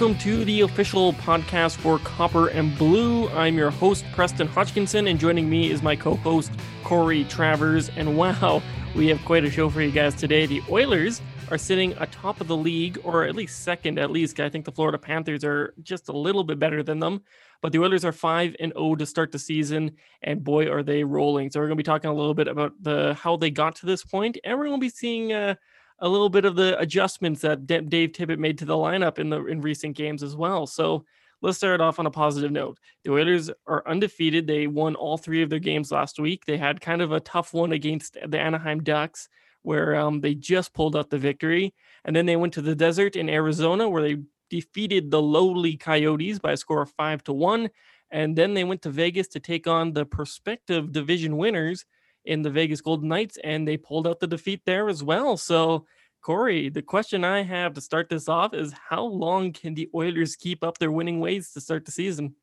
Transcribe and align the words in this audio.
Welcome 0.00 0.18
to 0.20 0.46
the 0.46 0.62
official 0.62 1.12
podcast 1.12 1.76
for 1.76 1.98
Copper 1.98 2.48
and 2.48 2.74
Blue. 2.78 3.28
I'm 3.28 3.58
your 3.58 3.70
host, 3.70 4.02
Preston 4.12 4.46
Hodgkinson, 4.46 5.06
and 5.06 5.20
joining 5.20 5.50
me 5.50 5.70
is 5.70 5.82
my 5.82 5.94
co 5.94 6.14
host, 6.14 6.50
Corey 6.84 7.24
Travers. 7.24 7.90
And 7.90 8.16
wow, 8.16 8.62
we 8.96 9.08
have 9.08 9.22
quite 9.26 9.44
a 9.44 9.50
show 9.50 9.68
for 9.68 9.82
you 9.82 9.90
guys 9.90 10.14
today. 10.14 10.46
The 10.46 10.62
Oilers 10.70 11.20
are 11.50 11.58
sitting 11.58 11.92
atop 11.98 12.40
of 12.40 12.48
the 12.48 12.56
league, 12.56 12.98
or 13.04 13.24
at 13.24 13.36
least 13.36 13.62
second, 13.62 13.98
at 13.98 14.10
least. 14.10 14.40
I 14.40 14.48
think 14.48 14.64
the 14.64 14.72
Florida 14.72 14.96
Panthers 14.96 15.44
are 15.44 15.74
just 15.82 16.08
a 16.08 16.16
little 16.16 16.44
bit 16.44 16.58
better 16.58 16.82
than 16.82 16.98
them. 16.98 17.20
But 17.60 17.72
the 17.72 17.80
Oilers 17.80 18.06
are 18.06 18.12
5 18.12 18.56
and 18.58 18.72
0 18.72 18.94
to 18.94 19.04
start 19.04 19.32
the 19.32 19.38
season, 19.38 19.98
and 20.22 20.42
boy, 20.42 20.70
are 20.70 20.82
they 20.82 21.04
rolling. 21.04 21.50
So 21.50 21.60
we're 21.60 21.66
going 21.66 21.76
to 21.76 21.82
be 21.82 21.84
talking 21.84 22.10
a 22.10 22.14
little 22.14 22.32
bit 22.32 22.48
about 22.48 22.72
the 22.80 23.18
how 23.20 23.36
they 23.36 23.50
got 23.50 23.76
to 23.76 23.86
this 23.86 24.02
point, 24.02 24.38
and 24.44 24.58
we're 24.58 24.64
going 24.64 24.80
to 24.80 24.86
be 24.86 24.88
seeing. 24.88 25.34
Uh, 25.34 25.56
a 26.00 26.08
little 26.08 26.28
bit 26.28 26.44
of 26.44 26.56
the 26.56 26.78
adjustments 26.78 27.42
that 27.42 27.66
Dave 27.66 28.12
Tippett 28.12 28.38
made 28.38 28.58
to 28.58 28.64
the 28.64 28.74
lineup 28.74 29.18
in 29.18 29.30
the 29.30 29.44
in 29.46 29.60
recent 29.60 29.96
games 29.96 30.22
as 30.22 30.34
well. 30.34 30.66
So 30.66 31.04
let's 31.42 31.58
start 31.58 31.80
off 31.80 31.98
on 31.98 32.06
a 32.06 32.10
positive 32.10 32.50
note. 32.50 32.78
The 33.04 33.12
Oilers 33.12 33.50
are 33.66 33.86
undefeated. 33.86 34.46
They 34.46 34.66
won 34.66 34.94
all 34.94 35.18
three 35.18 35.42
of 35.42 35.50
their 35.50 35.58
games 35.58 35.92
last 35.92 36.18
week. 36.18 36.44
They 36.44 36.56
had 36.56 36.80
kind 36.80 37.02
of 37.02 37.12
a 37.12 37.20
tough 37.20 37.52
one 37.52 37.72
against 37.72 38.16
the 38.26 38.38
Anaheim 38.38 38.82
Ducks, 38.82 39.28
where 39.62 39.94
um, 39.96 40.20
they 40.20 40.34
just 40.34 40.72
pulled 40.72 40.96
out 40.96 41.10
the 41.10 41.18
victory, 41.18 41.74
and 42.04 42.14
then 42.14 42.26
they 42.26 42.36
went 42.36 42.54
to 42.54 42.62
the 42.62 42.74
desert 42.74 43.16
in 43.16 43.28
Arizona, 43.28 43.88
where 43.88 44.02
they 44.02 44.16
defeated 44.48 45.10
the 45.10 45.22
lowly 45.22 45.76
Coyotes 45.76 46.38
by 46.38 46.52
a 46.52 46.56
score 46.56 46.82
of 46.82 46.90
five 46.92 47.22
to 47.24 47.32
one, 47.32 47.70
and 48.10 48.36
then 48.36 48.54
they 48.54 48.64
went 48.64 48.82
to 48.82 48.90
Vegas 48.90 49.28
to 49.28 49.40
take 49.40 49.66
on 49.66 49.92
the 49.92 50.04
prospective 50.04 50.92
division 50.92 51.36
winners 51.36 51.84
in 52.24 52.42
the 52.42 52.50
Vegas 52.50 52.80
Golden 52.80 53.08
Knights, 53.08 53.38
and 53.42 53.66
they 53.66 53.76
pulled 53.76 54.06
out 54.06 54.20
the 54.20 54.26
defeat 54.26 54.62
there 54.66 54.88
as 54.88 55.02
well. 55.02 55.36
So, 55.36 55.86
Corey, 56.22 56.68
the 56.68 56.82
question 56.82 57.24
I 57.24 57.42
have 57.42 57.74
to 57.74 57.80
start 57.80 58.08
this 58.08 58.28
off 58.28 58.54
is 58.54 58.74
how 58.88 59.04
long 59.04 59.52
can 59.52 59.74
the 59.74 59.88
Oilers 59.94 60.36
keep 60.36 60.62
up 60.62 60.78
their 60.78 60.92
winning 60.92 61.20
ways 61.20 61.52
to 61.52 61.60
start 61.60 61.84
the 61.84 61.92
season? 61.92 62.34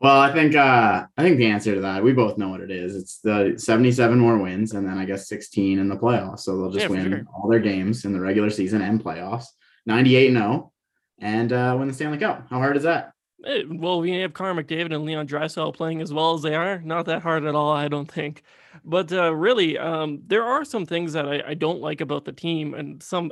Well, 0.00 0.18
I 0.18 0.32
think 0.32 0.56
uh, 0.56 1.04
I 1.16 1.22
think 1.22 1.36
the 1.36 1.46
answer 1.46 1.74
to 1.74 1.80
that 1.82 2.02
we 2.02 2.14
both 2.14 2.38
know 2.38 2.48
what 2.48 2.62
it 2.62 2.70
is. 2.70 2.96
It's 2.96 3.18
the 3.18 3.54
77 3.56 4.18
more 4.18 4.38
wins, 4.38 4.72
and 4.72 4.86
then 4.86 4.96
I 4.96 5.04
guess 5.04 5.28
16 5.28 5.78
in 5.78 5.88
the 5.88 5.96
playoffs. 5.96 6.40
So 6.40 6.56
they'll 6.56 6.70
just 6.70 6.84
yeah, 6.84 6.90
win 6.90 7.10
sure. 7.10 7.24
all 7.34 7.50
their 7.50 7.60
games 7.60 8.06
in 8.06 8.14
the 8.14 8.20
regular 8.20 8.48
season 8.48 8.80
and 8.80 9.02
playoffs. 9.02 9.44
98 9.86 10.28
and 10.28 10.36
0 10.36 10.72
and 11.20 11.52
uh, 11.52 11.76
win 11.78 11.88
the 11.88 11.94
Stanley 11.94 12.18
Cup. 12.18 12.46
How 12.48 12.58
hard 12.58 12.76
is 12.76 12.84
that? 12.84 13.12
Eh, 13.46 13.62
well, 13.68 14.00
we 14.00 14.12
have 14.20 14.34
Connor 14.34 14.62
McDavid 14.62 14.94
and 14.94 15.04
Leon 15.04 15.26
Draisaitl 15.26 15.74
playing 15.74 16.02
as 16.02 16.12
well 16.12 16.34
as 16.34 16.42
they 16.42 16.54
are. 16.54 16.80
Not 16.80 17.06
that 17.06 17.22
hard 17.22 17.44
at 17.44 17.54
all, 17.54 17.72
I 17.72 17.88
don't 17.88 18.10
think. 18.10 18.42
But 18.84 19.12
uh, 19.12 19.34
really, 19.34 19.78
um, 19.78 20.22
there 20.26 20.44
are 20.44 20.64
some 20.64 20.86
things 20.86 21.12
that 21.14 21.26
I, 21.26 21.42
I, 21.48 21.54
don't 21.54 21.80
like 21.80 22.00
about 22.00 22.24
the 22.24 22.32
team, 22.32 22.74
and 22.74 23.02
some 23.02 23.30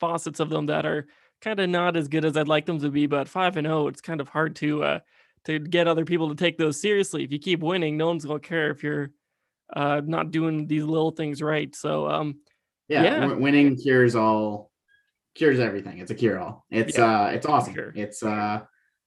facets 0.00 0.40
of 0.40 0.48
them 0.48 0.66
that 0.66 0.86
are 0.86 1.06
kind 1.40 1.60
of 1.60 1.68
not 1.68 1.96
as 1.96 2.08
good 2.08 2.24
as 2.24 2.36
I'd 2.36 2.48
like 2.48 2.66
them 2.66 2.80
to 2.80 2.90
be. 2.90 3.06
But 3.06 3.28
five 3.28 3.56
and 3.56 3.66
zero, 3.66 3.84
oh, 3.84 3.88
it's 3.88 4.00
kind 4.00 4.20
of 4.20 4.28
hard 4.28 4.56
to 4.56 4.82
uh, 4.82 4.98
to 5.44 5.58
get 5.58 5.88
other 5.88 6.04
people 6.04 6.28
to 6.28 6.34
take 6.34 6.56
those 6.56 6.80
seriously. 6.80 7.22
If 7.24 7.32
you 7.32 7.38
keep 7.38 7.60
winning, 7.60 7.96
no 7.96 8.06
one's 8.06 8.24
gonna 8.24 8.40
care 8.40 8.70
if 8.70 8.82
you're 8.82 9.10
uh, 9.74 10.00
not 10.04 10.30
doing 10.30 10.66
these 10.66 10.84
little 10.84 11.10
things 11.10 11.42
right. 11.42 11.74
So, 11.74 12.08
um, 12.08 12.38
yeah, 12.88 13.02
yeah. 13.02 13.20
W- 13.20 13.40
winning 13.40 13.76
cures 13.76 14.14
all, 14.14 14.70
cures 15.34 15.60
everything. 15.60 15.98
It's 15.98 16.10
a 16.10 16.14
cure 16.14 16.38
all. 16.38 16.64
It's 16.70 16.96
yeah, 16.96 17.24
uh, 17.24 17.26
it's 17.28 17.46
awesome. 17.46 17.74
Sure. 17.74 17.92
It's 17.94 18.22
uh 18.22 18.60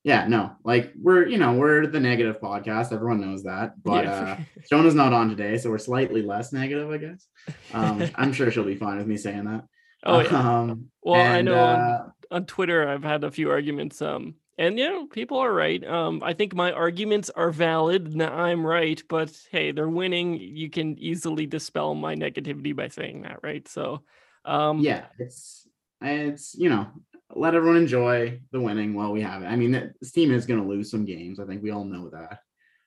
yeah, 0.03 0.27
no, 0.27 0.53
like 0.63 0.91
we're 0.99 1.27
you 1.27 1.37
know 1.37 1.53
we're 1.53 1.85
the 1.85 1.99
negative 1.99 2.39
podcast. 2.41 2.91
Everyone 2.91 3.21
knows 3.21 3.43
that, 3.43 3.81
but 3.83 4.05
yeah. 4.05 4.11
uh, 4.13 4.37
Jonah's 4.69 4.95
not 4.95 5.13
on 5.13 5.29
today, 5.29 5.57
so 5.57 5.69
we're 5.69 5.77
slightly 5.77 6.23
less 6.23 6.51
negative, 6.51 6.89
I 6.89 6.97
guess. 6.97 7.27
Um, 7.73 8.09
I'm 8.15 8.33
sure 8.33 8.49
she'll 8.49 8.63
be 8.63 8.75
fine 8.75 8.97
with 8.97 9.07
me 9.07 9.17
saying 9.17 9.45
that. 9.45 9.65
Oh 10.03 10.21
yeah. 10.21 10.59
Um, 10.61 10.89
well, 11.03 11.21
and, 11.21 11.33
I 11.33 11.41
know 11.41 11.55
uh, 11.55 12.03
on, 12.31 12.37
on, 12.37 12.45
Twitter 12.45 12.87
I've 12.87 13.03
had 13.03 13.23
a 13.23 13.31
few 13.31 13.51
arguments. 13.51 14.01
Um, 14.01 14.35
and 14.57 14.79
you 14.79 14.89
know 14.89 15.05
people 15.05 15.37
are 15.37 15.53
right. 15.53 15.85
Um, 15.85 16.23
I 16.23 16.33
think 16.33 16.55
my 16.55 16.71
arguments 16.71 17.29
are 17.29 17.51
valid. 17.51 18.07
And 18.07 18.23
I'm 18.23 18.65
right, 18.65 19.01
but 19.07 19.31
hey, 19.51 19.71
they're 19.71 19.87
winning. 19.87 20.39
You 20.39 20.71
can 20.71 20.97
easily 20.97 21.45
dispel 21.45 21.93
my 21.93 22.15
negativity 22.15 22.75
by 22.75 22.87
saying 22.87 23.21
that, 23.21 23.39
right? 23.43 23.67
So, 23.67 24.01
um, 24.45 24.79
yeah, 24.79 25.05
it's 25.19 25.67
it's 26.01 26.55
you 26.55 26.69
know 26.69 26.87
let 27.35 27.55
everyone 27.55 27.77
enjoy 27.77 28.39
the 28.51 28.61
winning 28.61 28.93
while 28.93 29.11
we 29.11 29.21
have 29.21 29.43
it. 29.43 29.47
I 29.47 29.55
mean, 29.55 29.93
this 29.99 30.11
team 30.11 30.31
is 30.31 30.45
going 30.45 30.61
to 30.61 30.67
lose 30.67 30.89
some 30.91 31.05
games. 31.05 31.39
I 31.39 31.45
think 31.45 31.63
we 31.63 31.71
all 31.71 31.85
know 31.85 32.09
that. 32.09 32.39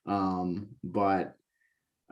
Um, 0.06 0.69
but 0.82 1.34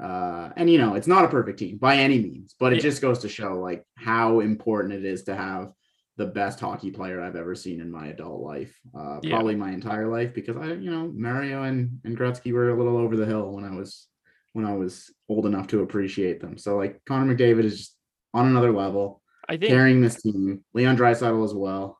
uh, 0.03 0.50
and 0.56 0.70
you 0.70 0.78
know, 0.78 0.94
it's 0.94 1.06
not 1.06 1.25
a 1.25 1.28
perfect 1.28 1.59
team 1.59 1.76
by 1.76 1.97
any 1.97 2.19
means, 2.19 2.54
but 2.59 2.72
it 2.72 2.76
yeah. 2.76 2.82
just 2.82 3.03
goes 3.03 3.20
to 3.20 3.28
show 3.28 3.59
like 3.59 3.84
how 3.94 4.41
important 4.41 4.94
it 4.94 5.04
is 5.04 5.25
to 5.25 5.37
have 5.37 5.72
the 6.16 6.26
best 6.26 6.60
hockey 6.60 6.91
player 6.91 7.22
I've 7.22 7.37
ever 7.37 7.54
seen 7.54 7.81
in 7.81 7.91
my 7.91 8.09
adult 8.09 8.41
life, 8.41 8.78
uh, 8.97 9.19
yeah. 9.22 9.31
probably 9.31 9.54
my 9.54 9.70
entire 9.70 10.09
life, 10.09 10.34
because 10.34 10.56
I, 10.56 10.66
you 10.72 10.91
know, 10.91 11.10
Mario 11.14 11.62
and 11.62 12.00
and 12.04 12.16
Gretzky 12.16 12.53
were 12.53 12.70
a 12.70 12.76
little 12.76 12.97
over 12.97 13.16
the 13.16 13.26
hill 13.26 13.53
when 13.53 13.64
I 13.64 13.75
was 13.75 14.09
when 14.53 14.64
I 14.64 14.75
was 14.75 15.10
old 15.28 15.47
enough 15.47 15.69
to 15.69 15.82
appreciate 15.82 16.41
them. 16.41 16.59
So 16.59 16.76
like 16.76 17.00
Connor 17.06 17.34
McDavid 17.34 17.64
is 17.64 17.78
just 17.78 17.97
on 18.34 18.47
another 18.47 18.72
level. 18.72 19.22
I 19.49 19.56
think 19.56 19.70
carrying 19.70 20.00
this 20.00 20.20
team, 20.22 20.64
Leon 20.72 20.97
Draisaitl 20.97 21.44
as 21.44 21.54
well. 21.54 21.99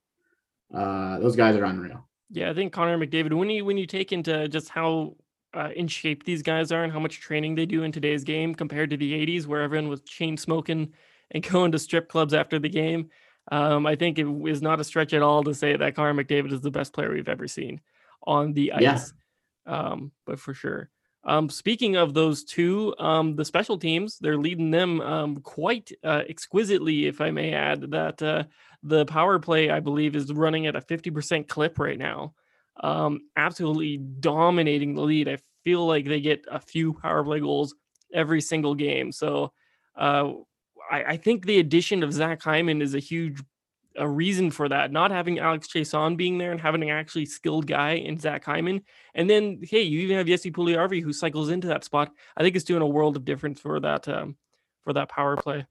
Uh, 0.75 1.19
those 1.19 1.37
guys 1.37 1.57
are 1.57 1.65
unreal. 1.65 2.07
Yeah, 2.31 2.51
I 2.51 2.55
think 2.55 2.73
Connor 2.73 2.99
McDavid. 2.99 3.35
When 3.35 3.51
you 3.51 3.65
when 3.65 3.77
you 3.77 3.87
take 3.87 4.13
into 4.13 4.49
just 4.49 4.69
how 4.69 5.17
uh, 5.55 5.71
in 5.77 5.87
shape 5.89 6.25
these 6.25 6.43
guys 6.43 6.73
are 6.73 6.83
and 6.83 6.93
how 6.93 6.99
much 6.99 7.21
training 7.21 7.55
they 7.55 7.67
do 7.67 7.83
in 7.83 7.93
today's 7.93 8.25
game 8.25 8.55
compared 8.55 8.91
to 8.91 8.97
the 8.97 9.13
'80s, 9.13 9.47
where 9.47 9.63
everyone 9.63 9.89
was 9.89 10.01
chain 10.03 10.37
smoking 10.37 10.93
and 11.31 11.43
going 11.51 11.73
to 11.73 11.79
strip 11.79 12.09
clubs 12.09 12.33
after 12.33 12.59
the 12.59 12.69
game, 12.69 13.11
um, 13.51 13.87
I 13.87 13.97
think 13.97 14.19
it 14.19 14.27
is 14.47 14.63
not 14.63 14.81
a 14.81 14.85
stretch 14.85 15.13
at 15.13 15.23
all 15.23 15.43
to 15.45 15.55
say 15.55 15.77
that 15.77 15.95
Connor 15.95 16.23
McDavid 16.23 16.53
is 16.53 16.61
the 16.61 16.71
best 16.71 16.93
player 16.93 17.13
we've 17.13 17.29
ever 17.29 17.49
seen 17.49 17.81
on 18.25 18.53
the 18.53 18.73
ice. 18.73 19.13
Yeah. 19.67 19.75
Um, 19.75 20.13
but 20.27 20.39
for 20.39 20.55
sure. 20.55 20.91
Um, 21.25 21.49
speaking 21.49 21.97
of 21.97 22.15
those 22.15 22.43
two, 22.45 22.95
um, 22.99 23.37
the 23.37 23.45
special 23.45 23.79
teams, 23.79 24.19
they're 24.19 24.37
leading 24.37 24.71
them 24.71 25.01
um, 25.01 25.37
quite 25.37 25.93
uh, 26.03 26.23
exquisitely, 26.29 27.07
if 27.07 27.21
I 27.21 27.31
may 27.31 27.53
add. 27.53 27.93
That 27.93 28.21
uh, 28.23 28.45
the 28.83 29.05
power 29.07 29.39
play, 29.39 29.71
I 29.71 29.81
believe, 29.81 30.17
is 30.17 30.33
running 30.33 30.67
at 30.67 30.77
a 30.77 30.81
50% 30.81 31.49
clip 31.49 31.79
right 31.79 31.99
now. 31.99 32.35
Um, 32.81 33.21
absolutely 33.37 33.99
dominating 33.99 34.95
the 34.95 35.03
lead. 35.03 35.29
I 35.29 35.39
feel 35.63 35.87
like 35.87 36.07
they 36.07 36.21
get 36.21 36.45
a 36.51 36.59
few 36.59 36.93
power 36.93 37.23
play 37.23 37.41
goals 37.41 37.75
every 38.13 38.41
single 38.41 38.75
game. 38.75 39.13
So 39.13 39.53
uh, 39.97 40.33
I, 40.91 41.05
I, 41.05 41.17
think 41.17 41.45
the 41.45 41.59
addition 41.59 42.03
of 42.03 42.13
Zach 42.13 42.43
Hyman 42.43 42.83
is 42.83 42.95
a 42.95 42.99
huge 42.99 43.43
a 43.97 44.09
reason 44.09 44.51
for 44.51 44.69
that. 44.69 44.93
Not 44.93 45.11
having 45.11 45.39
Alex 45.39 45.69
Chiasson 45.69 46.17
being 46.17 46.39
there 46.39 46.53
and 46.53 46.61
having 46.61 46.83
an 46.83 46.91
actually 46.91 47.27
skilled 47.27 47.67
guy 47.67 47.93
in 47.93 48.19
Zach 48.19 48.45
Hyman. 48.45 48.83
And 49.15 49.29
then, 49.29 49.61
hey, 49.63 49.83
you 49.83 50.01
even 50.01 50.17
have 50.17 50.27
Jesse 50.27 50.53
Puljujarvi 50.53 51.03
who 51.03 51.13
cycles 51.13 51.51
into 51.51 51.69
that 51.69 51.85
spot. 51.85 52.11
I 52.37 52.43
think 52.43 52.57
it's 52.57 52.65
doing 52.65 52.83
a 52.83 52.87
world 52.87 53.17
of 53.17 53.25
difference 53.25 53.61
for 53.61 53.81
that 53.81 54.09
um, 54.09 54.37
for 54.83 54.93
that 54.93 55.09
power 55.09 55.37
play. 55.37 55.67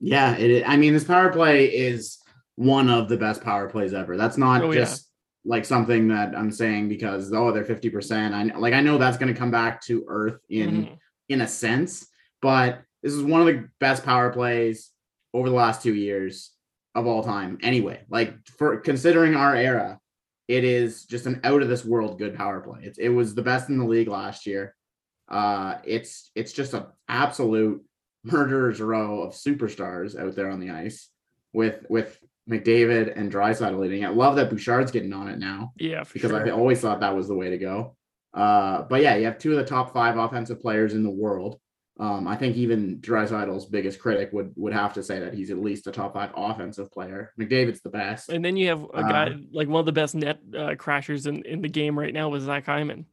Yeah, 0.00 0.36
it, 0.36 0.64
I 0.66 0.76
mean, 0.76 0.92
this 0.92 1.04
power 1.04 1.32
play 1.32 1.66
is 1.66 2.18
one 2.56 2.88
of 2.88 3.08
the 3.08 3.16
best 3.16 3.42
power 3.42 3.68
plays 3.68 3.94
ever. 3.94 4.16
That's 4.16 4.36
not 4.36 4.62
oh, 4.62 4.72
just 4.72 5.08
yeah. 5.44 5.54
like 5.54 5.64
something 5.64 6.08
that 6.08 6.34
I'm 6.36 6.50
saying 6.50 6.88
because 6.88 7.32
oh 7.32 7.52
they're 7.52 7.64
50%. 7.64 8.32
I 8.32 8.58
like 8.58 8.74
I 8.74 8.80
know 8.80 8.98
that's 8.98 9.18
going 9.18 9.32
to 9.32 9.38
come 9.38 9.50
back 9.50 9.82
to 9.86 10.04
earth 10.08 10.40
in 10.48 10.70
mm-hmm. 10.70 10.94
in 11.28 11.40
a 11.40 11.48
sense, 11.48 12.06
but 12.40 12.82
this 13.02 13.12
is 13.12 13.22
one 13.22 13.40
of 13.40 13.46
the 13.46 13.68
best 13.80 14.04
power 14.04 14.30
plays 14.30 14.90
over 15.34 15.48
the 15.48 15.54
last 15.54 15.82
2 15.82 15.94
years 15.94 16.52
of 16.98 17.06
all 17.06 17.22
time 17.22 17.58
anyway. 17.62 18.02
Like 18.08 18.34
for 18.46 18.78
considering 18.78 19.34
our 19.34 19.54
era, 19.54 19.98
it 20.46 20.64
is 20.64 21.04
just 21.04 21.26
an 21.26 21.40
out 21.44 21.62
of 21.62 21.68
this 21.68 21.84
world 21.84 22.18
good 22.18 22.36
power 22.36 22.60
play. 22.60 22.80
It's, 22.82 22.98
it 22.98 23.08
was 23.08 23.34
the 23.34 23.42
best 23.42 23.68
in 23.68 23.78
the 23.78 23.84
league 23.84 24.08
last 24.08 24.46
year. 24.46 24.74
Uh 25.28 25.76
it's 25.84 26.30
it's 26.34 26.52
just 26.52 26.74
an 26.74 26.86
absolute 27.08 27.84
murderer's 28.24 28.80
row 28.80 29.22
of 29.22 29.34
superstars 29.34 30.18
out 30.18 30.34
there 30.34 30.50
on 30.50 30.60
the 30.60 30.70
ice 30.70 31.08
with 31.52 31.84
with 31.88 32.18
McDavid 32.48 33.16
and 33.16 33.30
Draisaitl 33.30 33.78
leading. 33.78 34.04
I 34.04 34.08
love 34.08 34.36
that 34.36 34.50
Bouchard's 34.50 34.90
getting 34.90 35.12
on 35.12 35.28
it 35.28 35.38
now. 35.38 35.72
Yeah, 35.76 36.04
because 36.10 36.30
sure. 36.30 36.46
I 36.46 36.50
always 36.50 36.80
thought 36.80 37.00
that 37.00 37.14
was 37.14 37.28
the 37.28 37.34
way 37.34 37.50
to 37.50 37.58
go. 37.58 37.96
Uh, 38.32 38.82
but 38.82 39.02
yeah, 39.02 39.16
you 39.16 39.26
have 39.26 39.38
two 39.38 39.52
of 39.52 39.58
the 39.58 39.64
top 39.64 39.92
five 39.92 40.16
offensive 40.16 40.60
players 40.60 40.94
in 40.94 41.02
the 41.02 41.10
world. 41.10 41.60
Um, 42.00 42.28
I 42.28 42.36
think 42.36 42.56
even 42.56 42.98
Draisaitl's 43.00 43.66
biggest 43.66 43.98
critic 43.98 44.30
would 44.32 44.52
would 44.56 44.72
have 44.72 44.92
to 44.94 45.02
say 45.02 45.18
that 45.18 45.34
he's 45.34 45.50
at 45.50 45.58
least 45.58 45.88
a 45.88 45.90
top 45.90 46.14
five 46.14 46.30
offensive 46.36 46.92
player. 46.92 47.32
McDavid's 47.38 47.80
the 47.80 47.90
best. 47.90 48.28
And 48.28 48.44
then 48.44 48.56
you 48.56 48.68
have 48.68 48.84
a 48.94 49.02
guy 49.02 49.26
uh, 49.30 49.36
like 49.50 49.68
one 49.68 49.80
of 49.80 49.86
the 49.86 49.92
best 49.92 50.14
net 50.14 50.38
uh, 50.54 50.76
crashers 50.76 51.26
in, 51.26 51.44
in 51.44 51.60
the 51.60 51.68
game 51.68 51.98
right 51.98 52.14
now 52.14 52.28
with 52.28 52.42
Zach 52.42 52.66
Hyman. 52.66 53.06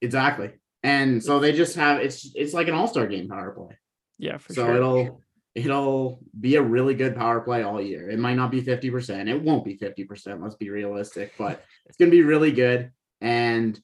Exactly. 0.00 0.52
And 0.82 1.22
so 1.22 1.38
they 1.38 1.52
just 1.52 1.76
have 1.76 2.00
it's 2.00 2.30
it's 2.34 2.54
like 2.54 2.68
an 2.68 2.74
all-star 2.74 3.06
game 3.06 3.28
power 3.28 3.50
play. 3.50 3.76
Yeah, 4.18 4.38
for 4.38 4.54
so 4.54 4.64
sure. 4.64 4.74
So 4.74 4.76
it'll 4.76 5.20
it'll 5.54 6.20
be 6.38 6.56
a 6.56 6.62
really 6.62 6.94
good 6.94 7.16
power 7.16 7.40
play 7.40 7.62
all 7.62 7.80
year. 7.80 8.08
It 8.08 8.18
might 8.18 8.36
not 8.36 8.50
be 8.50 8.62
50%. 8.62 9.28
It 9.28 9.42
won't 9.42 9.64
be 9.64 9.76
50%. 9.76 10.42
Let's 10.42 10.54
be 10.54 10.70
realistic, 10.70 11.32
but 11.36 11.64
it's 11.86 11.96
going 11.96 12.10
to 12.10 12.16
be 12.16 12.22
really 12.22 12.52
good. 12.52 12.92
And 13.20 13.78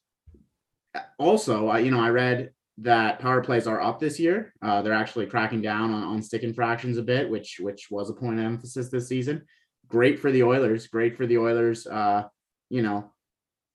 also, 1.18 1.68
I, 1.68 1.80
you 1.80 1.90
know, 1.90 2.00
I 2.00 2.10
read 2.10 2.50
that 2.78 3.18
power 3.20 3.42
plays 3.42 3.66
are 3.66 3.80
up 3.80 3.98
this 3.98 4.20
year. 4.20 4.52
Uh, 4.62 4.82
they're 4.82 4.92
actually 4.92 5.26
cracking 5.26 5.62
down 5.62 5.92
on, 5.92 6.02
on 6.02 6.22
stick 6.22 6.42
infractions 6.42 6.98
a 6.98 7.02
bit, 7.02 7.28
which 7.28 7.58
which 7.60 7.88
was 7.90 8.10
a 8.10 8.14
point 8.14 8.38
of 8.38 8.44
emphasis 8.44 8.88
this 8.88 9.08
season. 9.08 9.42
Great 9.88 10.18
for 10.18 10.30
the 10.30 10.42
Oilers. 10.42 10.86
Great 10.88 11.16
for 11.16 11.26
the 11.26 11.38
Oilers. 11.38 11.86
Uh, 11.86 12.24
you 12.68 12.82
know, 12.82 13.12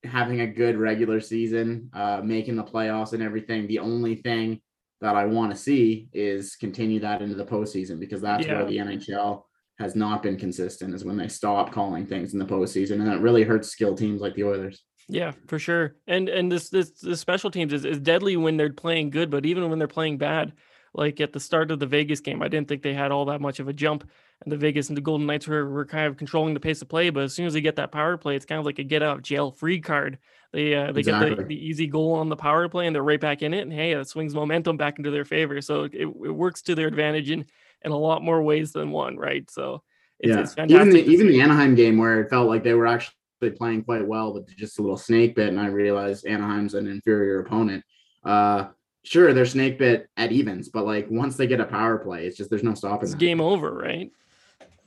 having 0.04 0.42
a 0.42 0.48
good 0.48 0.78
regular 0.78 1.20
season, 1.20 1.90
uh, 1.94 2.22
making 2.24 2.56
the 2.56 2.64
playoffs 2.64 3.14
and 3.14 3.24
everything. 3.24 3.68
The 3.68 3.80
only 3.80 4.16
thing 4.16 4.62
that 5.00 5.16
I 5.16 5.26
want 5.26 5.52
to 5.52 5.58
see 5.58 6.10
is 6.14 6.56
continue 6.56 7.00
that 7.00 7.22
into 7.22 7.36
the 7.36 7.46
postseason 7.46 8.00
because 8.00 8.22
that's 8.22 8.46
yeah. 8.46 8.58
where 8.58 8.66
the 8.66 8.78
NHL 8.78 9.44
has 9.80 9.96
not 9.96 10.22
been 10.22 10.38
consistent 10.38 10.94
is 10.94 11.04
when 11.04 11.18
they 11.18 11.28
stop 11.28 11.72
calling 11.72 12.06
things 12.06 12.34
in 12.34 12.40
the 12.40 12.46
postseason, 12.46 12.94
and 12.94 13.08
that 13.08 13.22
really 13.22 13.44
hurts 13.44 13.70
skill 13.70 13.96
teams 13.96 14.22
like 14.22 14.36
the 14.36 14.44
Oilers. 14.44 14.84
Yeah, 15.12 15.34
for 15.48 15.60
sure. 15.60 15.96
And 16.08 16.30
and 16.30 16.50
this 16.50 16.70
this 16.70 16.92
the 16.92 17.18
special 17.18 17.52
teams 17.52 17.74
is, 17.74 17.84
is 17.84 18.00
deadly 18.00 18.38
when 18.38 18.56
they're 18.56 18.72
playing 18.72 19.10
good, 19.10 19.30
but 19.30 19.46
even 19.46 19.70
when 19.70 19.78
they're 19.78 19.88
playing 19.88 20.18
bad, 20.18 20.54
like 20.94 21.20
at 21.20 21.34
the 21.34 21.40
start 21.40 21.70
of 21.70 21.80
the 21.80 21.86
Vegas 21.86 22.22
game, 22.22 22.42
I 22.42 22.48
didn't 22.48 22.70
think 22.70 22.82
they 22.82 22.94
had 22.94 23.12
all 23.12 23.26
that 23.26 23.42
much 23.42 23.60
of 23.60 23.68
a 23.68 23.74
jump. 23.74 24.10
And 24.44 24.52
the 24.52 24.58
Vegas 24.58 24.88
and 24.88 24.96
the 24.96 25.02
Golden 25.02 25.28
Knights 25.28 25.48
were, 25.48 25.70
were 25.70 25.86
kind 25.86 26.08
of 26.08 26.18
controlling 26.18 26.54
the 26.54 26.62
pace 26.62 26.82
of 26.82 26.88
play. 26.88 27.10
But 27.10 27.24
as 27.24 27.34
soon 27.34 27.46
as 27.46 27.54
they 27.54 27.62
get 27.62 27.76
that 27.76 27.92
power 27.92 28.18
play, 28.18 28.38
it's 28.38 28.46
kind 28.46 28.58
of 28.58 28.66
like 28.66 28.80
a 28.80 28.84
get 28.84 29.04
out 29.04 29.22
jail 29.22 29.52
free 29.52 29.82
card. 29.82 30.18
They 30.54 30.76
uh, 30.76 30.94
they 30.94 31.02
exactly. 31.02 31.30
get 31.30 31.38
the, 31.40 31.44
the, 31.44 31.68
easy 31.68 31.88
goal 31.88 32.14
on 32.14 32.30
the 32.30 32.38
power 32.38 32.70
play 32.70 32.88
and 32.88 32.96
they're 32.96 33.04
right 33.04 33.20
back 33.20 33.42
in 33.42 33.54
it. 33.54 33.62
And 33.62 33.74
hey, 33.74 33.94
that 33.94 34.08
swings 34.08 34.34
momentum 34.34 34.78
back 34.78 34.98
into 34.98 35.12
their 35.12 35.26
favor. 35.26 35.60
So 35.62 35.84
it, 35.84 35.94
it 35.94 36.06
works 36.08 36.62
to 36.64 36.76
their 36.76 36.88
advantage 36.88 37.30
in, 37.30 37.46
in 37.84 37.92
a 37.92 37.98
lot 37.98 38.24
more 38.24 38.42
ways 38.42 38.72
than 38.72 38.92
one, 38.92 39.18
right? 39.18 39.50
So 39.52 39.84
it's, 40.20 40.30
yeah. 40.30 40.40
it's 40.40 40.54
fantastic. 40.54 40.88
Even 40.88 41.06
the, 41.06 41.12
even 41.12 41.28
the 41.28 41.42
Anaheim 41.42 41.76
game 41.76 41.98
where 41.98 42.22
it 42.22 42.30
felt 42.30 42.48
like 42.48 42.64
they 42.64 42.74
were 42.74 42.88
actually 42.88 43.16
playing 43.50 43.84
quite 43.84 44.06
well, 44.06 44.34
but 44.34 44.48
just 44.48 44.80
a 44.80 44.82
little 44.82 44.98
snake 44.98 45.36
bit. 45.36 45.50
And 45.50 45.60
I 45.60 45.68
realized 45.68 46.26
Anaheim's 46.26 46.74
an 46.74 46.88
inferior 46.88 47.40
opponent. 47.40 47.84
Uh, 48.24 48.68
sure 49.04 49.34
they're 49.34 49.46
snake 49.46 49.80
bit 49.80 50.08
at 50.18 50.32
evens, 50.32 50.70
but 50.70 50.86
like 50.86 51.08
once 51.10 51.36
they 51.36 51.48
get 51.48 51.60
a 51.60 51.66
power 51.66 51.98
play, 51.98 52.28
it's 52.28 52.38
just 52.38 52.50
there's 52.50 52.64
no 52.64 52.74
stopping. 52.74 53.04
It's 53.04 53.12
that. 53.12 53.20
game 53.20 53.42
over, 53.42 53.74
right? 53.74 54.12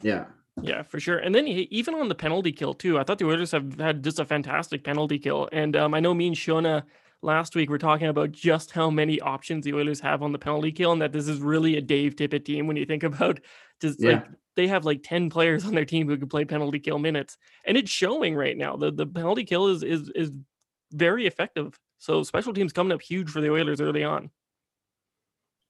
Yeah. 0.03 0.27
Yeah, 0.63 0.83
for 0.83 1.01
sure. 1.01 1.19
And 1.19 1.35
then 1.35 1.49
even 1.49 1.95
on 1.95 2.09
the 2.09 2.15
penalty 2.15 2.53
kill 2.53 2.75
too, 2.75 2.99
I 2.99 3.03
thought 3.03 3.19
the 3.19 3.27
Oilers 3.27 3.51
have 3.51 3.79
had 3.79 4.05
just 4.05 4.21
a 4.21 4.25
fantastic 4.25 4.85
penalty 4.85 5.19
kill. 5.19 5.49
And 5.51 5.75
um, 5.75 5.95
I 5.95 6.01
know 6.01 6.15
me 6.15 6.29
and 6.29 6.37
Shona 6.37 6.85
last 7.25 7.57
week 7.57 7.71
we're 7.71 7.79
talking 7.79 8.07
about 8.07 8.31
just 8.31 8.71
how 8.71 8.91
many 8.91 9.21
options 9.21 9.65
the 9.65 9.75
Oilers 9.75 10.01
have 10.01 10.23
on 10.23 10.33
the 10.33 10.39
penalty 10.39 10.71
kill, 10.71 10.93
and 10.93 11.03
that 11.03 11.13
this 11.13 11.27
is 11.27 11.41
really 11.41 11.77
a 11.77 11.81
Dave 11.81 12.15
Tippett 12.15 12.45
team 12.45 12.67
when 12.67 12.77
you 12.77 12.85
think 12.87 13.03
about 13.03 13.41
just 13.81 14.01
yeah. 14.01 14.11
like 14.11 14.27
they 14.57 14.69
have 14.69 14.85
like 14.85 15.03
10 15.03 15.31
players 15.31 15.65
on 15.65 15.75
their 15.75 15.85
team 15.85 16.07
who 16.07 16.17
can 16.17 16.29
play 16.29 16.45
penalty 16.45 16.79
kill 16.79 16.99
minutes. 16.99 17.37
And 17.67 17.77
it's 17.77 17.91
showing 17.91 18.37
right 18.37 18.57
now. 18.57 18.77
The 18.77 18.93
the 18.93 19.07
penalty 19.07 19.45
kill 19.45 19.69
is 19.69 19.83
is 19.83 20.11
is 20.15 20.31
very 20.93 21.27
effective. 21.27 21.79
So 21.99 22.23
special 22.23 22.53
teams 22.53 22.73
coming 22.73 22.93
up 22.93 23.03
huge 23.03 23.31
for 23.31 23.41
the 23.41 23.51
Oilers 23.51 23.81
early 23.81 24.05
on. 24.05 24.31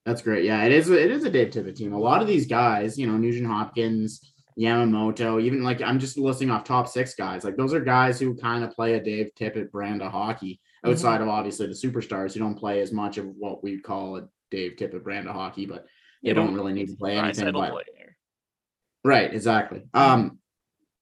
That's 0.04 0.20
great. 0.20 0.44
Yeah, 0.44 0.64
it 0.64 0.72
is. 0.72 0.90
It 0.90 1.10
is 1.10 1.24
a 1.24 1.30
Dave 1.30 1.48
Tippett 1.48 1.76
team. 1.76 1.94
A 1.94 1.98
lot 1.98 2.20
of 2.20 2.28
these 2.28 2.46
guys, 2.46 2.98
you 2.98 3.06
know, 3.06 3.16
Nugent 3.16 3.46
Hopkins, 3.46 4.34
Yamamoto, 4.58 5.40
even 5.40 5.62
like 5.62 5.80
I'm 5.80 5.98
just 5.98 6.18
listing 6.18 6.50
off 6.50 6.64
top 6.64 6.88
six 6.88 7.14
guys. 7.14 7.42
Like 7.42 7.56
those 7.56 7.72
are 7.72 7.80
guys 7.80 8.20
who 8.20 8.34
kind 8.34 8.64
of 8.64 8.70
play 8.72 8.94
a 8.94 9.02
Dave 9.02 9.30
Tippett 9.38 9.70
brand 9.70 10.02
of 10.02 10.12
hockey 10.12 10.60
outside 10.84 11.20
mm-hmm. 11.20 11.28
of 11.28 11.28
obviously 11.28 11.66
the 11.66 11.72
superstars 11.72 12.34
who 12.34 12.40
don't 12.40 12.54
play 12.54 12.80
as 12.80 12.92
much 12.92 13.18
of 13.18 13.26
what 13.26 13.62
we'd 13.62 13.82
call 13.82 14.16
a 14.16 14.28
Dave 14.50 14.72
Tippett 14.76 15.02
brand 15.02 15.28
of 15.28 15.34
hockey, 15.34 15.66
but 15.66 15.86
they 16.22 16.32
don't, 16.32 16.46
don't, 16.46 16.54
really 16.54 16.72
need 16.72 16.88
to 16.88 16.96
play 16.96 17.16
anything. 17.16 17.52
But, 17.52 17.70
play 17.70 17.84
right, 19.04 19.32
exactly. 19.32 19.82
Um, 19.92 20.38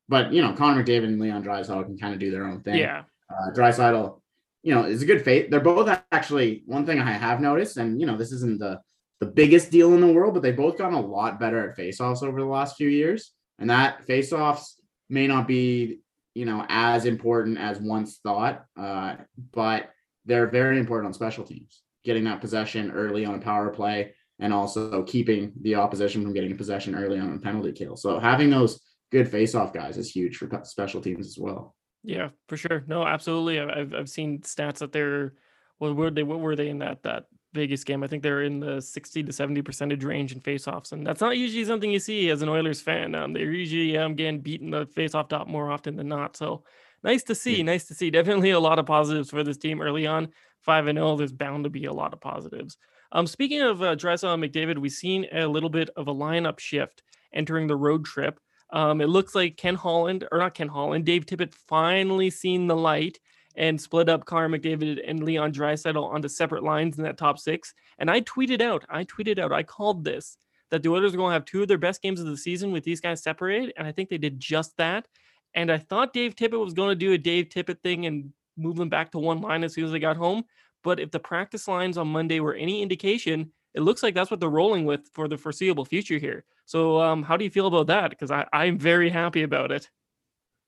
but 0.08 0.32
you 0.32 0.42
know, 0.42 0.52
Connor 0.52 0.82
McDavid 0.82 1.04
and 1.04 1.20
Leon 1.20 1.44
Draisaitl 1.44 1.84
can 1.84 1.98
kind 1.98 2.14
of 2.14 2.20
do 2.20 2.30
their 2.30 2.46
own 2.46 2.62
thing. 2.62 2.76
Yeah. 2.76 3.02
Uh, 3.30 3.50
Draisaitl 3.54 4.20
you 4.62 4.74
know, 4.74 4.84
is 4.84 5.02
a 5.02 5.06
good 5.06 5.24
faith. 5.24 5.50
They're 5.50 5.60
both 5.60 5.88
actually 6.12 6.62
one 6.66 6.86
thing 6.86 7.00
I 7.00 7.12
have 7.12 7.40
noticed, 7.40 7.76
and 7.76 8.00
you 8.00 8.06
know, 8.06 8.16
this 8.16 8.32
isn't 8.32 8.60
the 8.60 8.80
the 9.20 9.26
biggest 9.26 9.70
deal 9.70 9.94
in 9.94 10.00
the 10.00 10.12
world, 10.12 10.34
but 10.34 10.42
they 10.42 10.50
both 10.50 10.78
gotten 10.78 10.94
a 10.94 11.00
lot 11.00 11.38
better 11.38 11.70
at 11.70 11.76
faceoffs 11.76 12.24
over 12.24 12.40
the 12.40 12.46
last 12.46 12.76
few 12.76 12.88
years. 12.88 13.32
And 13.60 13.70
that 13.70 14.04
faceoffs 14.04 14.74
may 15.08 15.28
not 15.28 15.46
be, 15.46 16.00
you 16.34 16.44
know, 16.44 16.64
as 16.68 17.04
important 17.04 17.58
as 17.58 17.78
once 17.78 18.18
thought, 18.22 18.64
uh, 18.78 19.16
but 19.52 19.90
they're 20.24 20.46
very 20.48 20.78
important 20.78 21.08
on 21.08 21.14
special 21.14 21.44
teams. 21.44 21.82
Getting 22.04 22.24
that 22.24 22.40
possession 22.40 22.90
early 22.90 23.24
on 23.24 23.34
a 23.34 23.38
power 23.38 23.70
play 23.70 24.14
and 24.38 24.52
also 24.52 25.02
keeping 25.04 25.52
the 25.60 25.76
opposition 25.76 26.22
from 26.22 26.32
getting 26.32 26.52
a 26.52 26.56
possession 26.56 26.94
early 26.94 27.18
on 27.18 27.34
a 27.34 27.38
penalty 27.38 27.72
kill. 27.72 27.96
So 27.96 28.18
having 28.18 28.50
those 28.50 28.80
good 29.12 29.30
face-off 29.30 29.72
guys 29.72 29.98
is 29.98 30.10
huge 30.10 30.36
for 30.36 30.48
special 30.64 31.00
teams 31.00 31.26
as 31.26 31.38
well. 31.38 31.74
Yeah, 32.02 32.30
for 32.48 32.56
sure. 32.56 32.82
No, 32.88 33.06
absolutely. 33.06 33.60
I've 33.60 33.94
I've 33.94 34.08
seen 34.08 34.40
stats 34.40 34.78
that 34.78 34.90
they're 34.90 35.34
what 35.78 35.94
were 35.94 36.10
they 36.10 36.24
what 36.24 36.40
were 36.40 36.56
they 36.56 36.68
in 36.68 36.80
that 36.80 37.02
that 37.04 37.26
Vegas 37.52 37.84
game? 37.84 38.02
I 38.02 38.06
think 38.06 38.22
they're 38.22 38.42
in 38.42 38.60
the 38.60 38.80
60 38.80 39.22
to 39.22 39.32
70 39.32 39.62
percentage 39.62 40.04
range 40.04 40.32
in 40.32 40.40
faceoffs, 40.40 40.92
and 40.92 41.06
that's 41.06 41.20
not 41.20 41.36
usually 41.36 41.64
something 41.64 41.90
you 41.90 41.98
see 41.98 42.30
as 42.30 42.42
an 42.42 42.48
Oilers 42.48 42.80
fan. 42.80 43.14
Um, 43.14 43.32
they're 43.32 43.52
usually 43.52 43.96
um, 43.96 44.14
getting 44.14 44.40
beaten 44.40 44.70
the 44.70 44.86
faceoff 44.86 45.28
top 45.28 45.48
more 45.48 45.70
often 45.70 45.96
than 45.96 46.08
not. 46.08 46.36
So 46.36 46.64
nice 47.02 47.22
to 47.24 47.34
see. 47.34 47.58
Yeah. 47.58 47.64
Nice 47.64 47.84
to 47.86 47.94
see. 47.94 48.10
Definitely 48.10 48.50
a 48.50 48.60
lot 48.60 48.78
of 48.78 48.86
positives 48.86 49.30
for 49.30 49.42
this 49.44 49.58
team 49.58 49.80
early 49.80 50.06
on. 50.06 50.28
Five 50.60 50.86
and 50.86 50.96
zero. 50.96 51.10
Oh, 51.10 51.16
there's 51.16 51.32
bound 51.32 51.64
to 51.64 51.70
be 51.70 51.86
a 51.86 51.92
lot 51.92 52.12
of 52.12 52.20
positives. 52.20 52.76
Um, 53.12 53.26
speaking 53.26 53.60
of 53.60 53.82
uh, 53.82 53.90
and 53.90 54.00
McDavid, 54.00 54.78
we've 54.78 54.92
seen 54.92 55.26
a 55.32 55.46
little 55.46 55.68
bit 55.68 55.90
of 55.96 56.08
a 56.08 56.14
lineup 56.14 56.58
shift 56.58 57.02
entering 57.34 57.66
the 57.66 57.76
road 57.76 58.04
trip. 58.04 58.40
Um, 58.72 59.02
it 59.02 59.08
looks 59.08 59.34
like 59.34 59.58
Ken 59.58 59.74
Holland, 59.74 60.26
or 60.32 60.38
not 60.38 60.54
Ken 60.54 60.68
Holland, 60.68 61.04
Dave 61.04 61.26
Tippett 61.26 61.52
finally 61.52 62.30
seen 62.30 62.66
the 62.66 62.76
light 62.76 63.18
and 63.56 63.80
split 63.80 64.08
up 64.08 64.24
Connor 64.24 64.48
McDavid 64.48 65.02
and 65.06 65.22
Leon 65.22 65.52
Draisaitl 65.52 66.12
onto 66.12 66.28
separate 66.28 66.62
lines 66.62 66.98
in 66.98 67.04
that 67.04 67.18
top 67.18 67.38
six. 67.38 67.74
And 67.98 68.10
I 68.10 68.20
tweeted 68.22 68.60
out, 68.60 68.84
I 68.88 69.04
tweeted 69.04 69.38
out, 69.38 69.52
I 69.52 69.62
called 69.62 70.04
this 70.04 70.38
that 70.70 70.82
the 70.82 70.88
Oilers 70.88 71.12
are 71.12 71.18
going 71.18 71.30
to 71.30 71.34
have 71.34 71.44
two 71.44 71.62
of 71.62 71.68
their 71.68 71.76
best 71.76 72.00
games 72.00 72.18
of 72.18 72.26
the 72.26 72.36
season 72.36 72.72
with 72.72 72.82
these 72.82 73.00
guys 73.00 73.22
separated. 73.22 73.74
And 73.76 73.86
I 73.86 73.92
think 73.92 74.08
they 74.08 74.16
did 74.16 74.40
just 74.40 74.74
that. 74.78 75.06
And 75.54 75.70
I 75.70 75.76
thought 75.76 76.14
Dave 76.14 76.34
Tippett 76.34 76.64
was 76.64 76.72
going 76.72 76.88
to 76.88 76.94
do 76.94 77.12
a 77.12 77.18
Dave 77.18 77.50
Tippett 77.50 77.82
thing 77.82 78.06
and 78.06 78.32
move 78.56 78.76
them 78.76 78.88
back 78.88 79.12
to 79.12 79.18
one 79.18 79.42
line 79.42 79.64
as 79.64 79.74
soon 79.74 79.84
as 79.84 79.92
they 79.92 79.98
got 79.98 80.16
home. 80.16 80.44
But 80.82 80.98
if 80.98 81.10
the 81.10 81.20
practice 81.20 81.68
lines 81.68 81.98
on 81.98 82.08
Monday 82.08 82.40
were 82.40 82.54
any 82.54 82.80
indication, 82.80 83.52
it 83.74 83.80
looks 83.80 84.02
like 84.02 84.14
that's 84.14 84.30
what 84.30 84.40
they're 84.40 84.48
rolling 84.48 84.84
with 84.84 85.08
for 85.12 85.28
the 85.28 85.36
foreseeable 85.36 85.84
future 85.84 86.18
here. 86.18 86.44
So, 86.64 87.00
um, 87.00 87.22
how 87.22 87.36
do 87.36 87.44
you 87.44 87.50
feel 87.50 87.66
about 87.66 87.88
that? 87.88 88.10
Because 88.10 88.30
I'm 88.52 88.78
very 88.78 89.10
happy 89.10 89.42
about 89.42 89.72
it. 89.72 89.90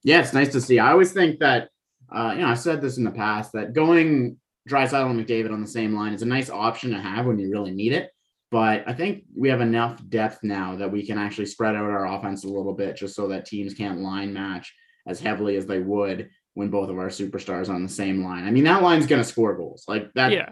Yeah, 0.03 0.21
it's 0.21 0.35
nice 0.35 0.53
to 0.53 0.61
see. 0.61 0.79
I 0.79 0.91
always 0.91 1.13
think 1.13 1.39
that, 1.41 1.71
uh, 2.15 2.33
you 2.33 2.43
know, 2.43 2.49
I 2.49 2.55
said 2.55 2.81
this 2.81 2.97
in 2.97 3.05
the 3.05 3.11
past 3.11 3.53
that 3.53 3.73
going 3.73 4.39
Draisaitl 4.69 5.11
and 5.11 5.27
McDavid 5.27 5.53
on 5.53 5.61
the 5.61 5.67
same 5.67 5.95
line 5.95 6.13
is 6.13 6.23
a 6.23 6.27
nice 6.27 6.51
option 6.51 6.91
to 6.91 7.01
have 7.01 7.27
when 7.27 7.39
you 7.39 7.51
really 7.51 7.73
need 7.73 7.93
it. 7.93 8.11
But 8.51 8.85
I 8.87 8.93
think 8.93 9.25
we 9.37 9.49
have 9.49 9.61
enough 9.61 10.01
depth 10.09 10.39
now 10.43 10.77
that 10.77 10.91
we 10.91 11.05
can 11.05 11.19
actually 11.19 11.47
spread 11.47 11.75
out 11.75 11.91
our 11.91 12.07
offense 12.07 12.45
a 12.45 12.49
little 12.49 12.73
bit 12.73 12.97
just 12.97 13.17
so 13.17 13.29
that 13.29 13.47
teams 13.47 13.75
can't 13.75 14.01
line 14.01 14.33
match 14.33 14.73
as 15.07 15.21
heavily 15.21 15.57
as 15.57 15.67
they 15.67 15.81
would 15.81 16.31
when 16.55 16.71
both 16.71 16.89
of 16.89 16.99
our 16.99 17.09
superstars 17.09 17.69
on 17.69 17.83
the 17.83 17.89
same 17.89 18.25
line. 18.25 18.47
I 18.47 18.53
mean, 18.53 18.65
that 18.65 18.83
line's 18.83 19.07
going 19.07 19.21
to 19.21 19.29
score 19.29 19.57
goals. 19.57 19.85
Like 19.89 20.13
that. 20.15 20.33
Yeah 20.33 20.51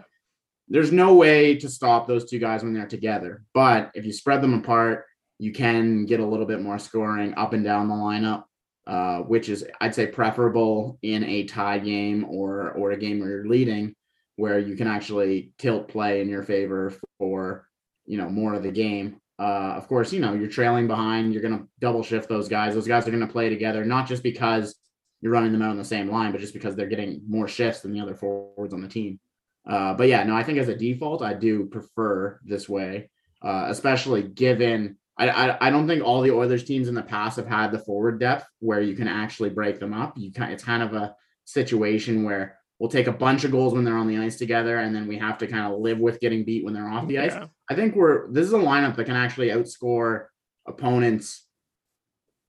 there's 0.67 0.91
no 0.91 1.13
way 1.13 1.55
to 1.57 1.69
stop 1.69 2.07
those 2.07 2.29
two 2.29 2.39
guys 2.39 2.63
when 2.63 2.73
they're 2.73 2.87
together. 2.87 3.43
But 3.53 3.91
if 3.93 4.05
you 4.05 4.13
spread 4.13 4.41
them 4.41 4.53
apart, 4.53 5.05
you 5.39 5.51
can 5.51 6.05
get 6.05 6.19
a 6.19 6.25
little 6.25 6.45
bit 6.45 6.61
more 6.61 6.79
scoring 6.79 7.33
up 7.35 7.53
and 7.53 7.63
down 7.63 7.87
the 7.87 7.95
lineup, 7.95 8.43
uh, 8.85 9.19
which 9.19 9.49
is 9.49 9.65
I'd 9.79 9.95
say 9.95 10.07
preferable 10.07 10.99
in 11.01 11.23
a 11.23 11.45
tie 11.45 11.79
game 11.79 12.25
or 12.25 12.71
or 12.71 12.91
a 12.91 12.97
game 12.97 13.19
where 13.19 13.29
you're 13.29 13.47
leading, 13.47 13.95
where 14.35 14.59
you 14.59 14.75
can 14.75 14.87
actually 14.87 15.53
tilt 15.57 15.87
play 15.87 16.21
in 16.21 16.29
your 16.29 16.43
favor 16.43 16.93
for 17.17 17.67
you 18.05 18.17
know 18.17 18.29
more 18.29 18.53
of 18.53 18.63
the 18.63 18.71
game. 18.71 19.17
Uh, 19.39 19.73
of 19.75 19.87
course, 19.87 20.13
you 20.13 20.19
know 20.19 20.33
you're 20.33 20.49
trailing 20.49 20.87
behind. 20.87 21.33
You're 21.33 21.41
going 21.41 21.57
to 21.57 21.67
double 21.79 22.03
shift 22.03 22.29
those 22.29 22.49
guys. 22.49 22.73
Those 22.73 22.87
guys 22.87 23.07
are 23.07 23.11
going 23.11 23.25
to 23.25 23.31
play 23.31 23.49
together, 23.49 23.85
not 23.85 24.07
just 24.07 24.23
because 24.23 24.75
you're 25.21 25.31
running 25.31 25.53
them 25.53 25.61
out 25.61 25.71
on 25.71 25.77
the 25.77 25.85
same 25.85 26.09
line, 26.09 26.33
but 26.33 26.41
just 26.41 26.53
because 26.53 26.75
they're 26.75 26.87
getting 26.87 27.21
more 27.27 27.47
shifts 27.47 27.81
than 27.81 27.93
the 27.93 28.01
other 28.01 28.15
forwards 28.15 28.73
on 28.73 28.81
the 28.81 28.89
team. 28.89 29.19
Uh, 29.65 29.93
but 29.93 30.09
yeah, 30.09 30.23
no, 30.23 30.35
I 30.35 30.43
think 30.43 30.59
as 30.59 30.67
a 30.67 30.75
default, 30.75 31.21
I 31.21 31.33
do 31.33 31.65
prefer 31.65 32.39
this 32.43 32.67
way, 32.67 33.09
uh, 33.41 33.67
especially 33.69 34.23
given 34.23 34.97
I, 35.29 35.49
I, 35.49 35.67
I 35.67 35.69
don't 35.69 35.87
think 35.87 36.03
all 36.03 36.21
the 36.21 36.31
Oilers 36.31 36.63
teams 36.63 36.87
in 36.87 36.95
the 36.95 37.01
past 37.01 37.37
have 37.37 37.47
had 37.47 37.71
the 37.71 37.79
forward 37.79 38.19
depth 38.19 38.45
where 38.59 38.81
you 38.81 38.95
can 38.95 39.07
actually 39.07 39.49
break 39.49 39.79
them 39.79 39.93
up. 39.93 40.17
You 40.17 40.31
kind 40.31 40.51
it's 40.51 40.63
kind 40.63 40.83
of 40.83 40.93
a 40.93 41.15
situation 41.45 42.23
where 42.23 42.57
we'll 42.79 42.89
take 42.89 43.07
a 43.07 43.11
bunch 43.11 43.43
of 43.43 43.51
goals 43.51 43.73
when 43.73 43.83
they're 43.83 43.97
on 43.97 44.07
the 44.07 44.17
ice 44.17 44.37
together, 44.37 44.79
and 44.79 44.95
then 44.95 45.07
we 45.07 45.17
have 45.17 45.37
to 45.39 45.47
kind 45.47 45.71
of 45.71 45.79
live 45.79 45.99
with 45.99 46.19
getting 46.19 46.43
beat 46.43 46.65
when 46.65 46.73
they're 46.73 46.89
off 46.89 47.07
the 47.07 47.15
yeah. 47.15 47.23
ice. 47.23 47.49
I 47.69 47.75
think 47.75 47.95
we're 47.95 48.31
this 48.31 48.47
is 48.47 48.53
a 48.53 48.57
lineup 48.57 48.95
that 48.95 49.05
can 49.05 49.15
actually 49.15 49.49
outscore 49.49 50.25
opponents. 50.67 51.45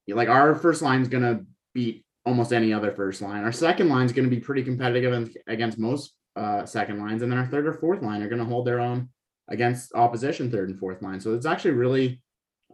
Like 0.09 0.29
our 0.29 0.55
first 0.55 0.83
line 0.83 1.01
is 1.01 1.09
going 1.09 1.23
to 1.23 1.47
beat 1.73 2.05
almost 2.27 2.53
any 2.53 2.73
other 2.73 2.93
first 2.93 3.23
line. 3.23 3.45
Our 3.45 3.53
second 3.53 3.89
line 3.89 4.07
is 4.07 4.13
going 4.13 4.29
to 4.29 4.35
be 4.35 4.41
pretty 4.41 4.63
competitive 4.63 5.35
against 5.47 5.79
most 5.79 6.15
uh, 6.37 6.65
second 6.67 6.99
lines, 7.01 7.23
and 7.23 7.31
then 7.31 7.39
our 7.39 7.47
third 7.47 7.67
or 7.67 7.75
fourth 7.75 8.03
line 8.03 8.23
are 8.23 8.29
going 8.29 8.41
to 8.41 8.45
hold 8.45 8.67
their 8.67 8.81
own 8.81 9.09
against 9.49 9.95
opposition 9.95 10.51
third 10.51 10.71
and 10.71 10.79
fourth 10.79 11.03
line. 11.03 11.21
So 11.21 11.35
it's 11.35 11.47
actually 11.47 11.73
really, 11.73 12.23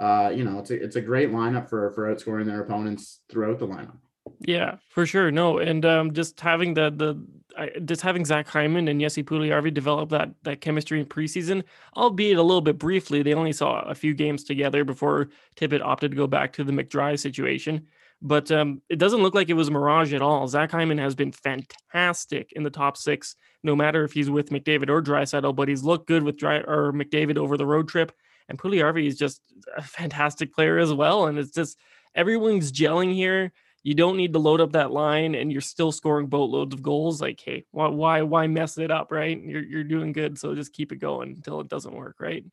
uh, 0.01 0.31
you 0.35 0.45
know, 0.45 0.59
it's 0.59 0.71
a, 0.71 0.83
it's 0.83 0.97
a 0.97 1.01
great 1.01 1.31
lineup 1.31 1.69
for 1.69 1.91
for 1.93 2.13
outscoring 2.13 2.47
their 2.47 2.63
opponents 2.63 3.21
throughout 3.31 3.59
the 3.59 3.67
lineup. 3.69 3.99
Yeah, 4.41 4.77
for 4.89 5.05
sure. 5.07 5.31
No, 5.31 5.59
and 5.59 5.85
um, 5.85 6.13
just 6.15 6.41
having 6.41 6.75
the 6.75 6.91
the 6.91 7.81
just 7.85 8.01
having 8.01 8.25
Zach 8.25 8.49
Hyman 8.49 8.89
and 8.89 9.01
Jesse 9.01 9.25
Puljujarvi 9.25 9.75
develop 9.75 10.11
that 10.11 10.31
that 10.45 10.61
chemistry 10.61 11.01
in 11.01 11.07
preseason, 11.07 11.65
albeit 11.97 12.39
a 12.39 12.43
little 12.43 12.61
bit 12.63 12.79
briefly. 12.79 13.23
They 13.23 13.35
only 13.35 13.53
saw 13.53 13.81
a 13.83 13.95
few 13.95 14.15
games 14.15 14.45
together 14.45 14.85
before 14.85 15.29
Tippett 15.57 15.83
opted 15.83 16.13
to 16.13 16.17
go 16.17 16.27
back 16.27 16.53
to 16.55 16.65
the 16.65 16.73
McDry 16.73 17.19
situation. 17.19 17.87
but 18.23 18.51
um, 18.51 18.83
it 18.89 18.99
doesn't 18.99 19.23
look 19.23 19.35
like 19.35 19.49
it 19.49 19.55
was 19.55 19.69
a 19.69 19.73
mirage 19.73 20.13
at 20.13 20.23
all. 20.23 20.47
Zach 20.47 20.71
Hyman 20.71 20.99
has 20.99 21.15
been 21.15 21.33
fantastic 21.33 22.53
in 22.53 22.63
the 22.63 22.71
top 22.71 22.97
six, 22.97 23.37
no 23.63 23.75
matter 23.75 24.05
if 24.05 24.13
he's 24.13 24.31
with 24.31 24.51
McDavid 24.51 24.91
or 24.91 25.03
Draisaitl, 25.03 25.57
but 25.57 25.69
he's 25.69 25.83
looked 25.83 26.07
good 26.07 26.23
with 26.23 26.37
Dry 26.37 26.59
or 26.59 26.93
McDavid 26.93 27.39
over 27.39 27.57
the 27.57 27.67
road 27.67 27.89
trip. 27.89 28.13
And 28.51 28.59
Puljujarvi 28.59 29.07
is 29.07 29.17
just 29.17 29.41
a 29.77 29.83
fantastic 29.83 30.53
player 30.53 30.79
as 30.79 30.93
well. 30.93 31.27
And 31.27 31.39
it's 31.39 31.53
just 31.53 31.79
everyone's 32.15 32.73
gelling 32.73 33.15
here. 33.15 33.53
You 33.83 33.95
don't 33.95 34.19
need 34.19 34.35
to 34.35 34.39
load 34.39 34.61
up 34.61 34.73
that 34.73 34.91
line, 34.91 35.35
and 35.35 35.51
you're 35.51 35.63
still 35.63 35.91
scoring 35.91 36.27
boatloads 36.27 36.75
of 36.75 36.83
goals. 36.83 37.23
Like, 37.23 37.41
hey, 37.41 37.65
why, 37.71 37.89
why, 37.89 38.21
why 38.21 38.47
mess 38.47 38.77
it 38.77 38.91
up, 38.91 39.11
right? 39.11 39.41
You're 39.43 39.63
you're 39.63 39.85
doing 39.85 40.13
good, 40.13 40.37
so 40.37 40.55
just 40.55 40.75
keep 40.75 40.93
it 40.93 40.97
going 40.97 41.31
until 41.31 41.61
it 41.61 41.69
doesn't 41.69 41.95
work, 41.95 42.17
right? 42.21 42.45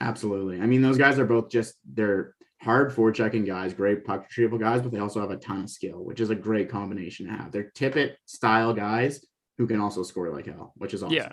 Absolutely. 0.00 0.60
I 0.60 0.66
mean, 0.66 0.82
those 0.82 0.98
guys 0.98 1.18
are 1.18 1.24
both 1.24 1.50
just 1.50 1.74
they're 1.84 2.36
hard 2.60 2.94
checking 3.14 3.44
guys, 3.44 3.74
great 3.74 4.04
puck 4.04 4.22
retrieval 4.22 4.58
guys, 4.58 4.82
but 4.82 4.92
they 4.92 4.98
also 4.98 5.20
have 5.20 5.30
a 5.30 5.36
ton 5.36 5.64
of 5.64 5.70
skill, 5.70 6.04
which 6.04 6.20
is 6.20 6.30
a 6.30 6.34
great 6.34 6.70
combination 6.70 7.26
to 7.26 7.32
have. 7.32 7.50
They're 7.50 7.72
Tippett 7.74 8.14
style 8.26 8.72
guys 8.72 9.24
who 9.58 9.66
can 9.66 9.80
also 9.80 10.02
score 10.02 10.30
like 10.30 10.46
hell, 10.46 10.74
which 10.76 10.94
is 10.94 11.02
awesome. 11.02 11.16
Yeah, 11.16 11.32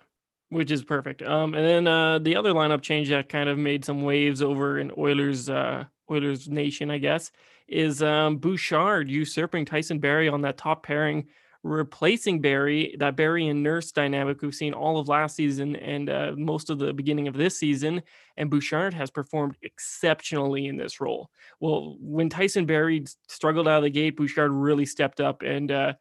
which 0.53 0.71
is 0.71 0.83
perfect. 0.83 1.21
Um, 1.21 1.53
and 1.53 1.65
then 1.65 1.87
uh, 1.87 2.19
the 2.19 2.35
other 2.35 2.53
lineup 2.53 2.81
change 2.81 3.09
that 3.09 3.29
kind 3.29 3.49
of 3.49 3.57
made 3.57 3.83
some 3.83 4.03
waves 4.03 4.41
over 4.41 4.79
in 4.79 4.91
Oilers, 4.97 5.49
uh, 5.49 5.85
Oilers 6.09 6.47
Nation, 6.47 6.89
I 6.91 6.97
guess, 6.97 7.31
is 7.67 8.01
um, 8.03 8.37
Bouchard 8.37 9.09
usurping 9.09 9.65
Tyson 9.65 9.99
Barrie 9.99 10.29
on 10.29 10.41
that 10.41 10.57
top 10.57 10.83
pairing 10.83 11.27
replacing 11.63 12.41
Barrie, 12.41 12.95
that 12.99 13.15
Barrie 13.15 13.47
and 13.47 13.63
Nurse 13.63 13.91
dynamic 13.91 14.41
we've 14.41 14.53
seen 14.53 14.73
all 14.73 14.99
of 14.99 15.07
last 15.07 15.35
season 15.35 15.77
and 15.77 16.09
uh, 16.09 16.33
most 16.35 16.69
of 16.69 16.77
the 16.77 16.93
beginning 16.93 17.27
of 17.27 17.35
this 17.35 17.57
season. 17.57 18.03
And 18.35 18.49
Bouchard 18.49 18.93
has 18.93 19.09
performed 19.09 19.55
exceptionally 19.61 20.67
in 20.67 20.77
this 20.77 20.99
role. 20.99 21.29
Well, 21.59 21.95
when 21.99 22.29
Tyson 22.29 22.65
Barrie 22.65 23.05
struggled 23.29 23.67
out 23.67 23.77
of 23.77 23.83
the 23.83 23.89
gate, 23.89 24.17
Bouchard 24.17 24.51
really 24.51 24.85
stepped 24.85 25.21
up 25.21 25.41
and 25.41 25.71
uh, 25.71 25.93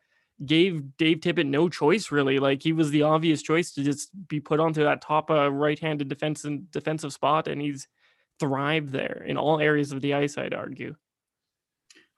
gave 0.44 0.96
Dave 0.96 1.18
Tippett 1.18 1.46
no 1.46 1.68
choice, 1.68 2.10
really. 2.10 2.38
Like 2.38 2.62
he 2.62 2.72
was 2.72 2.90
the 2.90 3.02
obvious 3.02 3.42
choice 3.42 3.72
to 3.72 3.82
just 3.82 4.10
be 4.28 4.40
put 4.40 4.60
onto 4.60 4.84
that 4.84 5.02
top 5.02 5.30
uh, 5.30 5.50
right-handed 5.50 6.08
defense 6.08 6.44
and 6.44 6.70
defensive 6.70 7.12
spot, 7.12 7.48
and 7.48 7.60
he's 7.60 7.88
thrived 8.40 8.90
there 8.90 9.24
in 9.26 9.36
all 9.36 9.60
areas 9.60 9.92
of 9.92 10.00
the 10.00 10.14
ice. 10.14 10.38
I'd 10.38 10.54
argue. 10.54 10.94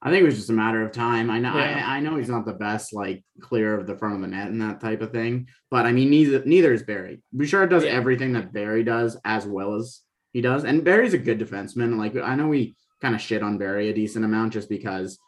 I 0.04 0.10
think 0.10 0.22
it 0.22 0.26
was 0.26 0.36
just 0.36 0.50
a 0.50 0.54
matter 0.54 0.82
of 0.82 0.92
time. 0.92 1.30
I 1.30 1.38
know 1.38 1.56
yeah. 1.56 1.86
I, 1.88 1.96
I, 1.96 2.00
know 2.00 2.16
he's 2.16 2.28
not 2.28 2.44
the 2.44 2.52
best 2.52 2.92
like 2.92 3.24
clear 3.40 3.78
of 3.78 3.86
the 3.86 3.96
front 3.96 4.16
of 4.16 4.20
the 4.20 4.26
net 4.26 4.48
and 4.48 4.60
that 4.60 4.78
type 4.78 5.00
of 5.00 5.12
thing, 5.12 5.48
but 5.70 5.86
I 5.86 5.92
mean 5.92 6.10
neither 6.10 6.44
neither 6.44 6.74
is 6.74 6.82
Barrie. 6.82 7.22
Bouchard 7.32 7.70
does 7.70 7.84
yeah. 7.84 7.92
everything 7.92 8.34
that 8.34 8.52
Barrie 8.52 8.84
does 8.84 9.16
as 9.24 9.46
well 9.46 9.74
as 9.76 10.02
he 10.34 10.42
does, 10.42 10.64
and 10.64 10.84
Barrie's 10.84 11.14
a 11.14 11.18
good 11.18 11.40
defenseman. 11.40 11.96
Like 11.96 12.16
I 12.16 12.34
know 12.34 12.48
we 12.48 12.76
kind 13.00 13.14
of 13.14 13.20
shit 13.22 13.42
on 13.42 13.56
Barrie 13.56 13.88
a 13.88 13.94
decent 13.94 14.26
amount 14.26 14.52
just 14.52 14.68
because 14.68 15.18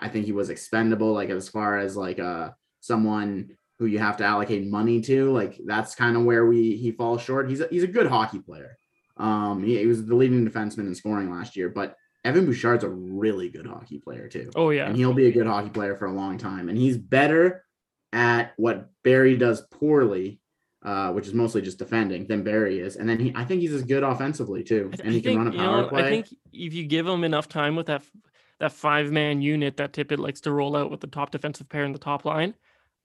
I 0.00 0.08
think 0.08 0.26
he 0.26 0.32
was 0.32 0.50
expendable. 0.50 1.12
Like 1.12 1.30
as 1.30 1.48
far 1.48 1.78
as 1.78 1.96
like 1.96 2.18
uh 2.18 2.50
someone 2.80 3.56
who 3.78 3.86
you 3.86 3.98
have 3.98 4.16
to 4.18 4.24
allocate 4.24 4.66
money 4.66 5.00
to, 5.00 5.30
like 5.32 5.58
that's 5.64 5.94
kind 5.94 6.16
of 6.16 6.24
where 6.24 6.46
we 6.46 6.76
he 6.76 6.92
falls 6.92 7.22
short. 7.22 7.48
He's 7.48 7.60
a, 7.60 7.68
he's 7.70 7.84
a 7.84 7.88
good 7.88 8.06
hockey 8.06 8.38
player. 8.38 8.76
Um, 9.16 9.62
he, 9.62 9.78
he 9.78 9.86
was 9.86 10.04
the 10.04 10.14
leading 10.14 10.48
defenseman 10.48 10.86
in 10.86 10.94
scoring 10.94 11.30
last 11.30 11.56
year, 11.56 11.68
but 11.68 11.96
Evan 12.24 12.46
Bouchard's 12.46 12.84
a 12.84 12.88
really 12.88 13.48
good 13.48 13.66
hockey 13.66 13.98
player 13.98 14.28
too. 14.28 14.50
Oh 14.54 14.70
yeah, 14.70 14.86
and 14.86 14.96
he'll 14.96 15.14
be 15.14 15.28
a 15.28 15.32
good 15.32 15.46
hockey 15.46 15.70
player 15.70 15.96
for 15.96 16.06
a 16.06 16.12
long 16.12 16.38
time. 16.38 16.68
And 16.68 16.76
he's 16.76 16.98
better 16.98 17.64
at 18.12 18.52
what 18.56 18.90
Barrie 19.04 19.36
does 19.36 19.62
poorly, 19.70 20.40
uh, 20.84 21.12
which 21.12 21.26
is 21.26 21.34
mostly 21.34 21.62
just 21.62 21.78
defending, 21.78 22.26
than 22.26 22.42
Barrie 22.42 22.80
is. 22.80 22.96
And 22.96 23.08
then 23.08 23.18
he, 23.18 23.32
I 23.34 23.44
think 23.44 23.62
he's 23.62 23.72
as 23.72 23.82
good 23.82 24.02
offensively 24.02 24.62
too, 24.62 24.90
and 25.02 25.12
he 25.12 25.20
think, 25.20 25.38
can 25.38 25.38
run 25.38 25.46
a 25.48 25.52
power 25.56 25.82
know, 25.82 25.88
play. 25.88 26.04
I 26.04 26.10
think 26.10 26.26
if 26.52 26.74
you 26.74 26.84
give 26.84 27.06
him 27.06 27.24
enough 27.24 27.48
time 27.48 27.76
with 27.76 27.86
that 27.86 28.02
that 28.60 28.72
five 28.72 29.10
man 29.10 29.42
unit 29.42 29.78
that 29.78 29.92
Tippett 29.92 30.18
likes 30.18 30.40
to 30.42 30.52
roll 30.52 30.76
out 30.76 30.90
with 30.90 31.00
the 31.00 31.06
top 31.06 31.30
defensive 31.30 31.68
pair 31.68 31.84
in 31.84 31.92
the 31.92 31.98
top 31.98 32.24
line, 32.24 32.54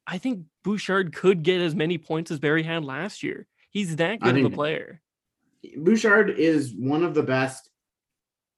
I 0.05 0.17
think 0.17 0.45
Bouchard 0.63 1.15
could 1.15 1.43
get 1.43 1.61
as 1.61 1.73
many 1.73 1.97
points 1.97 2.29
as 2.29 2.39
Barrie 2.39 2.63
had 2.63 2.85
last 2.85 3.23
year. 3.23 3.47
He's 3.71 3.95
that 3.95 4.19
good 4.19 4.37
of 4.37 4.45
a 4.45 4.49
player. 4.49 5.01
Bouchard 5.77 6.29
is 6.29 6.73
one 6.77 7.03
of 7.03 7.13
the 7.13 7.23
best 7.23 7.69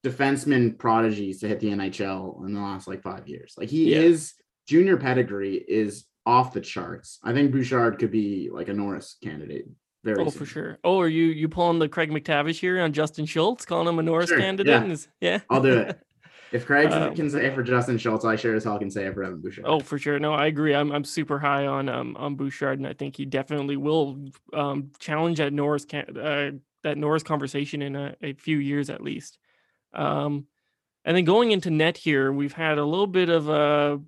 defenseman 0.05 0.77
prodigies 0.77 1.39
to 1.39 1.47
hit 1.47 1.59
the 1.59 1.69
NHL 1.69 2.45
in 2.45 2.53
the 2.53 2.59
last 2.59 2.87
like 2.87 3.01
five 3.01 3.27
years. 3.27 3.55
Like 3.57 3.69
he 3.69 3.91
yeah. 3.91 3.99
is 3.99 4.33
junior 4.67 4.97
pedigree 4.97 5.55
is 5.55 6.05
off 6.25 6.53
the 6.53 6.61
charts. 6.61 7.19
I 7.23 7.33
think 7.33 7.51
Bouchard 7.51 7.99
could 7.99 8.11
be 8.11 8.49
like 8.51 8.67
a 8.67 8.73
Norris 8.73 9.15
candidate. 9.23 9.67
Very 10.03 10.21
oh, 10.21 10.29
soon. 10.29 10.39
for 10.39 10.45
sure. 10.45 10.77
Oh, 10.83 10.99
are 10.99 11.07
you 11.07 11.25
you 11.25 11.49
pulling 11.49 11.79
the 11.79 11.89
Craig 11.89 12.11
MacTavish 12.11 12.59
here 12.59 12.79
on 12.81 12.93
Justin 12.93 13.25
Schultz, 13.25 13.65
calling 13.65 13.87
him 13.87 13.99
a 13.99 14.03
Norris 14.03 14.29
sure. 14.29 14.39
candidate? 14.39 15.07
Yeah. 15.19 15.31
yeah, 15.31 15.39
I'll 15.49 15.61
do 15.61 15.79
it. 15.79 15.99
If 16.51 16.65
Craig 16.65 16.91
um, 16.91 17.13
can 17.15 17.29
say 17.29 17.45
it 17.45 17.55
for 17.55 17.63
Justin 17.63 17.97
Schultz, 17.97 18.23
I 18.23 18.35
sure 18.35 18.55
as 18.55 18.63
hell 18.63 18.79
can 18.79 18.89
say 18.89 19.05
it 19.05 19.13
for 19.13 19.23
Evan 19.23 19.41
Bouchard. 19.41 19.65
Oh, 19.67 19.79
for 19.79 19.97
sure. 19.97 20.19
No, 20.19 20.33
I 20.33 20.45
agree. 20.45 20.73
I'm 20.73 20.91
I'm 20.91 21.03
super 21.03 21.39
high 21.39 21.67
on 21.67 21.89
um 21.89 22.15
on 22.17 22.35
Bouchard, 22.35 22.79
and 22.79 22.87
I 22.87 22.93
think 22.93 23.17
he 23.17 23.25
definitely 23.25 23.77
will 23.77 24.17
um 24.53 24.91
challenge 24.99 25.39
that 25.39 25.53
Norris 25.53 25.85
can 25.85 26.17
uh, 26.17 26.51
that 26.83 26.97
Norris 26.97 27.23
conversation 27.23 27.81
in 27.81 27.95
a, 27.95 28.15
a 28.21 28.33
few 28.33 28.57
years 28.57 28.89
at 28.89 29.01
least. 29.01 29.37
Um, 29.93 30.45
and 31.03 31.15
then 31.15 31.25
going 31.25 31.51
into 31.51 31.69
net 31.69 31.97
here, 31.97 32.31
we've 32.31 32.53
had 32.53 32.77
a 32.77 32.85
little 32.85 33.07
bit 33.07 33.29
of 33.29 33.49
a, 33.49 33.99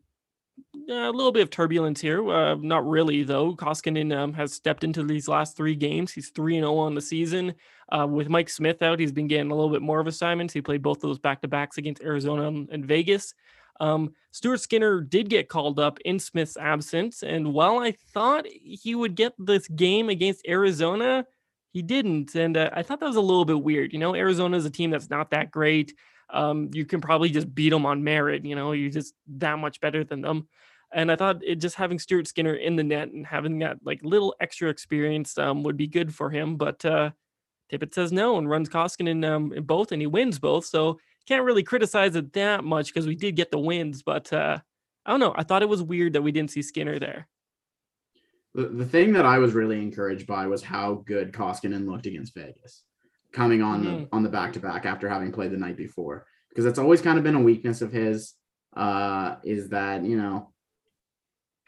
a 0.90 1.12
little 1.12 1.32
bit 1.32 1.44
of 1.44 1.50
turbulence 1.50 2.02
here. 2.02 2.30
Uh, 2.30 2.56
not 2.56 2.88
really 2.88 3.24
though. 3.24 3.56
Koskinen 3.56 4.16
um, 4.16 4.34
has 4.34 4.54
stepped 4.54 4.84
into 4.84 5.04
these 5.04 5.28
last 5.28 5.58
three 5.58 5.76
games. 5.76 6.12
He's 6.12 6.30
three 6.30 6.58
and 6.58 6.64
zero 6.64 6.76
oh 6.76 6.80
on 6.80 6.96
the 6.96 7.02
season. 7.02 7.54
Uh, 7.92 8.08
with 8.08 8.30
Mike 8.30 8.50
Smith 8.50 8.82
out, 8.82 9.00
he's 9.00 9.12
been 9.12 9.28
getting 9.28 9.52
a 9.52 9.56
little 9.56 9.72
bit 9.72 9.82
more 9.82 10.00
of 10.00 10.08
assignments. 10.08 10.54
He 10.54 10.62
played 10.62 10.82
both 10.82 10.98
of 10.98 11.04
those 11.04 11.20
back 11.20 11.42
to 11.42 11.48
backs 11.48 11.78
against 11.78 12.04
Arizona 12.04 12.48
and 12.72 12.86
Vegas. 12.86 13.34
Um, 13.80 14.14
Stuart 14.32 14.60
Skinner 14.60 15.02
did 15.02 15.30
get 15.30 15.50
called 15.50 15.80
up 15.80 16.00
in 16.06 16.20
Smith's 16.20 16.58
absence, 16.58 17.24
and 17.24 17.54
while 17.54 17.80
I 17.80 17.94
thought 18.14 18.46
he 18.48 18.94
would 18.94 19.16
get 19.16 19.34
this 19.38 19.68
game 19.70 20.10
against 20.10 20.46
Arizona, 20.48 21.26
he 21.72 21.82
didn't, 21.82 22.36
and 22.36 22.58
uh, 22.58 22.70
I 22.74 22.84
thought 22.84 23.00
that 23.00 23.06
was 23.06 23.16
a 23.16 23.22
little 23.22 23.46
bit 23.46 23.62
weird. 23.62 23.94
You 23.94 24.00
know, 24.00 24.16
Arizona 24.16 24.58
is 24.58 24.66
a 24.66 24.70
team 24.70 24.92
that's 24.92 25.10
not 25.10 25.32
that 25.32 25.50
great. 25.50 25.94
Um, 26.32 26.70
you 26.74 26.86
can 26.86 27.02
probably 27.02 27.30
just 27.30 27.54
beat 27.54 27.70
them 27.70 27.86
on 27.86 28.04
merit. 28.04 28.46
You 28.46 28.56
know, 28.56 28.72
you're 28.72 28.92
just 28.92 29.14
that 29.38 29.58
much 29.58 29.80
better 29.80 30.04
than 30.04 30.22
them. 30.22 30.48
And 30.92 31.12
I 31.12 31.16
thought 31.16 31.44
it 31.44 31.56
just 31.56 31.76
having 31.76 32.00
Stuart 32.00 32.28
Skinner 32.28 32.56
in 32.56 32.76
the 32.76 32.84
net 32.84 33.10
and 33.10 33.26
having 33.26 33.60
that 33.60 33.78
like 33.84 34.00
little 34.04 34.36
extra 34.40 34.70
experience 34.70 35.38
um, 35.38 35.64
would 35.64 35.78
be 35.78 35.88
good 35.88 36.14
for 36.14 36.30
him. 36.30 36.56
But 36.56 36.84
uh, 36.84 37.12
Tippett 37.72 37.94
says 37.94 38.12
no 38.12 38.38
and 38.38 38.50
runs 38.50 38.70
Koskinen 38.70 39.28
um, 39.28 39.54
in 39.54 39.64
both, 39.64 39.92
and 39.92 40.02
he 40.02 40.08
wins 40.08 40.40
both. 40.40 40.66
So 40.66 41.00
can't 41.28 41.44
really 41.44 41.64
criticize 41.64 42.16
it 42.16 42.34
that 42.34 42.64
much 42.64 42.88
because 42.88 43.08
we 43.08 43.16
did 43.16 43.36
get 43.36 43.52
the 43.52 43.60
wins. 43.60 44.02
But 44.04 44.32
uh, 44.34 44.60
I 45.06 45.12
don't 45.12 45.20
know. 45.20 45.34
I 45.36 45.44
thought 45.44 45.62
it 45.62 45.70
was 45.70 45.84
weird 45.84 46.14
that 46.14 46.22
we 46.22 46.32
didn't 46.32 46.52
see 46.52 46.62
Skinner 46.62 47.00
there 47.00 47.28
the, 48.54 48.68
the 48.68 48.86
thing 48.86 49.14
that 49.14 49.26
I 49.26 49.38
was 49.38 49.54
really 49.54 49.78
encouraged 49.78 50.28
by 50.28 50.48
was 50.48 50.64
how 50.64 51.04
good 51.06 51.32
Koskinen 51.32 51.88
looked 51.88 52.06
against 52.06 52.34
Vegas, 52.34 52.84
coming 53.32 53.62
on 53.62 53.84
mm-hmm. 53.84 54.04
the 54.04 54.08
on 54.12 54.24
the 54.24 54.30
back 54.30 54.54
to 54.54 54.60
back 54.60 54.86
after 54.86 55.08
having 55.08 55.32
played 55.32 55.52
the 55.52 55.58
night 55.58 55.78
before, 55.78 56.26
because 56.50 56.66
that's 56.66 56.80
always 56.80 57.02
kind 57.02 57.18
of 57.18 57.24
been 57.24 57.36
a 57.36 57.42
weakness 57.42 57.82
of 57.82 57.92
his. 57.92 58.34
Uh, 58.76 59.36
is 59.44 59.70
that 59.70 60.04
you 60.04 60.18
know, 60.18 60.52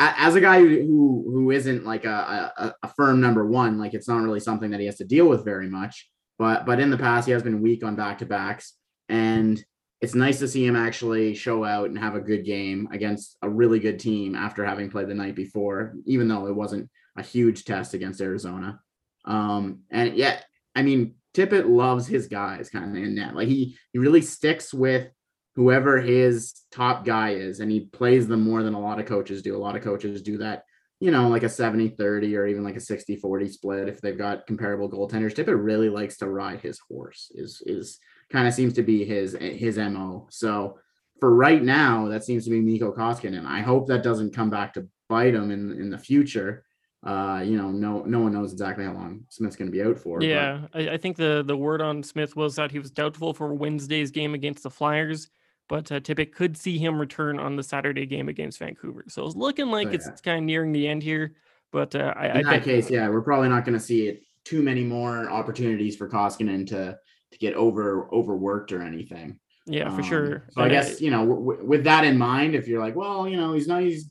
as 0.02 0.36
a 0.36 0.42
guy 0.42 0.60
who 0.60 1.24
who 1.32 1.52
isn't 1.52 1.86
like 1.86 2.06
a, 2.06 2.54
a, 2.58 2.74
a 2.84 2.88
firm 2.90 3.22
number 3.22 3.46
one, 3.46 3.78
like 3.78 3.94
it's 3.94 4.08
not 4.08 4.24
really 4.24 4.40
something 4.40 4.72
that 4.72 4.80
he 4.80 4.86
has 4.86 4.98
to 4.98 5.06
deal 5.06 5.28
with 5.28 5.46
very 5.46 5.70
much. 5.70 6.10
But 6.40 6.66
but 6.66 6.80
in 6.80 6.90
the 6.90 6.98
past, 6.98 7.28
he 7.28 7.32
has 7.34 7.44
been 7.44 7.62
weak 7.62 7.84
on 7.84 7.96
back 7.96 8.18
to 8.20 8.26
backs, 8.26 8.74
and 9.10 9.64
it's 10.02 10.16
nice 10.16 10.40
to 10.40 10.48
see 10.48 10.66
him 10.66 10.76
actually 10.76 11.36
show 11.36 11.64
out 11.64 11.90
and 11.90 12.00
have 12.00 12.16
a 12.16 12.22
good 12.22 12.44
game 12.44 12.90
against 12.92 13.38
a 13.44 13.50
really 13.50 13.80
good 13.80 14.00
team 14.00 14.36
after 14.36 14.66
having 14.66 14.90
played 14.90 15.08
the 15.08 15.14
night 15.14 15.36
before, 15.36 15.94
even 16.06 16.28
though 16.28 16.48
it 16.48 16.56
wasn't 16.56 16.90
a 17.18 17.22
huge 17.22 17.66
test 17.66 17.94
against 17.94 18.22
Arizona. 18.22 18.80
Um, 19.26 19.82
and 19.92 20.16
yet, 20.16 20.46
I 20.76 20.82
mean, 20.82 21.16
Tippett 21.36 21.70
loves 21.70 22.08
his 22.08 22.28
guys 22.28 22.70
kind 22.70 22.98
of 22.98 23.04
in 23.04 23.16
net. 23.16 23.36
Like 23.36 23.48
he 23.48 23.78
he 23.94 24.00
really 24.00 24.22
sticks 24.22 24.74
with 24.74 25.10
whoever 25.56 26.00
his 26.00 26.54
top 26.72 27.06
guy 27.06 27.32
is, 27.32 27.60
and 27.60 27.72
he 27.72 27.82
plays 27.82 28.28
them 28.28 28.42
more 28.42 28.64
than 28.64 28.74
a 28.74 28.80
lot 28.80 29.00
of 29.00 29.06
coaches 29.06 29.42
do. 29.42 29.56
A 29.56 29.58
lot 29.58 29.76
of 29.76 29.84
coaches 29.84 30.22
do 30.22 30.38
that, 30.38 30.64
you 31.00 31.12
know, 31.12 31.28
like 31.28 31.44
a 31.44 31.48
70-30 31.48 32.38
or 32.38 32.48
even 32.48 32.64
like 32.64 32.76
a 32.76 32.80
60-40 32.80 33.52
split 33.52 33.90
if 33.90 34.02
they've 34.02 34.18
got 34.18 34.48
comparable 34.48 34.90
goaltenders. 34.90 35.34
Tippett 35.34 35.62
really 35.62 35.90
likes 35.90 36.18
to 36.18 36.30
ride 36.30 36.62
his 36.62 36.80
horse, 36.80 37.32
is 37.36 37.62
is 37.66 38.00
kind 38.30 38.48
of 38.48 38.54
seems 38.54 38.74
to 38.74 38.84
be 38.84 39.04
his 39.04 39.36
his 39.40 39.78
mo. 39.78 40.28
So 40.32 40.78
for 41.20 41.34
right 41.34 41.62
now, 41.64 42.08
that 42.08 42.24
seems 42.24 42.46
to 42.46 42.50
be 42.50 42.62
Mikko 42.62 42.94
Koskinen. 42.94 43.38
And 43.38 43.48
I 43.48 43.62
hope 43.62 43.88
that 43.88 44.04
doesn't 44.04 44.36
come 44.36 44.50
back 44.50 44.74
to 44.74 44.88
bite 45.08 45.36
him 45.36 45.52
in 45.52 45.80
in 45.80 45.90
the 45.90 45.98
future. 45.98 46.64
Uh, 47.06 47.42
you 47.44 47.58
know, 47.58 47.72
no 47.72 48.04
no 48.04 48.20
one 48.20 48.34
knows 48.34 48.52
exactly 48.52 48.86
how 48.86 48.94
long 48.94 49.22
Smith's 49.30 49.56
going 49.56 49.72
to 49.72 49.76
be 49.76 49.84
out 49.84 49.98
for. 49.98 50.22
Yeah, 50.22 50.68
I, 50.74 50.90
I, 50.90 50.98
think 50.98 51.18
the 51.18 51.44
the 51.46 51.58
word 51.58 51.82
on 51.82 52.04
Smith 52.04 52.36
was 52.36 52.56
that 52.56 52.72
he 52.72 52.78
was 52.78 52.92
doubtful 52.92 53.34
for 53.34 53.54
Wednesday's 53.56 54.12
game 54.12 54.36
against 54.36 54.62
the 54.62 54.70
Flyers, 54.70 55.28
but 55.72 55.90
uh, 55.90 56.02
Tippett 56.02 56.34
could 56.34 56.58
see 56.58 56.78
him 56.78 57.00
return 57.00 57.40
on 57.40 57.56
the 57.56 57.64
Saturday 57.64 58.06
game 58.06 58.28
against 58.28 58.60
Vancouver. 58.60 59.06
So 59.08 59.26
it's 59.26 59.38
looking 59.38 59.68
like 59.68 59.88
oh, 59.88 59.92
yeah. 59.92 60.00
it's, 60.06 60.20
kind 60.20 60.40
of 60.40 60.44
nearing 60.44 60.74
the 60.74 60.86
end 60.86 61.02
here. 61.02 61.36
But 61.72 61.96
uh, 61.96 62.14
I, 62.14 62.40
in 62.40 62.46
I 62.46 62.58
that 62.58 62.64
case, 62.66 62.90
yeah, 62.90 63.08
we're 63.08 63.22
probably 63.22 63.48
not 63.48 63.64
going 63.64 63.78
to 63.78 63.84
see 63.84 64.10
it 64.10 64.22
too 64.44 64.62
many 64.62 64.84
more 64.84 65.30
opportunities 65.30 65.96
for 65.96 66.10
Koskinen 66.10 66.68
to 66.68 66.98
to 67.32 67.38
get 67.38 67.54
over 67.54 68.14
overworked 68.14 68.74
or 68.74 68.82
anything. 68.82 69.40
Yeah, 69.66 69.90
for 69.92 70.02
um, 70.02 70.04
sure. 70.04 70.48
So 70.52 70.62
I 70.62 70.68
guess 70.68 71.00
you 71.00 71.10
know, 71.10 71.26
w- 71.26 71.66
with 71.66 71.86
that 71.86 72.04
in 72.04 72.18
mind, 72.18 72.54
if 72.54 72.68
you're 72.68 72.82
like, 72.82 72.98
well, 72.98 73.26
you 73.26 73.38
know, 73.38 73.54
he's 73.54 73.70
not, 73.70 73.82
he's, 73.82 74.10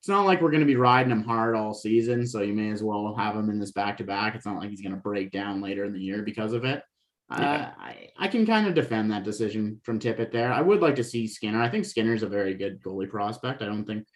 it's 0.00 0.08
not 0.08 0.26
like 0.26 0.42
we're 0.42 0.50
going 0.50 0.60
to 0.60 0.66
be 0.66 0.76
riding 0.76 1.10
him 1.10 1.24
hard 1.24 1.54
all 1.54 1.72
season, 1.72 2.26
so 2.26 2.42
you 2.42 2.52
may 2.52 2.70
as 2.70 2.82
well 2.82 3.14
have 3.16 3.34
him 3.34 3.48
in 3.48 3.58
this 3.58 3.72
back 3.72 3.96
to 3.96 4.04
back. 4.04 4.34
It's 4.34 4.44
not 4.44 4.58
like 4.58 4.68
he's 4.68 4.82
going 4.82 4.94
to 4.94 5.00
break 5.00 5.32
down 5.32 5.62
later 5.62 5.86
in 5.86 5.94
the 5.94 6.00
year 6.00 6.20
because 6.20 6.52
of 6.52 6.66
it. 6.66 6.82
Yeah. 7.30 7.72
Uh, 7.78 7.82
I, 7.82 8.08
I 8.18 8.28
can 8.28 8.46
kind 8.46 8.66
of 8.66 8.74
defend 8.74 9.10
that 9.10 9.24
decision 9.24 9.80
from 9.82 9.98
Tippett 9.98 10.32
there. 10.32 10.52
I 10.52 10.62
would 10.62 10.80
like 10.80 10.96
to 10.96 11.04
see 11.04 11.26
Skinner. 11.26 11.60
I 11.60 11.68
think 11.68 11.84
Skinner's 11.84 12.22
a 12.22 12.28
very 12.28 12.54
good 12.54 12.82
goalie 12.82 13.08
prospect. 13.08 13.62
I 13.62 13.66
don't 13.66 13.84
think 13.84 14.06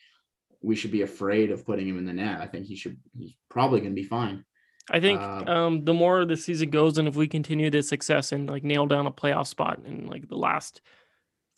we 0.63 0.77
should 0.77 0.93
be 0.93 1.03
afraid 1.03 1.51
of 1.51 1.67
putting 1.67 1.89
him 1.89 1.99
in 1.99 2.07
the 2.07 2.13
net. 2.13 2.41
I 2.41 2.47
think 2.47 2.67
he 2.67 2.77
should. 2.77 2.97
He's 3.19 3.35
probably 3.51 3.81
going 3.81 3.93
to 3.93 4.01
be 4.01 4.07
fine. 4.09 4.45
I 4.91 5.01
think 5.01 5.21
uh, 5.21 5.45
um, 5.47 5.85
the 5.85 5.95
more 5.95 6.25
the 6.25 6.37
season 6.37 6.71
goes, 6.71 6.99
and 6.99 7.07
if 7.07 7.15
we 7.15 7.29
continue 7.29 7.71
this 7.71 7.89
success 7.89 8.33
and 8.33 8.49
like 8.49 8.65
nail 8.65 8.87
down 8.87 9.07
a 9.07 9.13
playoff 9.13 9.47
spot 9.47 9.81
in 9.87 10.07
like 10.07 10.29
the 10.29 10.37
last 10.37 10.81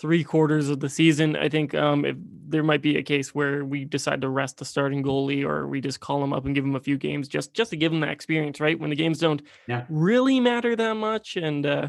three 0.00 0.24
quarters 0.24 0.68
of 0.68 0.80
the 0.80 0.88
season, 0.88 1.36
I 1.36 1.48
think 1.48 1.74
um, 1.74 2.04
if 2.04 2.16
there 2.48 2.62
might 2.62 2.82
be 2.82 2.96
a 2.96 3.02
case 3.02 3.34
where 3.34 3.64
we 3.64 3.84
decide 3.84 4.20
to 4.20 4.28
rest 4.28 4.58
the 4.58 4.64
starting 4.64 5.02
goalie, 5.02 5.44
or 5.44 5.66
we 5.66 5.80
just 5.80 6.00
call 6.00 6.22
him 6.22 6.32
up 6.32 6.44
and 6.44 6.54
give 6.54 6.64
him 6.64 6.76
a 6.76 6.80
few 6.80 6.98
games 6.98 7.28
just 7.28 7.54
just 7.54 7.70
to 7.70 7.76
give 7.76 7.92
him 7.92 8.00
that 8.00 8.10
experience, 8.10 8.60
right? 8.60 8.78
When 8.78 8.90
the 8.90 8.96
games 8.96 9.18
don't 9.18 9.42
yeah. 9.66 9.84
really 9.88 10.40
matter 10.40 10.76
that 10.76 10.94
much, 10.94 11.36
and 11.36 11.64
uh, 11.64 11.88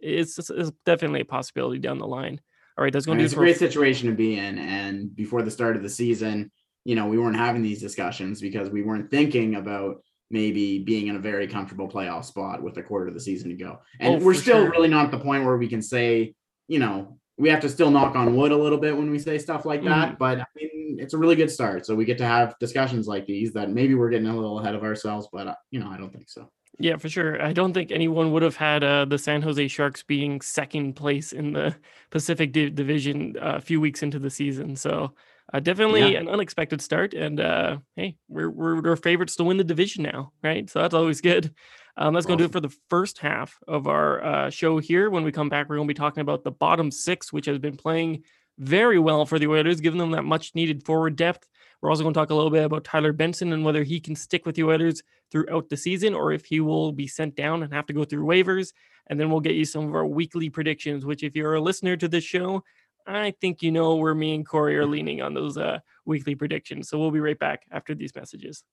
it's, 0.00 0.38
it's 0.50 0.72
definitely 0.84 1.20
a 1.20 1.26
possibility 1.26 1.78
down 1.78 1.98
the 1.98 2.06
line. 2.06 2.40
All 2.76 2.84
right, 2.84 2.92
that's 2.92 3.06
going 3.06 3.18
to 3.18 3.24
be 3.24 3.32
a 3.32 3.34
great 3.34 3.56
situation 3.56 4.10
to 4.10 4.14
be 4.14 4.38
in. 4.38 4.58
And 4.58 5.14
before 5.16 5.42
the 5.42 5.50
start 5.50 5.76
of 5.76 5.82
the 5.82 5.88
season, 5.88 6.50
you 6.84 6.94
know, 6.94 7.06
we 7.06 7.18
weren't 7.18 7.36
having 7.36 7.62
these 7.62 7.80
discussions 7.80 8.40
because 8.40 8.68
we 8.68 8.82
weren't 8.82 9.10
thinking 9.10 9.54
about 9.54 10.02
maybe 10.30 10.80
being 10.80 11.06
in 11.06 11.16
a 11.16 11.20
very 11.20 11.46
comfortable 11.46 11.88
playoff 11.88 12.24
spot 12.24 12.62
with 12.62 12.76
a 12.76 12.82
quarter 12.82 13.08
of 13.08 13.14
the 13.14 13.20
season 13.20 13.48
to 13.48 13.56
go. 13.56 13.78
And 13.98 14.20
oh, 14.20 14.24
we're 14.24 14.34
still 14.34 14.62
sure. 14.62 14.70
really 14.70 14.88
not 14.88 15.06
at 15.06 15.10
the 15.10 15.18
point 15.18 15.44
where 15.44 15.56
we 15.56 15.68
can 15.68 15.80
say, 15.80 16.34
you 16.68 16.78
know, 16.78 17.18
we 17.38 17.48
have 17.50 17.60
to 17.60 17.68
still 17.68 17.90
knock 17.90 18.16
on 18.16 18.34
wood 18.34 18.52
a 18.52 18.56
little 18.56 18.78
bit 18.78 18.96
when 18.96 19.10
we 19.10 19.18
say 19.18 19.36
stuff 19.38 19.66
like 19.66 19.84
that. 19.84 20.08
Mm-hmm. 20.08 20.16
But 20.18 20.40
I 20.40 20.46
mean, 20.56 20.98
it's 20.98 21.14
a 21.14 21.18
really 21.18 21.36
good 21.36 21.50
start. 21.50 21.84
So 21.84 21.94
we 21.94 22.04
get 22.04 22.18
to 22.18 22.26
have 22.26 22.58
discussions 22.58 23.06
like 23.06 23.26
these 23.26 23.52
that 23.52 23.70
maybe 23.70 23.94
we're 23.94 24.10
getting 24.10 24.28
a 24.28 24.34
little 24.34 24.58
ahead 24.58 24.74
of 24.74 24.82
ourselves, 24.82 25.28
but 25.32 25.46
uh, 25.46 25.54
you 25.70 25.80
know, 25.80 25.90
I 25.90 25.98
don't 25.98 26.12
think 26.12 26.28
so. 26.28 26.50
Yeah, 26.78 26.96
for 26.96 27.08
sure. 27.08 27.42
I 27.42 27.52
don't 27.52 27.72
think 27.72 27.90
anyone 27.90 28.32
would 28.32 28.42
have 28.42 28.56
had 28.56 28.84
uh, 28.84 29.06
the 29.06 29.18
San 29.18 29.40
Jose 29.40 29.68
Sharks 29.68 30.02
being 30.02 30.40
second 30.40 30.94
place 30.94 31.32
in 31.32 31.52
the 31.52 31.74
Pacific 32.10 32.52
D- 32.52 32.70
Division 32.70 33.36
uh, 33.40 33.54
a 33.56 33.60
few 33.60 33.80
weeks 33.80 34.02
into 34.02 34.18
the 34.18 34.30
season. 34.30 34.76
So 34.76 35.14
uh, 35.52 35.60
definitely 35.60 36.12
yeah. 36.12 36.20
an 36.20 36.28
unexpected 36.28 36.82
start. 36.82 37.14
And 37.14 37.40
uh, 37.40 37.78
hey, 37.96 38.16
we're, 38.28 38.50
we're, 38.50 38.82
we're 38.82 38.96
favorites 38.96 39.36
to 39.36 39.44
win 39.44 39.56
the 39.56 39.64
division 39.64 40.02
now, 40.02 40.32
right? 40.42 40.68
So 40.68 40.82
that's 40.82 40.94
always 40.94 41.20
good. 41.20 41.54
Um, 41.96 42.12
that's 42.12 42.26
going 42.26 42.38
to 42.38 42.44
do 42.44 42.48
it 42.48 42.52
for 42.52 42.60
the 42.60 42.74
first 42.90 43.18
half 43.18 43.58
of 43.66 43.86
our 43.86 44.22
uh, 44.22 44.50
show 44.50 44.78
here. 44.78 45.08
When 45.08 45.24
we 45.24 45.32
come 45.32 45.48
back, 45.48 45.68
we're 45.68 45.76
going 45.76 45.88
to 45.88 45.94
be 45.94 45.98
talking 45.98 46.20
about 46.20 46.44
the 46.44 46.50
bottom 46.50 46.90
six, 46.90 47.32
which 47.32 47.46
has 47.46 47.58
been 47.58 47.76
playing 47.76 48.24
very 48.58 48.98
well 48.98 49.24
for 49.24 49.38
the 49.38 49.46
Oilers, 49.46 49.80
giving 49.80 49.98
them 49.98 50.10
that 50.10 50.24
much 50.24 50.54
needed 50.54 50.84
forward 50.84 51.16
depth. 51.16 51.48
We're 51.80 51.90
also 51.90 52.02
going 52.02 52.14
to 52.14 52.20
talk 52.20 52.30
a 52.30 52.34
little 52.34 52.50
bit 52.50 52.64
about 52.64 52.84
Tyler 52.84 53.12
Benson 53.12 53.52
and 53.52 53.64
whether 53.64 53.82
he 53.82 54.00
can 54.00 54.14
stick 54.14 54.46
with 54.46 54.56
the 54.56 54.64
Oilers 54.64 55.02
throughout 55.30 55.68
the 55.68 55.76
season 55.76 56.14
or 56.14 56.32
if 56.32 56.44
he 56.44 56.60
will 56.60 56.92
be 56.92 57.06
sent 57.06 57.34
down 57.34 57.62
and 57.62 57.72
have 57.72 57.86
to 57.86 57.92
go 57.92 58.04
through 58.04 58.24
waivers. 58.24 58.72
And 59.08 59.20
then 59.20 59.30
we'll 59.30 59.40
get 59.40 59.54
you 59.54 59.64
some 59.64 59.86
of 59.86 59.94
our 59.94 60.06
weekly 60.06 60.50
predictions, 60.50 61.04
which, 61.04 61.22
if 61.22 61.36
you're 61.36 61.54
a 61.54 61.60
listener 61.60 61.96
to 61.96 62.08
this 62.08 62.24
show, 62.24 62.64
I 63.06 63.32
think 63.40 63.62
you 63.62 63.70
know 63.70 63.94
where 63.96 64.14
me 64.14 64.34
and 64.34 64.46
Corey 64.46 64.76
are 64.76 64.86
leaning 64.96 65.22
on 65.22 65.32
those 65.32 65.56
uh, 65.56 65.78
weekly 66.04 66.34
predictions. 66.34 66.88
So 66.88 66.98
we'll 66.98 67.10
be 67.10 67.20
right 67.20 67.38
back 67.38 67.62
after 67.70 67.94
these 67.94 68.14
messages. 68.14 68.64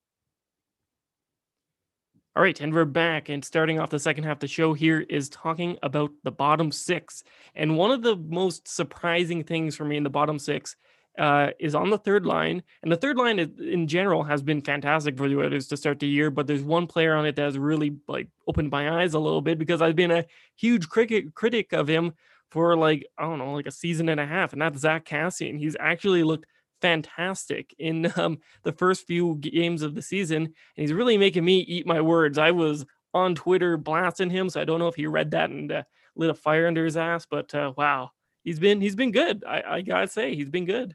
All 2.36 2.42
right, 2.42 2.60
and 2.60 2.74
we're 2.74 2.84
back. 2.84 3.28
And 3.28 3.44
starting 3.44 3.78
off 3.78 3.90
the 3.90 3.98
second 4.00 4.24
half 4.24 4.38
of 4.38 4.40
the 4.40 4.48
show 4.48 4.72
here 4.72 5.06
is 5.08 5.28
talking 5.28 5.78
about 5.84 6.10
the 6.24 6.32
bottom 6.32 6.72
six. 6.72 7.22
And 7.54 7.76
one 7.76 7.92
of 7.92 8.02
the 8.02 8.16
most 8.16 8.66
surprising 8.66 9.44
things 9.44 9.76
for 9.76 9.84
me 9.84 9.96
in 9.96 10.02
the 10.02 10.10
bottom 10.10 10.40
six 10.40 10.74
uh, 11.16 11.50
is 11.60 11.76
on 11.76 11.90
the 11.90 11.98
third 11.98 12.26
line, 12.26 12.64
and 12.82 12.90
the 12.90 12.96
third 12.96 13.16
line 13.16 13.38
is, 13.38 13.50
in 13.60 13.86
general 13.86 14.24
has 14.24 14.42
been 14.42 14.60
fantastic 14.62 15.16
for 15.16 15.28
the 15.28 15.38
Oilers 15.38 15.68
to 15.68 15.76
start 15.76 16.00
the 16.00 16.08
year. 16.08 16.28
But 16.28 16.48
there's 16.48 16.64
one 16.64 16.88
player 16.88 17.14
on 17.14 17.24
it 17.24 17.36
that 17.36 17.42
has 17.42 17.56
really 17.56 17.98
like 18.08 18.26
opened 18.48 18.72
my 18.72 19.00
eyes 19.00 19.14
a 19.14 19.20
little 19.20 19.40
bit 19.40 19.56
because 19.56 19.80
I've 19.80 19.94
been 19.94 20.10
a 20.10 20.24
huge 20.56 20.88
cricket 20.88 21.36
critic 21.36 21.72
of 21.72 21.86
him 21.86 22.14
for 22.50 22.76
like 22.76 23.06
I 23.16 23.22
don't 23.22 23.38
know, 23.38 23.52
like 23.52 23.68
a 23.68 23.70
season 23.70 24.08
and 24.08 24.18
a 24.18 24.26
half, 24.26 24.52
and 24.52 24.60
that's 24.60 24.80
Zack 24.80 25.04
Kassian. 25.04 25.56
He's 25.56 25.76
actually 25.78 26.24
looked 26.24 26.46
fantastic 26.84 27.74
in 27.78 28.12
um, 28.16 28.38
the 28.62 28.72
first 28.72 29.06
few 29.06 29.36
games 29.36 29.80
of 29.80 29.94
the 29.94 30.02
season, 30.02 30.42
and 30.42 30.52
he's 30.76 30.92
really 30.92 31.16
making 31.16 31.44
me 31.44 31.60
eat 31.60 31.86
my 31.86 32.02
words. 32.02 32.36
I 32.36 32.50
was 32.50 32.84
on 33.14 33.34
Twitter 33.34 33.78
blasting 33.78 34.28
him, 34.28 34.50
so 34.50 34.60
I 34.60 34.66
don't 34.66 34.80
know 34.80 34.88
if 34.88 34.94
he 34.94 35.06
read 35.06 35.30
that 35.30 35.48
and 35.48 35.72
uh, 35.72 35.82
lit 36.14 36.28
a 36.28 36.34
fire 36.34 36.66
under 36.66 36.84
his 36.84 36.98
ass, 36.98 37.26
but 37.28 37.54
uh, 37.54 37.72
wow, 37.74 38.10
he's 38.42 38.58
been 38.58 38.82
he's 38.82 38.96
been 38.96 39.12
good. 39.12 39.44
I, 39.48 39.62
I 39.66 39.80
gotta 39.80 40.08
say, 40.08 40.34
he's 40.34 40.50
been 40.50 40.66
good. 40.66 40.94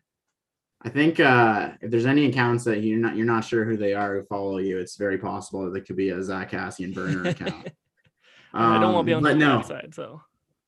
I 0.81 0.89
think 0.89 1.19
uh, 1.19 1.71
if 1.81 1.89
there's 1.89 2.05
any 2.05 2.27
accounts 2.27 2.65
that 2.65 2.83
you're 2.83 2.99
not 2.99 3.17
you're 3.17 3.25
not 3.25 3.43
sure 3.43 3.65
who 3.65 3.75
they 3.75 3.95
are 3.95 4.15
who 4.15 4.23
follow 4.25 4.59
you, 4.59 4.77
it's 4.77 4.95
very 4.95 5.17
possible 5.17 5.65
that 5.65 5.75
it 5.75 5.87
could 5.87 5.97
be 5.97 6.09
a 6.09 6.21
Zack 6.21 6.51
Kassian 6.51 6.93
burner 6.93 7.29
account. 7.29 7.67
um, 8.53 8.73
I 8.73 8.79
don't 8.79 8.93
want 8.93 9.07
to 9.07 9.09
be 9.09 9.13
on 9.15 9.23
the 9.23 9.33
no, 9.33 9.63
side, 9.63 9.95
so 9.95 10.21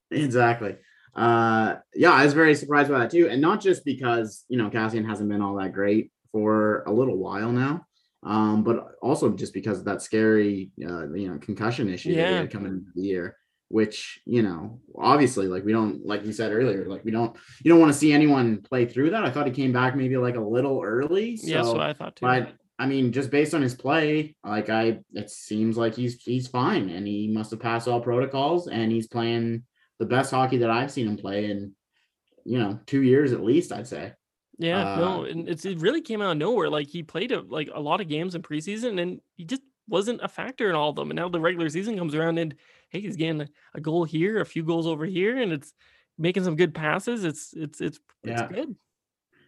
exactly. 0.10 0.77
Uh, 1.15 1.76
yeah, 1.93 2.12
I 2.12 2.24
was 2.24 2.34
very 2.34 2.56
surprised 2.56 2.89
by 2.89 3.00
that 3.00 3.12
too, 3.12 3.28
and 3.30 3.41
not 3.41 3.62
just 3.62 3.84
because 3.84 4.45
you 4.47 4.58
know 4.58 4.69
Kassian 4.69 5.08
hasn't 5.08 5.30
been 5.30 5.41
all 5.41 5.56
that 5.56 5.74
great 5.74 6.12
for 6.32 6.84
a 6.84 6.91
little 6.91 7.17
while 7.17 7.52
now, 7.52 7.86
um, 8.24 8.63
but 8.63 8.95
also 9.02 9.32
just 9.32 9.54
because 9.54 9.80
of 9.80 9.86
that 9.86 10.02
scary 10.02 10.71
uh, 10.84 11.12
you 11.13 11.30
know 11.30 11.38
concussion 11.39 11.89
issue 11.89 12.12
yeah. 12.12 12.32
that 12.32 12.38
had 12.38 12.52
come 12.52 12.65
into 12.65 12.91
the 12.95 13.02
year 13.02 13.38
which 13.71 14.19
you 14.26 14.41
know 14.41 14.80
obviously 14.97 15.47
like 15.47 15.63
we 15.63 15.71
don't 15.71 16.06
like 16.06 16.26
you 16.26 16.34
said 16.34 16.52
earlier 16.52 16.86
like 16.88 17.04
we 17.06 17.12
don't 17.12 17.36
you 17.63 17.71
don't 17.71 17.80
want 17.80 17.91
to 17.91 17.97
see 17.97 18.12
anyone 18.12 18.62
play 18.62 18.86
through 18.86 19.10
that 19.10 19.24
i 19.24 19.32
thought 19.32 19.47
he 19.47 19.54
came 19.54 19.71
back 19.71 19.95
maybe 19.95 20.17
like 20.17 20.36
a 20.36 20.41
little 20.41 20.82
early 20.84 21.38
so, 21.38 21.47
yeah 21.47 21.63
so 21.63 21.80
i 21.80 21.93
thought 21.93 22.15
too 22.15 22.26
but 22.26 22.52
i 22.78 22.86
mean 22.86 23.13
just 23.13 23.32
based 23.32 23.54
on 23.54 23.62
his 23.62 23.74
play 23.74 24.36
like 24.43 24.69
i 24.69 25.00
it 25.13 25.30
seems 25.30 25.78
like 25.78 25.95
he's 25.95 26.21
he's 26.21 26.47
fine 26.47 26.89
and 26.89 27.08
he 27.08 27.30
must 27.30 27.52
have 27.52 27.62
passed 27.62 27.88
all 27.88 28.02
protocols 28.02 28.67
and 28.67 28.91
he's 28.91 29.08
playing 29.08 29.63
the 30.01 30.05
best 30.05 30.31
hockey 30.31 30.57
that 30.57 30.69
i've 30.69 30.91
seen 30.91 31.07
him 31.07 31.15
play 31.15 31.49
in 31.49 31.73
you 32.43 32.59
know 32.59 32.79
two 32.85 33.01
years 33.01 33.31
at 33.31 33.43
least 33.43 33.71
i'd 33.71 33.87
say 33.87 34.11
yeah 34.57 34.93
uh, 34.93 34.99
no 34.99 35.23
and 35.23 35.47
it's 35.47 35.63
it 35.65 35.79
really 35.79 36.01
came 36.01 36.21
out 36.21 36.31
of 36.31 36.37
nowhere 36.37 36.69
like 36.69 36.87
he 36.87 37.01
played 37.01 37.31
a, 37.31 37.41
like 37.41 37.69
a 37.73 37.79
lot 37.79 38.01
of 38.01 38.09
games 38.09 38.35
in 38.35 38.41
preseason 38.41 39.01
and 39.01 39.21
he 39.35 39.45
just 39.45 39.61
wasn't 39.87 40.19
a 40.21 40.27
factor 40.27 40.69
in 40.69 40.75
all 40.75 40.89
of 40.89 40.95
them 40.95 41.09
and 41.09 41.17
now 41.17 41.29
the 41.29 41.39
regular 41.39 41.69
season 41.69 41.97
comes 41.97 42.13
around 42.13 42.37
and 42.37 42.55
hey, 42.91 42.99
he's 42.99 43.15
getting 43.15 43.47
a 43.73 43.81
goal 43.81 44.03
here, 44.03 44.41
a 44.41 44.45
few 44.45 44.63
goals 44.63 44.85
over 44.85 45.05
here, 45.05 45.41
and 45.41 45.51
it's 45.51 45.73
making 46.17 46.43
some 46.43 46.55
good 46.55 46.75
passes. 46.75 47.23
It's 47.23 47.53
it's 47.53 47.81
it's, 47.81 47.99
yeah. 48.23 48.43
it's 48.43 48.53
good. 48.53 48.75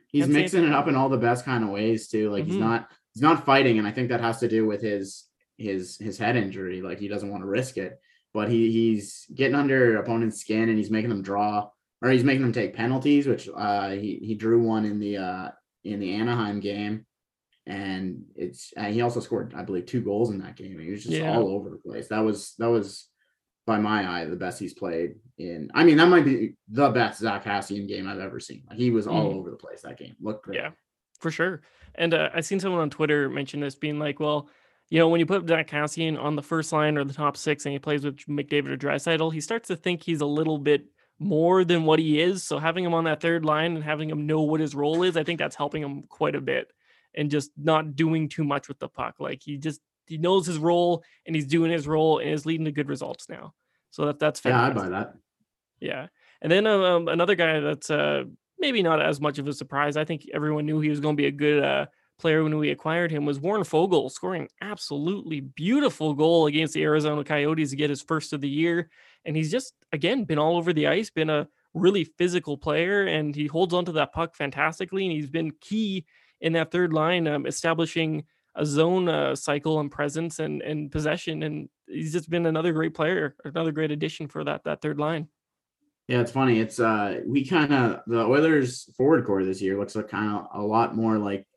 He's 0.07 0.23
Can't 0.23 0.33
mixing 0.33 0.63
it 0.63 0.73
up 0.73 0.87
in 0.87 0.95
all 0.95 1.09
the 1.09 1.17
best 1.17 1.45
kind 1.45 1.63
of 1.63 1.69
ways 1.69 2.07
too. 2.07 2.31
Like 2.31 2.43
mm-hmm. 2.43 2.53
he's 2.53 2.59
not 2.59 2.89
he's 3.13 3.21
not 3.21 3.45
fighting, 3.45 3.77
and 3.77 3.87
I 3.87 3.91
think 3.91 4.09
that 4.09 4.21
has 4.21 4.39
to 4.39 4.47
do 4.47 4.65
with 4.65 4.81
his 4.81 5.25
his 5.57 5.97
his 5.97 6.17
head 6.17 6.35
injury. 6.35 6.81
Like 6.81 6.99
he 6.99 7.07
doesn't 7.07 7.29
want 7.29 7.43
to 7.43 7.47
risk 7.47 7.77
it, 7.77 7.99
but 8.33 8.49
he 8.49 8.71
he's 8.71 9.25
getting 9.33 9.55
under 9.55 9.97
opponent's 9.97 10.39
skin 10.39 10.69
and 10.69 10.77
he's 10.77 10.91
making 10.91 11.09
them 11.09 11.21
draw 11.21 11.69
or 12.01 12.09
he's 12.09 12.23
making 12.23 12.41
them 12.41 12.53
take 12.53 12.75
penalties, 12.75 13.27
which 13.27 13.49
uh 13.55 13.91
he 13.91 14.19
he 14.23 14.35
drew 14.35 14.61
one 14.61 14.85
in 14.85 14.99
the 14.99 15.17
uh 15.17 15.49
in 15.83 15.99
the 15.99 16.13
Anaheim 16.13 16.59
game 16.59 17.05
and 17.65 18.23
it's 18.35 18.73
and 18.75 18.93
he 18.93 18.99
also 18.99 19.21
scored 19.21 19.53
i 19.55 19.63
believe 19.63 19.85
two 19.85 20.01
goals 20.01 20.31
in 20.31 20.39
that 20.39 20.57
game 20.57 20.77
he 20.79 20.91
was 20.91 21.01
just 21.01 21.15
yeah. 21.15 21.33
all 21.33 21.47
over 21.47 21.69
the 21.69 21.77
place 21.77 22.09
that 22.09 22.19
was 22.19 22.55
that 22.59 22.69
was 22.69 23.07
by 23.65 23.79
my 23.79 24.09
eye, 24.09 24.25
the 24.25 24.35
best 24.35 24.59
he's 24.59 24.73
played 24.73 25.15
in. 25.37 25.71
I 25.73 25.83
mean, 25.83 25.97
that 25.97 26.07
might 26.07 26.25
be 26.25 26.55
the 26.67 26.89
best 26.89 27.21
Zack 27.21 27.45
Kassian 27.45 27.87
game 27.87 28.07
I've 28.07 28.19
ever 28.19 28.39
seen. 28.39 28.63
Like, 28.69 28.77
he 28.77 28.91
was 28.91 29.07
all 29.07 29.31
mm. 29.31 29.35
over 29.35 29.49
the 29.49 29.57
place 29.57 29.81
that 29.83 29.97
game. 29.97 30.15
Looked 30.21 30.45
great. 30.45 30.57
Yeah, 30.57 30.71
for 31.19 31.31
sure. 31.31 31.61
And 31.95 32.13
uh, 32.13 32.29
I 32.33 32.41
seen 32.41 32.59
someone 32.59 32.81
on 32.81 32.89
Twitter 32.89 33.29
mention 33.29 33.59
this, 33.59 33.75
being 33.75 33.99
like, 33.99 34.19
"Well, 34.19 34.49
you 34.89 34.99
know, 34.99 35.09
when 35.09 35.19
you 35.19 35.25
put 35.25 35.47
Zack 35.47 35.69
Kassian 35.69 36.21
on 36.21 36.35
the 36.35 36.43
first 36.43 36.71
line 36.71 36.97
or 36.97 37.03
the 37.03 37.13
top 37.13 37.37
six, 37.37 37.65
and 37.65 37.73
he 37.73 37.79
plays 37.79 38.03
with 38.03 38.17
McDavid 38.27 38.69
or 38.69 38.77
Draisaitl, 38.77 39.33
he 39.33 39.41
starts 39.41 39.67
to 39.69 39.75
think 39.75 40.03
he's 40.03 40.21
a 40.21 40.25
little 40.25 40.57
bit 40.57 40.85
more 41.19 41.63
than 41.63 41.85
what 41.85 41.99
he 41.99 42.19
is. 42.19 42.43
So 42.43 42.59
having 42.59 42.83
him 42.83 42.93
on 42.93 43.05
that 43.05 43.21
third 43.21 43.45
line 43.45 43.75
and 43.75 43.83
having 43.83 44.09
him 44.09 44.27
know 44.27 44.41
what 44.41 44.59
his 44.59 44.75
role 44.75 45.03
is, 45.03 45.17
I 45.17 45.23
think 45.23 45.39
that's 45.39 45.55
helping 45.55 45.81
him 45.81 46.03
quite 46.03 46.35
a 46.35 46.41
bit, 46.41 46.71
and 47.15 47.31
just 47.31 47.51
not 47.57 47.95
doing 47.95 48.29
too 48.29 48.43
much 48.43 48.67
with 48.67 48.79
the 48.79 48.89
puck. 48.89 49.15
Like 49.19 49.41
he 49.43 49.57
just 49.57 49.81
he 50.05 50.17
knows 50.17 50.45
his 50.45 50.57
role 50.57 51.03
and 51.25 51.35
he's 51.35 51.47
doing 51.47 51.71
his 51.71 51.87
role 51.87 52.19
and 52.19 52.29
is 52.29 52.45
leading 52.45 52.65
to 52.65 52.71
good 52.71 52.89
results 52.89 53.29
now. 53.29 53.53
So 53.89 54.05
that 54.07 54.19
that's 54.19 54.39
fantastic. 54.39 54.75
Yeah, 54.75 54.81
I 54.81 54.83
buy 54.83 54.89
that. 54.89 55.13
Yeah, 55.79 56.07
and 56.41 56.51
then 56.51 56.67
um, 56.67 56.81
um, 56.83 57.07
another 57.07 57.35
guy 57.35 57.59
that's 57.59 57.89
uh, 57.89 58.23
maybe 58.59 58.83
not 58.83 59.01
as 59.01 59.21
much 59.21 59.39
of 59.39 59.47
a 59.47 59.53
surprise. 59.53 59.97
I 59.97 60.05
think 60.05 60.27
everyone 60.33 60.65
knew 60.65 60.79
he 60.79 60.89
was 60.89 60.99
going 60.99 61.15
to 61.15 61.21
be 61.21 61.27
a 61.27 61.31
good 61.31 61.63
uh, 61.63 61.85
player 62.19 62.43
when 62.43 62.58
we 62.58 62.71
acquired 62.71 63.12
him. 63.12 63.26
Was 63.26 63.39
Warren 63.39 63.63
Foegele 63.63 64.12
scoring 64.12 64.47
absolutely 64.62 65.41
beautiful 65.41 66.13
goal 66.13 66.47
against 66.47 66.73
the 66.73 66.84
Arizona 66.84 67.23
Coyotes 67.23 67.71
to 67.71 67.76
get 67.76 67.89
his 67.89 68.02
first 68.02 68.34
of 68.34 68.41
the 68.41 68.49
year, 68.49 68.89
and 69.26 69.36
he's 69.36 69.52
just 69.52 69.73
again 69.91 70.23
been 70.23 70.39
all 70.39 70.58
over 70.58 70.73
the 70.73 70.88
ice, 70.88 71.10
been 71.10 71.30
a 71.30 71.47
really 71.73 72.04
physical 72.04 72.58
player, 72.58 73.04
and 73.06 73.36
he 73.36 73.47
holds 73.47 73.73
onto 73.73 73.93
that 73.93 74.13
puck 74.13 74.36
fantastically, 74.36 75.06
and 75.06 75.12
he's 75.12 75.30
been 75.30 75.52
key 75.60 76.06
in 76.41 76.54
that 76.54 76.71
third 76.71 76.93
line, 76.93 77.28
um, 77.28 77.45
establishing 77.45 78.26
a 78.56 78.65
zone 78.65 79.10
uh, 79.10 79.36
cycle 79.36 79.80
and 79.80 79.91
presence 79.91 80.39
and 80.39 80.62
and 80.62 80.91
possession, 80.91 81.43
and 81.43 81.69
he's 81.88 82.13
just 82.13 82.30
been 82.30 82.45
another 82.45 82.73
great 82.73 82.93
player, 82.93 83.36
another 83.43 83.71
great 83.71 83.91
addition 83.91 84.28
for 84.28 84.43
that 84.43 84.63
that 84.63 84.82
third 84.82 84.99
line. 84.99 85.28
Yeah, 86.08 86.19
it's 86.19 86.32
funny. 86.32 86.60
It's 86.60 86.80
uh 86.80 87.21
we 87.26 87.45
kind 87.45 87.73
of 87.73 88.02
the 88.08 88.26
Oilers 88.26 88.89
forward 88.97 89.26
core 89.26 89.43
this 89.43 89.62
year 89.62 89.78
looks 89.78 89.95
like 89.95 90.10
kind 90.10 90.36
of 90.36 90.47
a 90.54 90.62
lot 90.62 90.95
more 90.95 91.17
like 91.17 91.47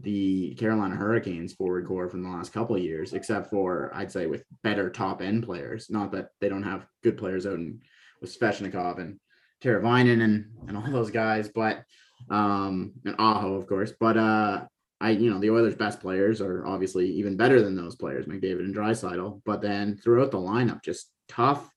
the 0.00 0.54
Carolina 0.54 0.96
Hurricanes 0.96 1.52
forward 1.52 1.86
core 1.86 2.08
from 2.08 2.22
the 2.22 2.28
last 2.28 2.52
couple 2.52 2.76
years, 2.76 3.12
except 3.12 3.50
for 3.50 3.90
I'd 3.94 4.12
say 4.12 4.26
with 4.26 4.44
better 4.62 4.90
top 4.90 5.22
end 5.22 5.44
players. 5.44 5.88
Not 5.90 6.12
that 6.12 6.28
they 6.40 6.48
don't 6.48 6.62
have 6.62 6.86
good 7.02 7.16
players 7.16 7.46
out 7.46 7.54
in 7.54 7.80
with 8.20 8.36
Svechnikov 8.36 8.98
and 8.98 9.18
Teravainen 9.62 10.22
and 10.22 10.46
and 10.68 10.76
all 10.76 10.90
those 10.90 11.10
guys, 11.10 11.48
but 11.48 11.84
um 12.30 12.92
and 13.04 13.16
Aho 13.18 13.54
of 13.54 13.66
course. 13.66 13.92
But 13.98 14.16
uh 14.16 14.66
I 15.00 15.10
you 15.10 15.30
know 15.30 15.38
the 15.38 15.50
Oilers' 15.50 15.76
best 15.76 16.00
players 16.00 16.40
are 16.40 16.66
obviously 16.66 17.08
even 17.12 17.36
better 17.36 17.62
than 17.62 17.76
those 17.76 17.96
players, 17.96 18.26
McDavid 18.26 18.60
and 18.60 18.74
Draisaitl. 18.74 19.42
But 19.44 19.62
then 19.62 19.96
throughout 19.96 20.30
the 20.30 20.38
lineup, 20.38 20.82
just 20.82 21.10
tough 21.28 21.70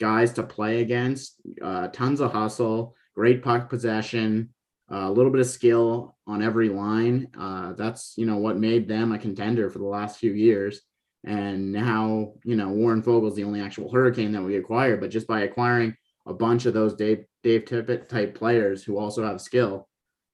guys 0.00 0.32
to 0.32 0.42
play 0.42 0.80
against, 0.80 1.34
uh, 1.62 1.88
tons 1.88 2.20
of 2.20 2.32
hustle, 2.32 2.96
great 3.14 3.42
puck 3.42 3.68
possession, 3.68 4.48
a 4.90 5.10
little 5.10 5.30
bit 5.30 5.40
of 5.40 5.46
skill 5.46 6.16
on 6.26 6.42
every 6.42 6.68
line. 6.68 7.28
Uh, 7.38 7.72
that's 7.74 8.14
you 8.16 8.26
know 8.26 8.36
what 8.36 8.58
made 8.58 8.88
them 8.88 9.12
a 9.12 9.18
contender 9.18 9.70
for 9.70 9.78
the 9.78 9.84
last 9.84 10.18
few 10.18 10.32
years. 10.32 10.80
And 11.24 11.72
now 11.72 12.32
you 12.44 12.56
know 12.56 12.68
Warren 12.68 13.02
Foegele's 13.02 13.36
the 13.36 13.44
only 13.44 13.60
actual 13.60 13.90
Hurricane 13.90 14.32
that 14.32 14.42
we 14.42 14.56
acquired, 14.56 15.00
but 15.00 15.10
just 15.10 15.26
by 15.26 15.42
acquiring 15.42 15.94
a 16.26 16.34
bunch 16.34 16.66
of 16.66 16.74
those 16.74 16.94
Dave 16.94 17.24
Dave 17.42 17.64
Tippett 17.64 18.08
type 18.08 18.34
players 18.34 18.82
who 18.82 18.98
also 18.98 19.24
have 19.24 19.40
skill, 19.40 19.88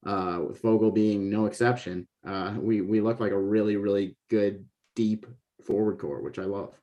uh, 0.07 0.41
with 0.49 0.63
Foegele 0.63 0.95
being 0.95 1.29
no 1.29 1.47
exception, 1.47 2.09
uh, 2.27 2.55
we 2.59 2.81
we 2.81 3.01
look 3.01 3.21
like 3.21 3.33
a 3.33 3.41
really 3.41 3.77
really 3.77 4.17
good 4.31 4.65
deep 4.95 5.27
forward 5.65 5.99
core, 5.99 6.23
which 6.23 6.39
I 6.39 6.45
love. 6.45 6.75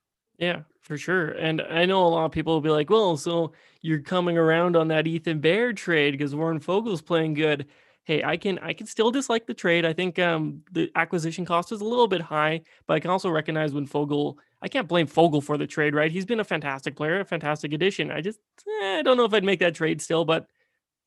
Yeah, 0.44 0.60
for 0.82 0.98
sure. 0.98 1.30
And 1.30 1.62
I 1.62 1.86
know 1.86 2.06
a 2.06 2.10
lot 2.10 2.26
of 2.26 2.34
people 2.34 2.54
will 2.54 2.62
be 2.62 2.70
like, 2.70 2.90
well, 2.90 3.16
so 3.16 3.54
you're 3.82 4.02
coming 4.02 4.38
around 4.38 4.76
on 4.76 4.90
that 4.90 5.08
Ethan 5.08 5.40
Bear 5.40 5.72
trade 5.72 6.12
because 6.12 6.36
Warren 6.36 6.60
Foegele's 6.60 7.02
playing 7.02 7.36
good. 7.36 7.68
Hey, 8.04 8.22
I 8.22 8.36
can 8.36 8.60
I 8.60 8.74
can 8.74 8.86
still 8.86 9.10
dislike 9.10 9.48
the 9.48 9.54
trade. 9.54 9.86
I 9.86 9.94
think 9.94 10.20
um, 10.20 10.64
the 10.74 10.92
acquisition 10.96 11.46
cost 11.46 11.72
is 11.72 11.80
a 11.80 11.86
little 11.86 12.10
bit 12.10 12.20
high, 12.20 12.60
but 12.86 12.96
I 12.96 13.00
can 13.00 13.10
also 13.10 13.30
recognize 13.30 13.74
when 13.74 13.88
Foegele. 13.88 14.36
I 14.62 14.68
can't 14.68 14.90
blame 14.90 15.08
Foegele 15.08 15.42
for 15.42 15.58
the 15.58 15.68
trade, 15.68 15.96
right? 15.96 16.12
He's 16.12 16.26
been 16.26 16.42
a 16.42 16.44
fantastic 16.44 16.98
player, 16.98 17.22
a 17.22 17.26
fantastic 17.26 17.72
addition. 17.72 18.12
I 18.12 18.20
just 18.20 18.40
eh, 18.82 19.00
I 19.00 19.02
don't 19.02 19.16
know 19.16 19.24
if 19.24 19.34
I'd 19.34 19.46
make 19.46 19.60
that 19.60 19.76
trade 19.76 20.02
still, 20.02 20.26
but 20.26 20.48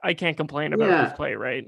I 0.02 0.14
can't 0.14 0.38
complain 0.38 0.72
about 0.72 0.88
yeah. 0.88 1.04
his 1.04 1.12
play, 1.12 1.34
right? 1.34 1.66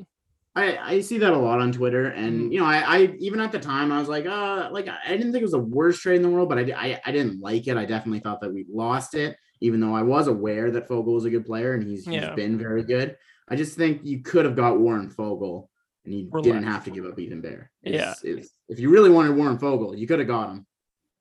I, 0.58 0.90
I 0.90 1.00
see 1.00 1.18
that 1.18 1.32
a 1.32 1.38
lot 1.38 1.60
on 1.60 1.72
Twitter, 1.72 2.06
and 2.06 2.40
mm-hmm. 2.40 2.52
you 2.52 2.60
know, 2.60 2.66
I, 2.66 2.78
I 2.78 3.14
even 3.18 3.40
at 3.40 3.52
the 3.52 3.58
time 3.58 3.92
I 3.92 3.98
was 3.98 4.08
like, 4.08 4.26
uh, 4.26 4.68
like 4.72 4.88
I 4.88 5.16
didn't 5.16 5.32
think 5.32 5.42
it 5.42 5.44
was 5.44 5.52
the 5.52 5.58
worst 5.58 6.02
trade 6.02 6.16
in 6.16 6.22
the 6.22 6.30
world, 6.30 6.48
but 6.48 6.58
I, 6.58 6.62
I, 6.76 7.00
I 7.06 7.12
didn't 7.12 7.40
like 7.40 7.66
it. 7.66 7.76
I 7.76 7.84
definitely 7.84 8.20
thought 8.20 8.40
that 8.40 8.52
we 8.52 8.66
lost 8.68 9.14
it, 9.14 9.36
even 9.60 9.80
though 9.80 9.94
I 9.94 10.02
was 10.02 10.26
aware 10.26 10.70
that 10.70 10.88
Foegele 10.88 11.14
was 11.14 11.24
a 11.24 11.30
good 11.30 11.46
player 11.46 11.74
and 11.74 11.82
he's, 11.82 12.06
yeah. 12.06 12.26
he's 12.26 12.36
been 12.36 12.58
very 12.58 12.82
good. 12.82 13.16
I 13.48 13.56
just 13.56 13.76
think 13.76 14.00
you 14.04 14.20
could 14.20 14.44
have 14.44 14.56
got 14.56 14.78
Warren 14.78 15.10
Foegele, 15.10 15.68
and 16.04 16.14
you 16.14 16.28
Relax. 16.30 16.46
didn't 16.46 16.64
have 16.64 16.84
to 16.84 16.90
give 16.90 17.06
up 17.06 17.18
Ethan 17.18 17.40
Bear. 17.40 17.70
It's, 17.82 17.94
yeah, 17.94 18.14
it's, 18.30 18.50
if 18.68 18.78
you 18.78 18.90
really 18.90 19.10
wanted 19.10 19.36
Warren 19.36 19.58
Foegele, 19.58 19.96
you 19.96 20.06
could 20.06 20.18
have 20.18 20.28
got 20.28 20.50
him. 20.50 20.66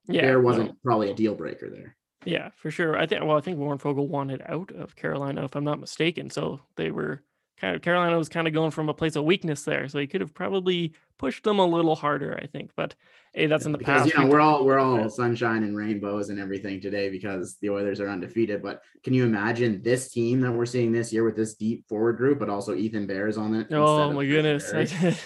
Yeah, 0.06 0.22
Bear 0.22 0.40
wasn't 0.40 0.68
no. 0.68 0.76
probably 0.84 1.10
a 1.10 1.14
deal 1.14 1.34
breaker 1.34 1.70
there. 1.70 1.96
Yeah, 2.24 2.50
for 2.56 2.70
sure. 2.70 2.98
I 2.98 3.06
think. 3.06 3.24
Well, 3.24 3.36
I 3.36 3.40
think 3.40 3.58
Warren 3.58 3.78
Foegele 3.78 4.08
wanted 4.08 4.42
out 4.46 4.72
of 4.72 4.96
Carolina, 4.96 5.44
if 5.44 5.54
I'm 5.54 5.64
not 5.64 5.80
mistaken. 5.80 6.30
So 6.30 6.60
they 6.76 6.90
were 6.90 7.22
kind 7.60 7.74
of 7.74 7.82
Carolina 7.82 8.16
was 8.16 8.28
kind 8.28 8.46
of 8.46 8.54
going 8.54 8.70
from 8.70 8.88
a 8.88 8.94
place 8.94 9.16
of 9.16 9.24
weakness 9.24 9.62
there, 9.62 9.88
so 9.88 9.98
he 9.98 10.06
could 10.06 10.20
have 10.20 10.34
probably 10.34 10.92
pushed 11.18 11.44
them 11.44 11.58
a 11.58 11.66
little 11.66 11.96
harder, 11.96 12.38
I 12.40 12.46
think. 12.46 12.70
But 12.76 12.94
hey, 13.34 13.46
that's 13.46 13.66
in 13.66 13.72
the 13.72 13.78
because, 13.78 14.02
past. 14.02 14.14
You 14.14 14.24
know, 14.24 14.30
we're 14.30 14.40
all 14.40 14.64
we're 14.64 14.78
all 14.78 15.08
sunshine 15.08 15.62
and 15.64 15.76
rainbows 15.76 16.30
and 16.30 16.38
everything 16.38 16.80
today 16.80 17.10
because 17.10 17.56
the 17.60 17.70
Oilers 17.70 18.00
are 18.00 18.08
undefeated. 18.08 18.62
But 18.62 18.82
can 19.02 19.12
you 19.14 19.24
imagine 19.24 19.82
this 19.82 20.10
team 20.10 20.40
that 20.42 20.52
we're 20.52 20.66
seeing 20.66 20.92
this 20.92 21.12
year 21.12 21.24
with 21.24 21.36
this 21.36 21.54
deep 21.54 21.88
forward 21.88 22.16
group, 22.16 22.38
but 22.38 22.48
also 22.48 22.74
Ethan 22.74 23.06
Bear 23.06 23.28
is 23.28 23.38
on 23.38 23.54
it? 23.54 23.72
Oh 23.72 24.12
my 24.12 24.24
goodness, 24.24 24.72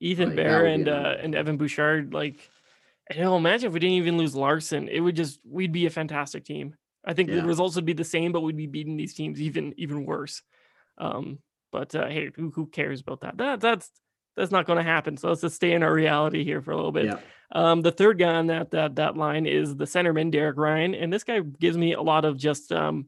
Ethan 0.00 0.28
like, 0.28 0.36
Bear 0.36 0.66
and 0.66 0.88
uh, 0.88 1.16
and 1.20 1.34
Evan 1.34 1.56
Bouchard, 1.56 2.12
like. 2.12 2.48
You 3.14 3.22
know, 3.22 3.38
imagine 3.38 3.68
if 3.68 3.72
we 3.72 3.80
didn't 3.80 3.94
even 3.94 4.18
lose 4.18 4.34
Larsson. 4.34 4.86
It 4.86 5.00
would 5.00 5.16
just 5.16 5.40
we'd 5.42 5.72
be 5.72 5.86
a 5.86 5.90
fantastic 5.90 6.44
team. 6.44 6.74
I 7.06 7.14
think 7.14 7.30
yeah. 7.30 7.36
the 7.36 7.46
results 7.46 7.74
would 7.76 7.86
be 7.86 7.94
the 7.94 8.04
same, 8.04 8.32
but 8.32 8.42
we'd 8.42 8.54
be 8.54 8.66
beating 8.66 8.98
these 8.98 9.14
teams 9.14 9.40
even 9.40 9.72
even 9.78 10.04
worse. 10.04 10.42
Um, 10.98 11.38
but 11.72 11.94
uh, 11.94 12.06
hey, 12.06 12.30
who, 12.34 12.50
who 12.50 12.66
cares 12.66 13.00
about 13.00 13.20
that? 13.20 13.36
That 13.36 13.60
that's 13.60 13.90
that's 14.36 14.52
not 14.52 14.66
going 14.66 14.78
to 14.78 14.84
happen. 14.84 15.16
So 15.16 15.28
let's 15.28 15.40
just 15.40 15.56
stay 15.56 15.72
in 15.72 15.82
our 15.82 15.92
reality 15.92 16.44
here 16.44 16.62
for 16.62 16.70
a 16.70 16.76
little 16.76 16.92
bit. 16.92 17.06
Yeah. 17.06 17.18
Um, 17.50 17.82
the 17.82 17.90
third 17.90 18.18
guy 18.18 18.34
on 18.34 18.46
that 18.48 18.70
that 18.72 18.96
that 18.96 19.16
line 19.16 19.46
is 19.46 19.76
the 19.76 19.84
centerman 19.84 20.30
Derek 20.30 20.56
Ryan, 20.56 20.94
and 20.94 21.12
this 21.12 21.24
guy 21.24 21.40
gives 21.40 21.76
me 21.76 21.94
a 21.94 22.02
lot 22.02 22.24
of 22.24 22.36
just 22.36 22.72
um, 22.72 23.06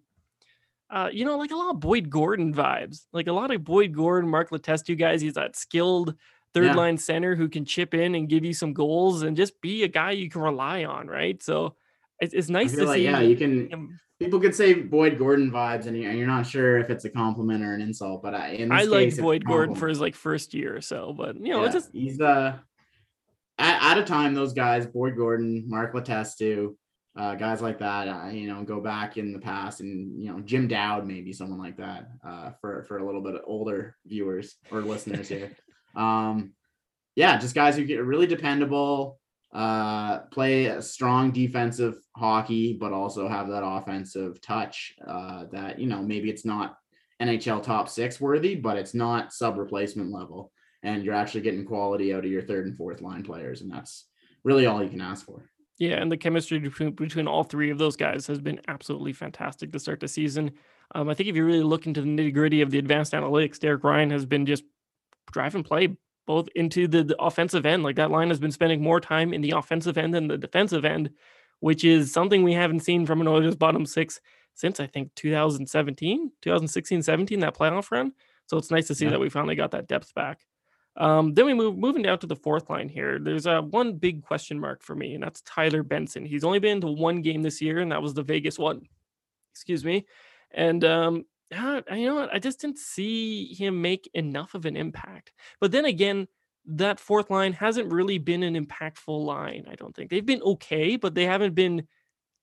uh, 0.90 1.08
you 1.12 1.24
know, 1.24 1.38
like 1.38 1.52
a 1.52 1.56
lot 1.56 1.74
of 1.74 1.80
Boyd 1.80 2.10
Gordon 2.10 2.52
vibes, 2.52 3.06
like 3.12 3.28
a 3.28 3.32
lot 3.32 3.52
of 3.52 3.64
Boyd 3.64 3.94
Gordon, 3.94 4.28
Mark 4.28 4.50
Letestu 4.50 4.98
guys. 4.98 5.20
He's 5.20 5.34
that 5.34 5.56
skilled 5.56 6.14
third 6.52 6.64
yeah. 6.64 6.74
line 6.74 6.98
center 6.98 7.36
who 7.36 7.48
can 7.48 7.64
chip 7.64 7.94
in 7.94 8.16
and 8.16 8.28
give 8.28 8.44
you 8.44 8.52
some 8.52 8.72
goals 8.72 9.22
and 9.22 9.36
just 9.36 9.60
be 9.60 9.84
a 9.84 9.88
guy 9.88 10.10
you 10.10 10.28
can 10.28 10.40
rely 10.40 10.84
on, 10.84 11.06
right? 11.06 11.40
So 11.42 11.76
it's, 12.20 12.34
it's 12.34 12.48
nice 12.48 12.72
to 12.72 12.84
like, 12.84 12.98
see. 12.98 13.04
Yeah, 13.04 13.20
you 13.20 13.36
can. 13.36 13.68
Him 13.70 14.00
people 14.20 14.38
could 14.38 14.54
say 14.54 14.74
Boyd 14.74 15.18
Gordon 15.18 15.50
vibes, 15.50 15.86
and 15.86 15.96
you're 15.96 16.26
not 16.26 16.46
sure 16.46 16.78
if 16.78 16.90
it's 16.90 17.04
a 17.06 17.10
compliment 17.10 17.64
or 17.64 17.74
an 17.74 17.80
insult. 17.80 18.22
But 18.22 18.34
I, 18.34 18.66
I 18.70 18.84
like 18.84 19.16
Boyd 19.16 19.44
Gordon 19.44 19.74
for 19.74 19.88
his 19.88 20.00
like 20.00 20.14
first 20.14 20.54
year 20.54 20.76
or 20.76 20.80
so. 20.80 21.12
But 21.16 21.36
you 21.36 21.52
know, 21.54 21.60
yeah, 21.60 21.64
it's 21.66 21.74
just 21.74 21.90
he's 21.92 22.20
uh 22.20 22.58
at, 23.58 23.92
at 23.92 23.98
a 23.98 24.04
time 24.04 24.34
those 24.34 24.52
guys, 24.52 24.86
Boyd 24.86 25.16
Gordon, 25.16 25.64
Mark 25.66 25.94
Letestu, 25.94 26.76
uh, 27.16 27.34
guys 27.34 27.60
like 27.60 27.78
that, 27.80 28.08
uh, 28.08 28.28
you 28.28 28.46
know, 28.46 28.62
go 28.62 28.80
back 28.80 29.16
in 29.16 29.32
the 29.32 29.38
past, 29.38 29.80
and 29.80 30.22
you 30.22 30.30
know, 30.30 30.40
Jim 30.40 30.68
Dowd, 30.68 31.06
maybe 31.06 31.32
someone 31.32 31.58
like 31.58 31.78
that, 31.78 32.08
uh, 32.24 32.50
for 32.60 32.84
for 32.84 32.98
a 32.98 33.04
little 33.04 33.22
bit 33.22 33.34
of 33.34 33.42
older 33.46 33.96
viewers 34.06 34.54
or 34.70 34.82
listeners 34.82 35.28
here. 35.28 35.50
Um, 35.96 36.52
yeah, 37.16 37.36
just 37.36 37.56
guys 37.56 37.74
who 37.74 37.84
get 37.84 38.04
really 38.04 38.28
dependable 38.28 39.18
uh, 39.52 40.18
play 40.30 40.66
a 40.66 40.80
strong 40.80 41.32
defensive 41.32 41.96
hockey, 42.16 42.74
but 42.74 42.92
also 42.92 43.28
have 43.28 43.48
that 43.48 43.64
offensive 43.64 44.40
touch 44.40 44.94
uh, 45.06 45.44
that, 45.52 45.78
you 45.78 45.86
know, 45.86 46.02
maybe 46.02 46.30
it's 46.30 46.44
not 46.44 46.76
NHL 47.20 47.62
top 47.62 47.88
six 47.88 48.20
worthy, 48.20 48.54
but 48.54 48.76
it's 48.76 48.94
not 48.94 49.32
sub 49.32 49.58
replacement 49.58 50.12
level. 50.12 50.52
And 50.82 51.04
you're 51.04 51.14
actually 51.14 51.42
getting 51.42 51.64
quality 51.64 52.14
out 52.14 52.24
of 52.24 52.30
your 52.30 52.42
third 52.42 52.66
and 52.66 52.76
fourth 52.76 53.02
line 53.02 53.22
players. 53.22 53.60
And 53.60 53.70
that's 53.70 54.06
really 54.44 54.66
all 54.66 54.82
you 54.82 54.88
can 54.88 55.00
ask 55.00 55.26
for. 55.26 55.50
Yeah, 55.78 55.94
and 55.94 56.12
the 56.12 56.16
chemistry 56.16 56.58
between, 56.58 56.92
between 56.92 57.26
all 57.26 57.42
three 57.42 57.70
of 57.70 57.78
those 57.78 57.96
guys 57.96 58.26
has 58.26 58.38
been 58.38 58.60
absolutely 58.68 59.14
fantastic 59.14 59.72
to 59.72 59.78
start 59.78 60.00
the 60.00 60.08
season. 60.08 60.52
Um, 60.94 61.08
I 61.08 61.14
think 61.14 61.28
if 61.28 61.36
you 61.36 61.44
really 61.44 61.62
look 61.62 61.86
into 61.86 62.02
the 62.02 62.06
nitty 62.06 62.34
gritty 62.34 62.60
of 62.60 62.70
the 62.70 62.78
advanced 62.78 63.14
analytics, 63.14 63.58
Derek 63.58 63.82
Ryan 63.82 64.10
has 64.10 64.26
been 64.26 64.46
just 64.46 64.62
drive 65.32 65.54
and 65.54 65.64
play 65.64 65.96
both 66.30 66.48
into 66.54 66.86
the, 66.86 67.02
the, 67.02 67.20
offensive 67.20 67.66
end. 67.66 67.82
Like 67.82 67.96
that 67.96 68.12
line 68.12 68.28
has 68.28 68.38
been 68.38 68.52
spending 68.52 68.80
more 68.80 69.00
time 69.00 69.34
in 69.34 69.40
the 69.40 69.50
offensive 69.50 69.98
end 69.98 70.14
than 70.14 70.28
the 70.28 70.38
defensive 70.38 70.84
end, 70.84 71.10
which 71.58 71.82
is 71.82 72.12
something 72.12 72.44
we 72.44 72.52
haven't 72.52 72.84
seen 72.84 73.04
from 73.04 73.20
an 73.20 73.26
Oilers 73.26 73.56
bottom 73.56 73.84
six 73.84 74.20
since 74.54 74.78
I 74.78 74.86
think 74.86 75.12
2017, 75.16 76.30
2016, 76.40 77.02
17, 77.02 77.40
that 77.40 77.56
playoff 77.56 77.90
run. 77.90 78.12
So 78.46 78.56
it's 78.58 78.70
nice 78.70 78.86
to 78.86 78.94
see 78.94 79.06
yeah. 79.06 79.10
that 79.10 79.18
we 79.18 79.28
finally 79.28 79.56
got 79.56 79.72
that 79.72 79.88
depth 79.88 80.14
back. 80.14 80.38
Um, 80.96 81.34
then 81.34 81.46
we 81.46 81.54
move 81.54 81.76
moving 81.76 82.02
down 82.02 82.20
to 82.20 82.28
the 82.28 82.36
fourth 82.36 82.70
line 82.70 82.88
here. 82.88 83.18
There's 83.18 83.46
a 83.46 83.58
uh, 83.58 83.62
one 83.62 83.94
big 83.94 84.22
question 84.22 84.60
mark 84.60 84.84
for 84.84 84.94
me, 84.94 85.14
and 85.14 85.24
that's 85.24 85.40
Tyler 85.40 85.82
Benson. 85.82 86.24
He's 86.24 86.44
only 86.44 86.60
been 86.60 86.80
to 86.82 86.86
one 86.86 87.22
game 87.22 87.42
this 87.42 87.60
year, 87.60 87.80
and 87.80 87.90
that 87.90 88.02
was 88.02 88.14
the 88.14 88.22
Vegas 88.22 88.56
one. 88.56 88.82
Excuse 89.52 89.84
me. 89.84 90.06
And 90.52 90.84
um, 90.84 91.24
you 91.50 92.06
know 92.06 92.14
what? 92.16 92.32
I 92.32 92.38
just 92.38 92.60
didn't 92.60 92.78
see 92.78 93.54
him 93.54 93.82
make 93.82 94.08
enough 94.14 94.54
of 94.54 94.66
an 94.66 94.76
impact. 94.76 95.32
But 95.60 95.72
then 95.72 95.84
again, 95.84 96.28
that 96.66 97.00
fourth 97.00 97.30
line 97.30 97.52
hasn't 97.52 97.92
really 97.92 98.18
been 98.18 98.42
an 98.42 98.54
impactful 98.54 99.24
line. 99.24 99.66
I 99.70 99.74
don't 99.74 99.94
think 99.94 100.10
they've 100.10 100.24
been 100.24 100.42
okay, 100.42 100.96
but 100.96 101.14
they 101.14 101.26
haven't 101.26 101.54
been 101.54 101.86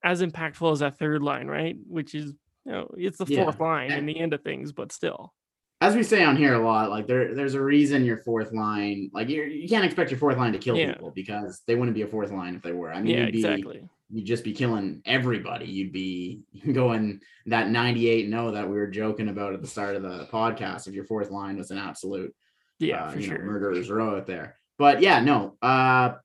as 0.03 0.21
impactful 0.21 0.71
as 0.71 0.79
that 0.79 0.97
third 0.97 1.21
line, 1.21 1.47
right? 1.47 1.77
Which 1.87 2.15
is, 2.15 2.33
you 2.65 2.71
know, 2.71 2.89
it's 2.97 3.17
the 3.17 3.25
fourth 3.25 3.57
yeah. 3.59 3.65
line 3.65 3.91
in 3.91 4.05
the 4.05 4.19
end 4.19 4.33
of 4.33 4.41
things, 4.41 4.71
but 4.71 4.91
still. 4.91 5.33
As 5.79 5.95
we 5.95 6.01
say 6.01 6.23
on 6.23 6.35
here 6.35 6.55
a 6.55 6.59
lot, 6.59 6.89
like 6.89 7.05
there, 7.05 7.35
there's 7.35 7.53
a 7.53 7.61
reason 7.61 8.03
your 8.03 8.17
fourth 8.17 8.51
line, 8.51 9.11
like 9.13 9.29
you 9.29 9.43
you 9.43 9.69
can't 9.69 9.85
expect 9.85 10.09
your 10.09 10.19
fourth 10.19 10.37
line 10.37 10.51
to 10.53 10.57
kill 10.57 10.75
yeah. 10.75 10.93
people 10.93 11.11
because 11.11 11.61
they 11.67 11.75
wouldn't 11.75 11.93
be 11.93 12.01
a 12.01 12.07
fourth 12.07 12.31
line 12.31 12.55
if 12.55 12.63
they 12.63 12.71
were. 12.71 12.91
I 12.91 12.99
mean, 12.99 13.15
yeah, 13.15 13.25
be, 13.25 13.37
exactly 13.37 13.87
you'd 14.09 14.25
just 14.25 14.43
be 14.43 14.53
killing 14.53 15.01
everybody. 15.05 15.65
You'd 15.65 15.91
be 15.91 16.41
going 16.71 17.21
that 17.45 17.69
98 17.69 18.29
no 18.29 18.51
that 18.51 18.67
we 18.67 18.75
were 18.75 18.87
joking 18.87 19.29
about 19.29 19.53
at 19.53 19.61
the 19.61 19.67
start 19.67 19.95
of 19.95 20.03
the 20.03 20.27
podcast 20.31 20.87
if 20.87 20.93
your 20.93 21.05
fourth 21.05 21.31
line 21.31 21.57
was 21.57 21.71
an 21.71 21.77
absolute 21.77 22.33
yeah, 22.79 23.05
uh, 23.05 23.11
for 23.11 23.21
sure. 23.21 23.37
Know, 23.39 23.45
murderer's 23.45 23.89
row 23.89 24.17
out 24.17 24.27
there. 24.27 24.57
But 24.77 25.01
yeah, 25.01 25.19
no. 25.19 25.57
Uh 25.61 26.15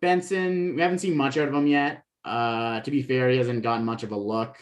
Benson, 0.00 0.74
we 0.74 0.82
haven't 0.82 1.00
seen 1.00 1.16
much 1.16 1.36
out 1.36 1.48
of 1.48 1.54
him 1.54 1.66
yet. 1.66 2.02
Uh 2.24 2.80
to 2.80 2.90
be 2.90 3.02
fair, 3.02 3.28
he 3.28 3.38
hasn't 3.38 3.62
gotten 3.62 3.84
much 3.84 4.02
of 4.02 4.12
a 4.12 4.16
look. 4.16 4.56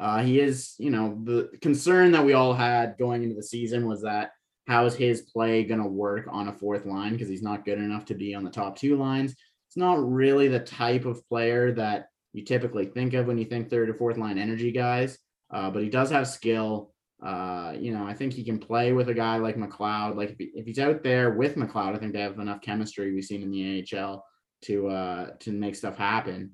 Uh 0.00 0.22
he 0.22 0.40
is, 0.40 0.74
you 0.78 0.90
know, 0.90 1.18
the 1.24 1.50
concern 1.60 2.12
that 2.12 2.24
we 2.24 2.32
all 2.32 2.54
had 2.54 2.96
going 2.98 3.22
into 3.22 3.34
the 3.34 3.42
season 3.42 3.86
was 3.86 4.02
that 4.02 4.32
how 4.68 4.86
is 4.86 4.94
his 4.94 5.22
play 5.22 5.64
going 5.64 5.82
to 5.82 5.88
work 5.88 6.26
on 6.30 6.48
a 6.48 6.52
fourth 6.52 6.86
line 6.86 7.12
because 7.12 7.28
he's 7.28 7.42
not 7.42 7.64
good 7.64 7.78
enough 7.78 8.04
to 8.06 8.14
be 8.14 8.34
on 8.34 8.44
the 8.44 8.50
top 8.50 8.78
two 8.78 8.96
lines. 8.96 9.34
It's 9.68 9.76
not 9.76 9.98
really 10.08 10.48
the 10.48 10.60
type 10.60 11.04
of 11.04 11.26
player 11.28 11.72
that 11.72 12.06
you 12.32 12.44
typically 12.44 12.86
think 12.86 13.14
of 13.14 13.26
when 13.26 13.38
you 13.38 13.44
think 13.44 13.68
third 13.68 13.88
or 13.88 13.94
fourth 13.94 14.16
line 14.16 14.38
energy 14.38 14.72
guys. 14.72 15.18
Uh, 15.50 15.70
but 15.70 15.82
he 15.82 15.90
does 15.90 16.10
have 16.10 16.26
skill. 16.26 16.92
Uh, 17.22 17.74
you 17.78 17.92
know, 17.92 18.04
I 18.04 18.14
think 18.14 18.32
he 18.32 18.42
can 18.42 18.58
play 18.58 18.92
with 18.92 19.08
a 19.08 19.14
guy 19.14 19.36
like 19.36 19.56
McLeod. 19.56 20.16
Like 20.16 20.30
if, 20.30 20.38
he, 20.38 20.50
if 20.54 20.66
he's 20.66 20.78
out 20.78 21.02
there 21.02 21.30
with 21.30 21.56
McLeod, 21.56 21.94
I 21.94 21.98
think 21.98 22.12
they 22.12 22.20
have 22.20 22.38
enough 22.38 22.62
chemistry 22.62 23.12
we've 23.12 23.24
seen 23.24 23.42
in 23.42 23.50
the 23.50 23.86
AHL 23.96 24.24
to 24.62 24.88
uh 24.88 25.30
to 25.40 25.52
make 25.52 25.74
stuff 25.74 25.96
happen. 25.96 26.52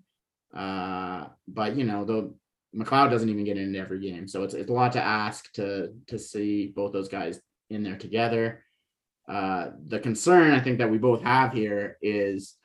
Uh, 0.55 1.27
but 1.47 1.77
you 1.77 1.85
know, 1.85 2.05
the 2.05 2.35
McLeod 2.77 3.11
doesn't 3.11 3.29
even 3.29 3.45
get 3.45 3.57
into 3.57 3.79
every 3.79 4.01
game, 4.01 4.29
so 4.29 4.43
it's 4.43 4.55
it's 4.55 4.71
a 4.71 4.75
lot 4.75 4.93
to 4.93 5.03
ask 5.03 5.51
to 5.55 5.93
to 6.09 6.19
see 6.19 6.73
both 6.75 6.93
those 6.93 7.09
guys 7.09 7.41
in 7.71 7.83
there 7.83 7.97
together. 7.97 8.65
Uh, 9.29 9.71
the 9.87 10.01
concern 10.01 10.53
I 10.53 10.61
think 10.61 10.79
that 10.79 10.91
we 10.91 10.99
both 10.99 11.23
have 11.23 11.53
here 11.53 11.99
is 12.03 12.58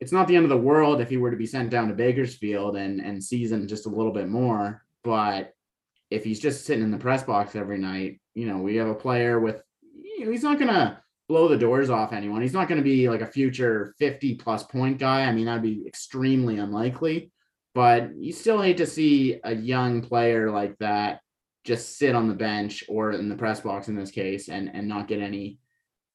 it's 0.00 0.12
not 0.12 0.26
the 0.26 0.36
end 0.36 0.44
of 0.44 0.50
the 0.50 0.56
world 0.56 1.00
if 1.00 1.10
he 1.10 1.18
were 1.18 1.30
to 1.30 1.36
be 1.36 1.46
sent 1.46 1.70
down 1.70 1.88
to 1.88 1.94
Bakersfield 1.94 2.76
and 2.76 3.00
and 3.00 3.22
season 3.22 3.68
just 3.68 3.86
a 3.86 3.90
little 3.90 4.12
bit 4.12 4.28
more, 4.28 4.84
but 5.04 5.54
if 6.10 6.24
he's 6.24 6.40
just 6.40 6.64
sitting 6.64 6.82
in 6.82 6.90
the 6.90 6.98
press 6.98 7.22
box 7.22 7.54
every 7.54 7.78
night, 7.78 8.20
you 8.34 8.46
know, 8.46 8.58
we 8.58 8.76
have 8.76 8.88
a 8.88 8.94
player 8.94 9.38
with, 9.38 9.62
you 9.94 10.24
know, 10.24 10.32
he's 10.32 10.42
not 10.42 10.58
going 10.58 10.72
to 10.72 10.98
blow 11.28 11.46
the 11.46 11.56
doors 11.56 11.90
off 11.90 12.12
anyone. 12.12 12.42
He's 12.42 12.52
not 12.52 12.66
going 12.66 12.80
to 12.80 12.84
be 12.84 13.08
like 13.08 13.20
a 13.20 13.26
future 13.26 13.94
50 13.98 14.34
plus 14.34 14.64
point 14.64 14.98
guy. 14.98 15.22
I 15.22 15.32
mean, 15.32 15.46
that'd 15.46 15.62
be 15.62 15.86
extremely 15.86 16.58
unlikely, 16.58 17.30
but 17.74 18.10
you 18.16 18.32
still 18.32 18.60
hate 18.60 18.78
to 18.78 18.86
see 18.86 19.38
a 19.44 19.54
young 19.54 20.02
player 20.02 20.50
like 20.50 20.76
that 20.78 21.20
just 21.64 21.98
sit 21.98 22.16
on 22.16 22.26
the 22.26 22.34
bench 22.34 22.82
or 22.88 23.12
in 23.12 23.28
the 23.28 23.36
press 23.36 23.60
box 23.60 23.86
in 23.86 23.94
this 23.94 24.10
case 24.10 24.48
and, 24.48 24.70
and 24.74 24.88
not 24.88 25.06
get 25.06 25.20
any 25.20 25.58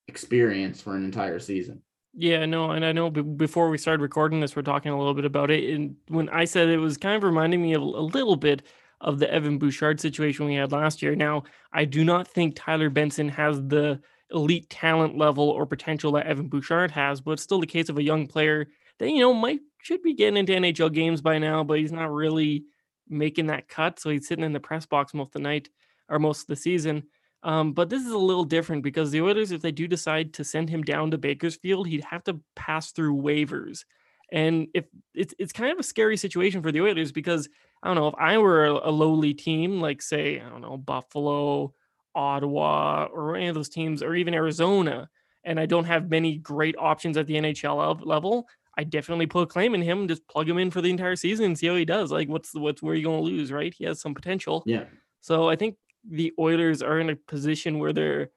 experience 0.09 0.81
for 0.81 0.95
an 0.97 1.05
entire 1.05 1.39
season. 1.39 1.81
Yeah, 2.17 2.45
no, 2.45 2.71
and 2.71 2.86
I 2.86 2.93
know 2.93 3.10
b- 3.10 3.21
before 3.21 3.69
we 3.69 3.78
started 3.78 4.01
recording 4.01 4.39
this, 4.39 4.56
we're 4.56 4.62
talking 4.62 4.91
a 4.91 4.97
little 4.97 5.13
bit 5.13 5.25
about 5.25 5.51
it. 5.51 5.69
And 5.73 5.97
when 6.08 6.30
I 6.30 6.45
said 6.45 6.69
it 6.69 6.78
was 6.78 6.97
kind 6.97 7.15
of 7.17 7.23
reminding 7.23 7.62
me 7.62 7.73
a, 7.73 7.80
a 7.80 7.80
little 7.80 8.38
bit 8.38 8.63
of 9.01 9.19
the 9.19 9.32
Evan 9.32 9.58
Bouchard 9.58 9.99
situation 9.99 10.45
we 10.45 10.56
had 10.56 10.71
last 10.71 11.01
year. 11.01 11.13
Now, 11.15 11.43
I 11.73 11.84
do 11.84 12.06
not 12.06 12.28
think 12.28 12.56
Tyler 12.56 12.89
Benson 12.89 13.28
has 13.30 13.58
the 13.58 13.99
elite 14.32 14.69
talent 14.69 15.17
level 15.17 15.49
or 15.49 15.65
potential 15.65 16.13
that 16.13 16.25
Evan 16.25 16.47
Bouchard 16.47 16.89
has, 16.91 17.19
but 17.19 17.32
it's 17.32 17.43
still 17.43 17.60
the 17.60 17.67
case 17.67 17.89
of 17.89 17.97
a 17.97 18.04
young 18.04 18.28
player 18.28 18.67
that, 18.99 19.10
you 19.10 19.19
know, 19.19 19.34
might 19.34 19.60
should 19.82 20.01
be 20.01 20.13
getting 20.13 20.38
into 20.38 20.54
NHL 20.54 20.93
games 20.93 21.21
by 21.21 21.38
now, 21.38 21.63
but 21.65 21.80
he's 21.80 21.91
not 21.91 22.12
really 22.12 22.63
making 23.10 23.47
that 23.47 23.67
cut. 23.67 23.99
So 23.99 24.10
he's 24.10 24.28
sitting 24.28 24.45
in 24.45 24.54
the 24.54 24.60
press 24.60 24.86
box 24.86 25.13
most 25.13 25.28
of 25.28 25.34
the 25.34 25.39
night 25.39 25.69
or 26.10 26.17
most 26.17 26.41
of 26.41 26.47
the 26.47 26.56
season. 26.56 27.04
Um, 27.45 27.73
but 27.73 27.89
this 27.89 28.03
is 28.03 28.12
a 28.12 28.17
little 28.17 28.43
different 28.43 28.84
because 28.84 29.12
the 29.12 29.21
Oilers, 29.21 29.51
if 29.51 29.62
they 29.62 29.71
do 29.71 29.88
decide 29.88 30.34
to 30.34 30.43
send 30.43 30.69
him 30.69 30.81
down 30.81 31.12
to 31.12 31.17
Bakersfield, 31.17 31.88
he'd 31.88 32.03
have 32.03 32.23
to 32.25 32.39
pass 32.55 32.91
through 32.91 33.15
waivers. 33.15 33.86
And 34.31 34.67
if 34.73 34.86
it's 35.13 35.36
it's 35.38 35.53
kind 35.53 35.71
of 35.71 35.77
a 35.77 35.84
scary 35.84 36.17
situation 36.17 36.63
for 36.63 36.71
the 36.71 36.81
Oilers 36.81 37.12
because 37.12 37.47
I 37.84 37.88
don't 37.88 37.95
know 37.95 38.08
if 38.08 38.15
I 38.17 38.39
were 38.39 38.65
a, 38.65 38.89
a 38.89 38.91
lowly 38.91 39.36
team 39.36 39.79
like 39.79 40.01
say 40.01 40.41
I 40.41 40.49
don't 40.49 40.62
know 40.62 40.75
Buffalo, 40.75 41.73
Ottawa, 42.15 43.05
or 43.13 43.36
any 43.36 43.47
of 43.47 43.55
those 43.55 43.69
teams, 43.69 44.01
or 44.01 44.15
even 44.15 44.34
Arizona, 44.34 45.08
and 45.43 45.60
I 45.60 45.67
don't 45.67 45.86
have 45.86 46.10
many 46.10 46.38
great 46.38 46.75
options 46.79 47.15
at 47.15 47.27
the 47.27 47.36
NHL 47.36 48.03
level, 48.03 48.47
I 48.77 48.84
definitely 48.84 49.27
put 49.27 49.43
a 49.43 49.47
claim 49.47 49.73
in 49.75 49.81
him. 49.81 50.08
Just 50.08 50.27
plug 50.27 50.49
him 50.49 50.58
in 50.58 50.71
for 50.71 50.81
the 50.81 50.89
entire 50.89 51.15
season 51.15 51.45
and 51.45 51.58
see 51.58 51.67
how 51.67 51.75
he 51.75 51.86
does. 51.86 52.12
Like, 52.12 52.27
what's 52.27 52.53
what's 52.53 52.81
where 52.81 52.93
are 52.93 52.97
you 52.97 53.05
going 53.05 53.23
to 53.23 53.29
lose, 53.29 53.51
right? 53.51 53.73
He 53.73 53.86
has 53.86 54.01
some 54.01 54.13
potential. 54.13 54.63
Yeah. 54.65 54.86
So 55.21 55.49
I 55.49 55.55
think 55.55 55.77
the 56.09 56.33
Oilers 56.39 56.81
are 56.81 56.99
in 56.99 57.09
a 57.09 57.15
position 57.15 57.79
where 57.79 57.93
they're 57.93 58.29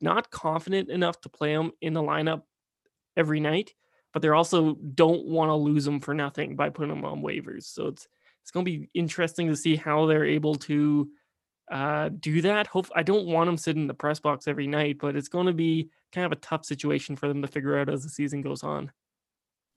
not 0.00 0.30
confident 0.30 0.88
enough 0.88 1.20
to 1.22 1.28
play 1.28 1.52
him 1.52 1.72
in 1.80 1.92
the 1.92 2.02
lineup 2.02 2.42
every 3.16 3.40
night, 3.40 3.74
but 4.12 4.22
they're 4.22 4.34
also 4.34 4.74
don't 4.74 5.26
want 5.26 5.50
to 5.50 5.54
lose 5.54 5.86
him 5.86 6.00
for 6.00 6.14
nothing 6.14 6.56
by 6.56 6.70
putting 6.70 6.94
him 6.94 7.04
on 7.04 7.22
waivers. 7.22 7.64
So 7.64 7.88
it's 7.88 8.08
it's 8.42 8.50
going 8.50 8.64
to 8.64 8.70
be 8.70 8.88
interesting 8.94 9.48
to 9.48 9.56
see 9.56 9.76
how 9.76 10.06
they're 10.06 10.24
able 10.24 10.54
to 10.54 11.10
uh, 11.70 12.08
do 12.08 12.40
that. 12.42 12.66
Hope 12.66 12.88
I 12.96 13.02
don't 13.02 13.26
want 13.26 13.48
them 13.48 13.56
sitting 13.56 13.82
in 13.82 13.88
the 13.88 13.94
press 13.94 14.18
box 14.18 14.48
every 14.48 14.66
night, 14.66 14.98
but 14.98 15.14
it's 15.14 15.28
going 15.28 15.46
to 15.46 15.52
be 15.52 15.90
kind 16.12 16.24
of 16.24 16.32
a 16.32 16.36
tough 16.36 16.64
situation 16.64 17.16
for 17.16 17.28
them 17.28 17.42
to 17.42 17.48
figure 17.48 17.78
out 17.78 17.88
as 17.88 18.02
the 18.02 18.08
season 18.08 18.40
goes 18.40 18.62
on. 18.62 18.90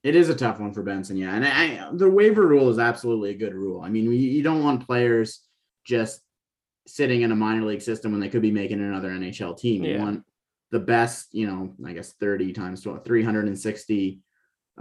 It 0.02 0.16
is 0.16 0.30
a 0.30 0.36
tough 0.36 0.60
one 0.60 0.74
for 0.74 0.82
Benson, 0.82 1.16
yeah. 1.18 1.36
And 1.36 1.46
I, 1.46 1.90
the 1.94 2.10
waiver 2.10 2.46
rule 2.46 2.70
is 2.70 2.80
absolutely 2.80 3.30
a 3.30 3.38
good 3.38 3.54
rule. 3.54 3.82
I 3.82 3.90
mean, 3.90 4.12
you 4.12 4.44
don't 4.44 4.64
want 4.64 4.86
players 4.86 5.42
just 5.86 6.22
sitting 6.86 7.22
in 7.22 7.32
a 7.32 7.36
minor 7.36 7.66
league 7.66 7.82
system 7.82 8.12
when 8.12 8.22
they 8.22 8.30
could 8.30 8.42
be 8.42 8.52
making 8.52 8.80
another 8.80 9.10
NHL 9.10 9.58
team. 9.58 9.84
You 9.84 10.00
want 10.00 10.24
the 10.72 10.80
best, 10.80 11.34
you 11.34 11.48
know, 11.48 11.74
I 11.86 11.94
guess 11.94 12.14
30 12.14 12.52
times 12.54 12.82
12, 12.82 13.06
360 13.06 14.20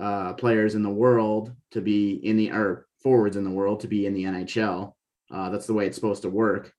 uh, 0.01 0.33
players 0.35 0.75
in 0.75 0.83
the 0.83 0.91
world 0.91 1.53
to 1.73 1.81
be 1.81 2.15
in 2.15 2.37
the, 2.37 2.51
or 2.51 2.87
forwards 3.03 3.37
in 3.37 3.45
the 3.45 3.51
world 3.51 3.81
to 3.81 3.89
be 3.89 4.07
in 4.07 4.15
the 4.15 4.25
NHL. 4.25 4.95
Uh, 5.31 5.51
that's 5.51 5.67
the 5.67 5.75
way 5.75 5.87
it's 5.87 5.97
supposed 5.97 6.23
to 6.23 6.31
work. 6.31 6.73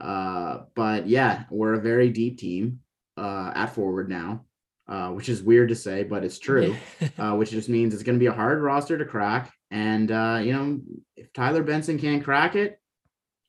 Uh, 0.00 0.62
but 0.74 1.08
yeah, 1.08 1.44
we're 1.50 1.74
a 1.74 1.80
very 1.80 2.10
deep 2.10 2.38
team 2.38 2.80
uh, 3.16 3.52
at 3.54 3.74
forward 3.74 4.08
now, 4.08 4.44
uh, 4.88 5.10
which 5.10 5.28
is 5.28 5.42
weird 5.42 5.68
to 5.68 5.74
say, 5.74 6.04
but 6.04 6.24
it's 6.24 6.38
true. 6.38 6.76
uh, 7.18 7.34
which 7.34 7.50
just 7.50 7.68
means 7.68 7.94
it's 7.94 8.02
going 8.02 8.16
to 8.16 8.22
be 8.22 8.26
a 8.26 8.32
hard 8.32 8.60
roster 8.62 8.96
to 8.96 9.04
crack. 9.04 9.52
And 9.70 10.10
uh, 10.10 10.40
you 10.42 10.52
know, 10.52 10.80
if 11.16 11.32
Tyler 11.32 11.62
Benson 11.62 11.98
can't 11.98 12.24
crack 12.24 12.56
it, 12.56 12.80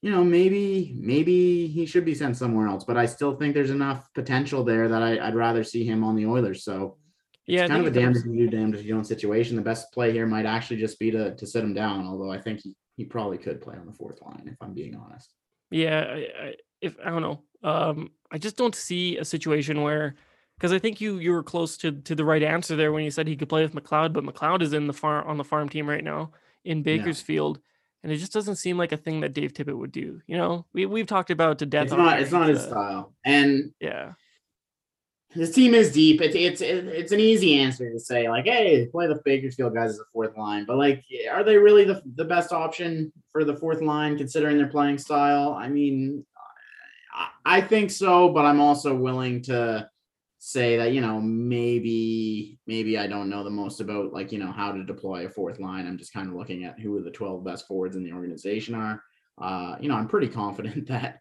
you 0.01 0.11
know, 0.11 0.23
maybe 0.23 0.95
maybe 0.97 1.67
he 1.67 1.85
should 1.85 2.05
be 2.05 2.15
sent 2.15 2.37
somewhere 2.37 2.67
else. 2.67 2.83
But 2.83 2.97
I 2.97 3.05
still 3.05 3.35
think 3.35 3.53
there's 3.53 3.69
enough 3.69 4.07
potential 4.13 4.63
there 4.63 4.87
that 4.87 5.01
I, 5.01 5.25
would 5.25 5.35
rather 5.35 5.63
see 5.63 5.85
him 5.85 6.03
on 6.03 6.15
the 6.15 6.25
Oilers. 6.25 6.63
So 6.63 6.97
yeah, 7.45 7.63
it's 7.63 7.71
kind 7.71 7.85
of 7.85 7.93
a 7.93 7.99
damned 7.99 8.15
if 8.15 8.25
you 8.25 8.49
do, 8.49 8.57
damned 8.57 8.75
if 8.75 8.85
you 8.85 8.93
don't 8.93 9.05
situation. 9.05 9.55
The 9.55 9.61
best 9.61 9.91
play 9.91 10.11
here 10.11 10.25
might 10.25 10.45
actually 10.45 10.77
just 10.77 10.99
be 10.99 11.11
to 11.11 11.35
to 11.35 11.47
sit 11.47 11.63
him 11.63 11.73
down. 11.73 12.07
Although 12.07 12.31
I 12.31 12.39
think 12.39 12.61
he, 12.61 12.75
he 12.95 13.05
probably 13.05 13.37
could 13.37 13.61
play 13.61 13.75
on 13.75 13.85
the 13.85 13.93
fourth 13.93 14.21
line 14.21 14.47
if 14.47 14.55
I'm 14.61 14.73
being 14.73 14.95
honest. 14.95 15.33
Yeah, 15.71 16.05
I, 16.07 16.17
I, 16.17 16.53
if 16.81 16.95
I 17.03 17.09
don't 17.09 17.21
know, 17.21 17.43
um, 17.63 18.11
I 18.31 18.37
just 18.37 18.55
don't 18.55 18.75
see 18.75 19.17
a 19.17 19.25
situation 19.25 19.81
where 19.81 20.15
because 20.57 20.71
I 20.71 20.79
think 20.79 21.01
you 21.01 21.17
you 21.17 21.31
were 21.31 21.43
close 21.43 21.75
to 21.77 21.91
to 21.91 22.15
the 22.15 22.25
right 22.25 22.43
answer 22.43 22.77
there 22.77 22.93
when 22.93 23.03
you 23.03 23.11
said 23.11 23.27
he 23.27 23.35
could 23.35 23.49
play 23.49 23.63
with 23.63 23.75
McLeod, 23.75 24.13
but 24.13 24.23
McLeod 24.23 24.61
is 24.61 24.71
in 24.71 24.87
the 24.87 24.93
farm 24.93 25.27
on 25.27 25.37
the 25.37 25.43
farm 25.43 25.67
team 25.67 25.89
right 25.89 26.03
now 26.03 26.31
in 26.63 26.83
Bakersfield. 26.83 27.57
Yeah. 27.57 27.68
And 28.01 28.11
it 28.11 28.17
just 28.17 28.31
doesn't 28.31 28.55
seem 28.55 28.77
like 28.77 28.91
a 28.91 28.97
thing 28.97 29.19
that 29.21 29.33
Dave 29.33 29.53
Tippett 29.53 29.77
would 29.77 29.91
do. 29.91 30.21
You 30.25 30.37
know, 30.37 30.65
we 30.73 30.85
we've 30.85 31.07
talked 31.07 31.31
about 31.31 31.59
to 31.59 31.65
death. 31.65 31.85
It's 31.85 31.93
not. 31.93 32.19
It's 32.21 32.31
not 32.31 32.47
his 32.47 32.61
style. 32.63 33.13
And 33.25 33.73
yeah, 33.81 34.13
his 35.31 35.51
team 35.51 35.73
is 35.73 35.91
deep. 35.91 36.21
It's 36.21 36.35
it's 36.35 36.61
it's 36.61 37.11
an 37.11 37.19
easy 37.19 37.59
answer 37.59 37.91
to 37.91 37.99
say 37.99 38.29
like, 38.29 38.45
hey, 38.45 38.87
play 38.87 39.07
the 39.07 39.21
Bakersfield 39.23 39.75
guys 39.75 39.91
as 39.91 39.99
a 39.99 40.03
fourth 40.11 40.35
line, 40.37 40.65
but 40.65 40.77
like, 40.77 41.03
are 41.31 41.43
they 41.43 41.57
really 41.57 41.83
the 41.83 42.01
the 42.15 42.25
best 42.25 42.51
option 42.51 43.11
for 43.31 43.43
the 43.43 43.55
fourth 43.55 43.81
line 43.81 44.17
considering 44.17 44.57
their 44.57 44.67
playing 44.67 44.97
style? 44.97 45.53
I 45.53 45.67
mean, 45.67 46.25
I 47.45 47.61
think 47.61 47.91
so, 47.91 48.29
but 48.29 48.45
I'm 48.45 48.59
also 48.59 48.95
willing 48.95 49.41
to 49.43 49.89
say 50.39 50.77
that 50.77 50.93
you 50.93 51.01
know 51.01 51.19
maybe 51.19 52.57
maybe 52.65 52.97
I 52.97 53.07
don't 53.07 53.29
know 53.29 53.43
the 53.43 53.49
most 53.49 53.81
about 53.81 54.13
like 54.13 54.31
you 54.31 54.39
know 54.39 54.51
how 54.51 54.71
to 54.71 54.83
deploy 54.83 55.25
a 55.25 55.29
fourth 55.29 55.59
line. 55.59 55.85
I'm 55.85 55.97
just 55.97 56.13
kind 56.13 56.29
of 56.29 56.35
looking 56.35 56.63
at 56.63 56.79
who 56.79 57.01
the 57.03 57.11
12 57.11 57.43
best 57.43 57.67
forwards 57.67 57.95
in 57.95 58.03
the 58.03 58.13
organization 58.13 58.73
are. 58.75 59.03
Uh, 59.39 59.75
you 59.79 59.89
know, 59.89 59.95
I'm 59.95 60.07
pretty 60.07 60.27
confident 60.43 60.87
that 60.87 61.19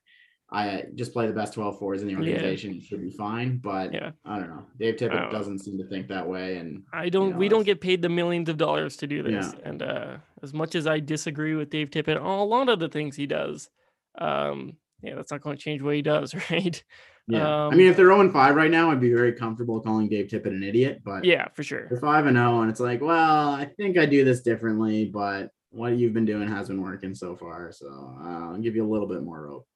I 0.50 0.84
just 0.94 1.12
play 1.12 1.26
the 1.26 1.32
best 1.32 1.52
12 1.54 1.78
fours 1.78 2.00
in 2.00 2.08
the 2.08 2.14
organization. 2.14 2.74
Yeah. 2.74 2.80
should 2.82 3.02
be 3.02 3.10
fine. 3.10 3.58
But 3.58 3.92
yeah. 3.92 4.12
I 4.24 4.38
don't 4.38 4.48
know. 4.48 4.64
Dave 4.78 4.96
Tippett 4.96 5.30
doesn't 5.30 5.58
seem 5.58 5.76
to 5.78 5.86
think 5.88 6.08
that 6.08 6.26
way. 6.26 6.56
And 6.56 6.84
I 6.92 7.10
don't, 7.10 7.26
you 7.26 7.32
know, 7.32 7.38
we 7.38 7.48
don't 7.48 7.64
get 7.64 7.82
paid 7.82 8.00
the 8.00 8.08
millions 8.08 8.48
of 8.48 8.56
dollars 8.56 8.96
to 8.98 9.06
do 9.06 9.22
this. 9.22 9.52
Yeah. 9.52 9.68
And 9.68 9.82
uh, 9.82 10.16
as 10.42 10.54
much 10.54 10.74
as 10.74 10.86
I 10.86 11.00
disagree 11.00 11.54
with 11.54 11.68
Dave 11.68 11.90
Tippett 11.90 12.18
on 12.18 12.38
a 12.38 12.44
lot 12.44 12.70
of 12.70 12.78
the 12.78 12.88
things 12.88 13.14
he 13.14 13.26
does, 13.26 13.68
um, 14.18 14.76
yeah, 15.02 15.16
that's 15.16 15.30
not 15.30 15.42
going 15.42 15.56
to 15.56 15.62
change 15.62 15.82
what 15.82 15.94
he 15.94 16.02
does, 16.02 16.34
right? 16.50 16.82
Yeah. 17.28 17.66
Um, 17.66 17.72
I 17.72 17.76
mean, 17.76 17.88
if 17.88 17.96
they're 17.96 18.06
0 18.06 18.30
5 18.30 18.56
right 18.56 18.70
now, 18.70 18.90
I'd 18.90 19.00
be 19.00 19.12
very 19.12 19.32
comfortable 19.32 19.80
calling 19.80 20.08
Dave 20.08 20.28
Tippett 20.28 20.46
an 20.46 20.62
idiot. 20.62 21.02
But 21.04 21.24
yeah, 21.24 21.48
for 21.54 21.62
sure. 21.62 21.86
They're 21.88 22.00
5 22.00 22.26
and 22.26 22.36
0. 22.36 22.62
And 22.62 22.70
it's 22.70 22.80
like, 22.80 23.02
well, 23.02 23.50
I 23.50 23.66
think 23.76 23.98
I 23.98 24.06
do 24.06 24.24
this 24.24 24.40
differently, 24.40 25.04
but 25.04 25.50
what 25.70 25.96
you've 25.96 26.14
been 26.14 26.24
doing 26.24 26.48
has 26.48 26.68
been 26.68 26.82
working 26.82 27.14
so 27.14 27.36
far. 27.36 27.70
So 27.70 28.16
uh, 28.22 28.52
I'll 28.52 28.58
give 28.58 28.74
you 28.74 28.84
a 28.84 28.90
little 28.90 29.06
bit 29.06 29.22
more 29.22 29.42
rope. 29.42 29.66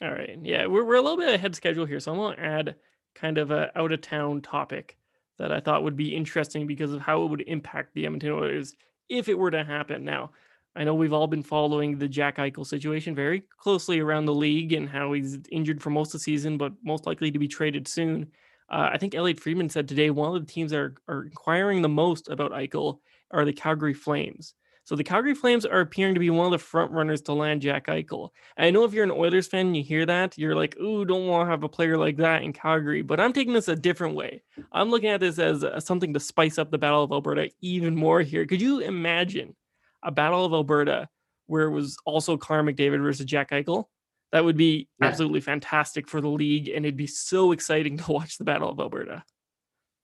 All 0.00 0.10
right. 0.10 0.38
Yeah, 0.40 0.66
we're, 0.66 0.84
we're 0.84 0.94
a 0.94 1.02
little 1.02 1.18
bit 1.18 1.34
ahead 1.34 1.54
schedule 1.56 1.84
here. 1.84 1.98
So 1.98 2.12
I'm 2.12 2.18
going 2.18 2.36
to 2.36 2.42
add 2.42 2.76
kind 3.16 3.38
of 3.38 3.50
a 3.50 3.76
out 3.76 3.92
of 3.92 4.00
town 4.00 4.40
topic 4.40 4.96
that 5.38 5.50
I 5.50 5.58
thought 5.58 5.82
would 5.82 5.96
be 5.96 6.14
interesting 6.14 6.66
because 6.66 6.92
of 6.92 7.00
how 7.00 7.24
it 7.24 7.30
would 7.30 7.42
impact 7.42 7.94
the 7.94 8.06
Edmonton 8.06 8.30
Oilers 8.30 8.74
if 9.08 9.28
it 9.28 9.38
were 9.38 9.50
to 9.50 9.64
happen. 9.64 10.04
Now, 10.04 10.30
I 10.76 10.84
know 10.84 10.94
we've 10.94 11.12
all 11.12 11.26
been 11.26 11.42
following 11.42 11.98
the 11.98 12.08
Jack 12.08 12.36
Eichel 12.36 12.66
situation 12.66 13.14
very 13.14 13.42
closely 13.58 13.98
around 13.98 14.26
the 14.26 14.34
league 14.34 14.72
and 14.72 14.88
how 14.88 15.12
he's 15.12 15.38
injured 15.50 15.82
for 15.82 15.90
most 15.90 16.08
of 16.08 16.20
the 16.20 16.24
season, 16.24 16.56
but 16.58 16.72
most 16.84 17.06
likely 17.06 17.30
to 17.30 17.38
be 17.38 17.48
traded 17.48 17.88
soon. 17.88 18.28
Uh, 18.70 18.90
I 18.92 18.98
think 18.98 19.14
Elliotte 19.14 19.40
Friedman 19.40 19.68
said 19.68 19.88
today 19.88 20.10
one 20.10 20.34
of 20.34 20.46
the 20.46 20.52
teams 20.52 20.70
that 20.70 20.78
are, 20.78 20.94
are 21.08 21.24
inquiring 21.24 21.82
the 21.82 21.88
most 21.88 22.28
about 22.28 22.52
Eichel 22.52 23.00
are 23.32 23.44
the 23.44 23.52
Calgary 23.52 23.94
Flames. 23.94 24.54
So 24.84 24.96
the 24.96 25.04
Calgary 25.04 25.34
Flames 25.34 25.66
are 25.66 25.80
appearing 25.80 26.14
to 26.14 26.20
be 26.20 26.30
one 26.30 26.46
of 26.46 26.52
the 26.52 26.58
front 26.58 26.90
runners 26.90 27.20
to 27.22 27.32
land 27.32 27.62
Jack 27.62 27.86
Eichel. 27.86 28.30
I 28.56 28.70
know 28.70 28.84
if 28.84 28.92
you're 28.92 29.04
an 29.04 29.10
Oilers 29.10 29.46
fan 29.46 29.66
and 29.66 29.76
you 29.76 29.82
hear 29.82 30.06
that, 30.06 30.38
you're 30.38 30.56
like, 30.56 30.76
ooh, 30.80 31.04
don't 31.04 31.28
want 31.28 31.46
to 31.46 31.50
have 31.50 31.62
a 31.62 31.68
player 31.68 31.96
like 31.96 32.16
that 32.16 32.42
in 32.42 32.52
Calgary. 32.52 33.02
But 33.02 33.20
I'm 33.20 33.32
taking 33.32 33.52
this 33.52 33.68
a 33.68 33.76
different 33.76 34.16
way. 34.16 34.42
I'm 34.72 34.90
looking 34.90 35.10
at 35.10 35.20
this 35.20 35.38
as 35.38 35.62
a, 35.62 35.80
something 35.80 36.12
to 36.14 36.20
spice 36.20 36.58
up 36.58 36.70
the 36.70 36.78
Battle 36.78 37.04
of 37.04 37.12
Alberta 37.12 37.50
even 37.60 37.94
more 37.94 38.22
here. 38.22 38.46
Could 38.46 38.60
you 38.60 38.80
imagine 38.80 39.54
a 40.02 40.10
Battle 40.10 40.44
of 40.44 40.52
Alberta 40.52 41.08
where 41.46 41.66
it 41.66 41.70
was 41.70 41.96
also 42.04 42.36
Connor 42.36 42.72
McDavid 42.72 43.02
versus 43.02 43.26
Jack 43.26 43.50
Eichel? 43.50 43.84
That 44.32 44.44
would 44.44 44.56
be 44.56 44.88
yeah. 45.00 45.08
absolutely 45.08 45.40
fantastic 45.40 46.08
for 46.08 46.20
the 46.20 46.28
league, 46.28 46.68
and 46.68 46.84
it'd 46.84 46.96
be 46.96 47.06
so 47.06 47.52
exciting 47.52 47.96
to 47.98 48.12
watch 48.12 48.38
the 48.38 48.44
Battle 48.44 48.70
of 48.70 48.78
Alberta. 48.78 49.24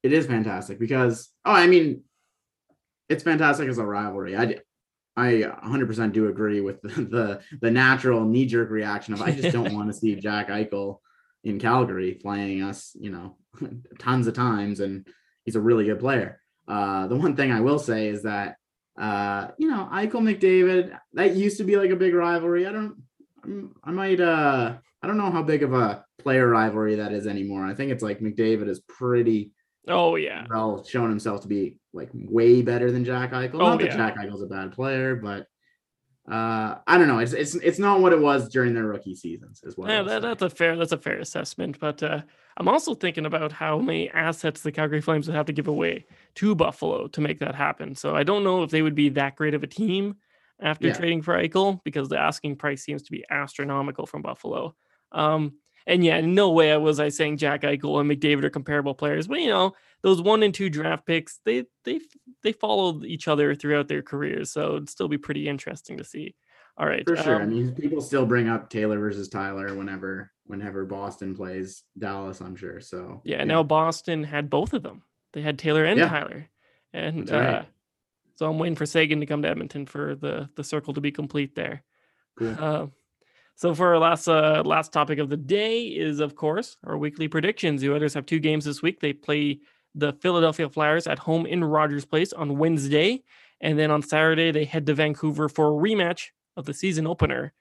It 0.02 0.12
is 0.12 0.26
fantastic 0.26 0.78
because, 0.78 1.30
oh, 1.44 1.52
I 1.52 1.66
mean, 1.66 2.02
it's 3.08 3.22
fantastic 3.22 3.68
as 3.68 3.78
a 3.78 3.84
rivalry. 3.84 4.36
I, 4.36 4.56
I 5.16 5.44
100% 5.64 6.12
do 6.12 6.28
agree 6.28 6.60
with 6.60 6.80
the 6.82 6.88
the, 6.88 7.40
the 7.60 7.70
natural 7.70 8.24
knee 8.24 8.46
jerk 8.46 8.70
reaction 8.70 9.14
of 9.14 9.22
I 9.22 9.32
just 9.32 9.52
don't 9.52 9.74
want 9.74 9.88
to 9.88 9.98
see 9.98 10.14
Jack 10.20 10.48
Eichel 10.48 10.98
in 11.44 11.58
Calgary 11.58 12.14
playing 12.14 12.62
us, 12.62 12.96
you 12.98 13.10
know, 13.10 13.36
tons 13.98 14.26
of 14.26 14.34
times, 14.34 14.80
and 14.80 15.06
he's 15.44 15.56
a 15.56 15.60
really 15.60 15.84
good 15.84 16.00
player. 16.00 16.40
Uh, 16.66 17.06
the 17.06 17.16
one 17.16 17.36
thing 17.36 17.52
I 17.52 17.60
will 17.60 17.78
say 17.78 18.08
is 18.08 18.24
that, 18.24 18.56
uh, 18.98 19.48
you 19.58 19.68
know, 19.68 19.88
Eichel 19.92 20.22
McDavid 20.22 20.98
that 21.14 21.36
used 21.36 21.58
to 21.58 21.64
be 21.64 21.76
like 21.76 21.90
a 21.90 21.96
big 21.96 22.14
rivalry. 22.14 22.66
I 22.66 22.72
don't, 22.72 22.96
I 23.84 23.90
might, 23.90 24.20
uh, 24.20 24.76
I 25.02 25.06
don't 25.06 25.18
know 25.18 25.30
how 25.30 25.42
big 25.42 25.62
of 25.62 25.74
a 25.74 26.04
player 26.18 26.48
rivalry 26.48 26.96
that 26.96 27.12
is 27.12 27.26
anymore. 27.26 27.64
I 27.64 27.74
think 27.74 27.92
it's 27.92 28.02
like 28.02 28.20
McDavid 28.20 28.68
is 28.68 28.80
pretty. 28.80 29.52
Oh 29.88 30.16
yeah. 30.16 30.46
Well, 30.50 30.84
shown 30.84 31.10
himself 31.10 31.42
to 31.42 31.48
be 31.48 31.78
like 31.92 32.10
way 32.12 32.62
better 32.62 32.90
than 32.90 33.04
Jack 33.04 33.32
Eichel. 33.32 33.54
Oh, 33.54 33.58
Not 33.58 33.78
that 33.80 33.90
yeah. 33.90 33.96
Jack 33.96 34.16
Eichel's 34.18 34.42
a 34.42 34.46
bad 34.46 34.72
player, 34.72 35.14
but 35.14 35.46
uh, 36.30 36.78
I 36.86 36.98
don't 36.98 37.06
know. 37.06 37.20
It's 37.20 37.32
it's 37.32 37.54
it's 37.54 37.78
not 37.78 38.00
what 38.00 38.12
it 38.12 38.20
was 38.20 38.48
during 38.48 38.74
their 38.74 38.86
rookie 38.86 39.14
seasons 39.14 39.62
as 39.64 39.76
well. 39.76 39.88
Yeah, 39.88 40.02
that, 40.02 40.22
that's 40.22 40.42
a 40.42 40.50
fair 40.50 40.76
that's 40.76 40.90
a 40.90 40.98
fair 40.98 41.20
assessment. 41.20 41.78
But 41.78 42.02
uh, 42.02 42.22
I'm 42.56 42.66
also 42.66 42.94
thinking 42.94 43.26
about 43.26 43.52
how 43.52 43.78
many 43.78 44.10
assets 44.10 44.62
the 44.62 44.72
Calgary 44.72 45.00
Flames 45.00 45.28
would 45.28 45.36
have 45.36 45.46
to 45.46 45.52
give 45.52 45.68
away 45.68 46.06
to 46.36 46.54
Buffalo 46.54 47.08
to 47.08 47.20
make 47.20 47.40
that 47.40 47.54
happen. 47.54 47.94
So 47.94 48.14
I 48.14 48.22
don't 48.22 48.44
know 48.44 48.62
if 48.62 48.70
they 48.70 48.82
would 48.82 48.94
be 48.94 49.10
that 49.10 49.36
great 49.36 49.54
of 49.54 49.62
a 49.62 49.66
team 49.66 50.16
after 50.60 50.88
yeah. 50.88 50.94
trading 50.94 51.22
for 51.22 51.34
Eichel 51.34 51.82
because 51.84 52.08
the 52.08 52.18
asking 52.18 52.56
price 52.56 52.82
seems 52.82 53.02
to 53.04 53.12
be 53.12 53.24
astronomical 53.30 54.06
from 54.06 54.22
Buffalo. 54.22 54.74
Um, 55.12 55.54
and 55.86 56.04
yeah, 56.04 56.20
no 56.20 56.50
way 56.50 56.72
I 56.72 56.78
was 56.78 56.98
I 56.98 57.10
saying 57.10 57.36
Jack 57.36 57.62
Eichel 57.62 58.00
and 58.00 58.10
McDavid 58.10 58.44
are 58.44 58.50
comparable 58.50 58.94
players, 58.94 59.28
but 59.28 59.40
you 59.40 59.48
know 59.48 59.74
those 60.02 60.20
one 60.20 60.42
and 60.42 60.52
two 60.52 60.68
draft 60.68 61.06
picks 61.06 61.40
they 61.44 61.64
they 61.84 62.00
they 62.42 62.52
followed 62.52 63.04
each 63.04 63.28
other 63.28 63.54
throughout 63.54 63.86
their 63.86 64.02
careers, 64.02 64.50
so 64.50 64.76
it'd 64.76 64.90
still 64.90 65.08
be 65.08 65.18
pretty 65.18 65.48
interesting 65.48 65.98
to 65.98 66.04
see. 66.04 66.34
All 66.76 66.86
right, 66.86 67.04
for 67.06 67.16
sure. 67.16 67.36
Um, 67.36 67.42
I 67.42 67.46
mean, 67.46 67.74
people 67.74 68.02
still 68.02 68.26
bring 68.26 68.48
up 68.48 68.68
Taylor 68.68 68.98
versus 68.98 69.28
Tyler 69.28 69.74
whenever 69.74 70.32
whenever 70.44 70.84
Boston 70.84 71.34
plays 71.36 71.84
Dallas. 71.96 72.40
I'm 72.40 72.56
sure. 72.56 72.80
So 72.80 73.22
yeah, 73.24 73.38
yeah. 73.38 73.44
now 73.44 73.62
Boston 73.62 74.24
had 74.24 74.50
both 74.50 74.74
of 74.74 74.82
them. 74.82 75.02
They 75.36 75.42
had 75.42 75.58
Taylor 75.58 75.84
and 75.84 76.00
yeah. 76.00 76.08
Tyler, 76.08 76.48
and 76.94 77.28
right. 77.30 77.46
uh, 77.46 77.62
so 78.36 78.48
I'm 78.48 78.58
waiting 78.58 78.74
for 78.74 78.86
Seguin 78.86 79.20
to 79.20 79.26
come 79.26 79.42
to 79.42 79.48
Edmonton 79.50 79.84
for 79.84 80.14
the 80.14 80.48
the 80.56 80.64
circle 80.64 80.94
to 80.94 81.00
be 81.02 81.12
complete 81.12 81.54
there. 81.54 81.82
Cool. 82.38 82.56
Uh, 82.58 82.86
so 83.54 83.74
for 83.74 83.88
our 83.88 83.98
last 83.98 84.28
uh, 84.28 84.62
last 84.64 84.94
topic 84.94 85.18
of 85.18 85.28
the 85.28 85.36
day 85.36 85.88
is 85.88 86.20
of 86.20 86.36
course 86.36 86.78
our 86.86 86.96
weekly 86.96 87.28
predictions. 87.28 87.82
The 87.82 87.92
Oilers 87.92 88.14
have 88.14 88.24
two 88.24 88.38
games 88.38 88.64
this 88.64 88.80
week. 88.80 88.98
They 88.98 89.12
play 89.12 89.60
the 89.94 90.14
Philadelphia 90.14 90.70
Flyers 90.70 91.06
at 91.06 91.18
home 91.18 91.44
in 91.44 91.62
Rogers 91.62 92.06
Place 92.06 92.32
on 92.32 92.56
Wednesday, 92.56 93.22
and 93.60 93.78
then 93.78 93.90
on 93.90 94.00
Saturday 94.00 94.52
they 94.52 94.64
head 94.64 94.86
to 94.86 94.94
Vancouver 94.94 95.50
for 95.50 95.66
a 95.66 95.82
rematch 95.82 96.28
of 96.56 96.64
the 96.64 96.72
season 96.72 97.06
opener 97.06 97.52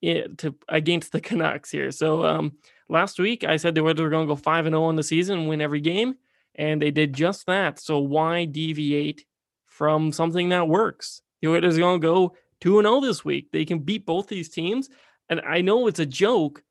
to 0.00 0.54
against 0.68 1.10
the 1.10 1.20
Canucks 1.20 1.72
here. 1.72 1.90
So 1.90 2.24
um, 2.24 2.52
last 2.88 3.18
week 3.18 3.42
I 3.42 3.56
said 3.56 3.74
the 3.74 3.80
Oilers 3.80 4.00
were 4.00 4.10
going 4.10 4.28
to 4.28 4.32
go 4.32 4.36
five 4.36 4.66
and 4.66 4.74
zero 4.74 4.84
oh 4.84 4.90
in 4.90 4.94
the 4.96 5.02
season, 5.02 5.48
win 5.48 5.60
every 5.60 5.80
game, 5.80 6.14
and 6.56 6.82
they 6.82 6.90
did 6.90 7.12
just 7.12 7.46
that. 7.46 7.78
So 7.78 7.98
why 7.98 8.44
deviate 8.44 9.24
from 9.66 10.12
something 10.12 10.50
that 10.50 10.68
works? 10.68 11.22
The 11.40 11.48
Oilers 11.48 11.76
are 11.76 11.80
going 11.80 12.00
to 12.00 12.06
go 12.06 12.36
two 12.60 12.78
and 12.78 12.86
zero 12.86 12.96
oh 12.96 13.00
this 13.00 13.24
week. 13.24 13.48
They 13.52 13.64
can 13.64 13.80
beat 13.80 14.06
both 14.06 14.28
these 14.28 14.48
teams 14.48 14.88
and 15.28 15.40
I 15.40 15.60
know 15.60 15.86
it's 15.86 15.98
a 15.98 16.06
joke 16.06 16.62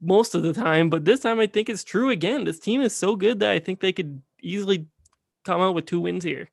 most 0.00 0.34
of 0.34 0.42
the 0.42 0.52
time, 0.52 0.90
but 0.90 1.04
this 1.04 1.20
time 1.20 1.40
I 1.40 1.46
think 1.46 1.68
it's 1.68 1.84
true 1.84 2.10
again. 2.10 2.44
This 2.44 2.60
team 2.60 2.82
is 2.82 2.94
so 2.94 3.16
good 3.16 3.40
that 3.40 3.50
I 3.50 3.58
think 3.58 3.80
they 3.80 3.92
could 3.92 4.22
easily 4.40 4.86
come 5.44 5.60
out 5.60 5.74
with 5.74 5.86
two 5.86 6.00
wins 6.00 6.24
here. 6.24 6.48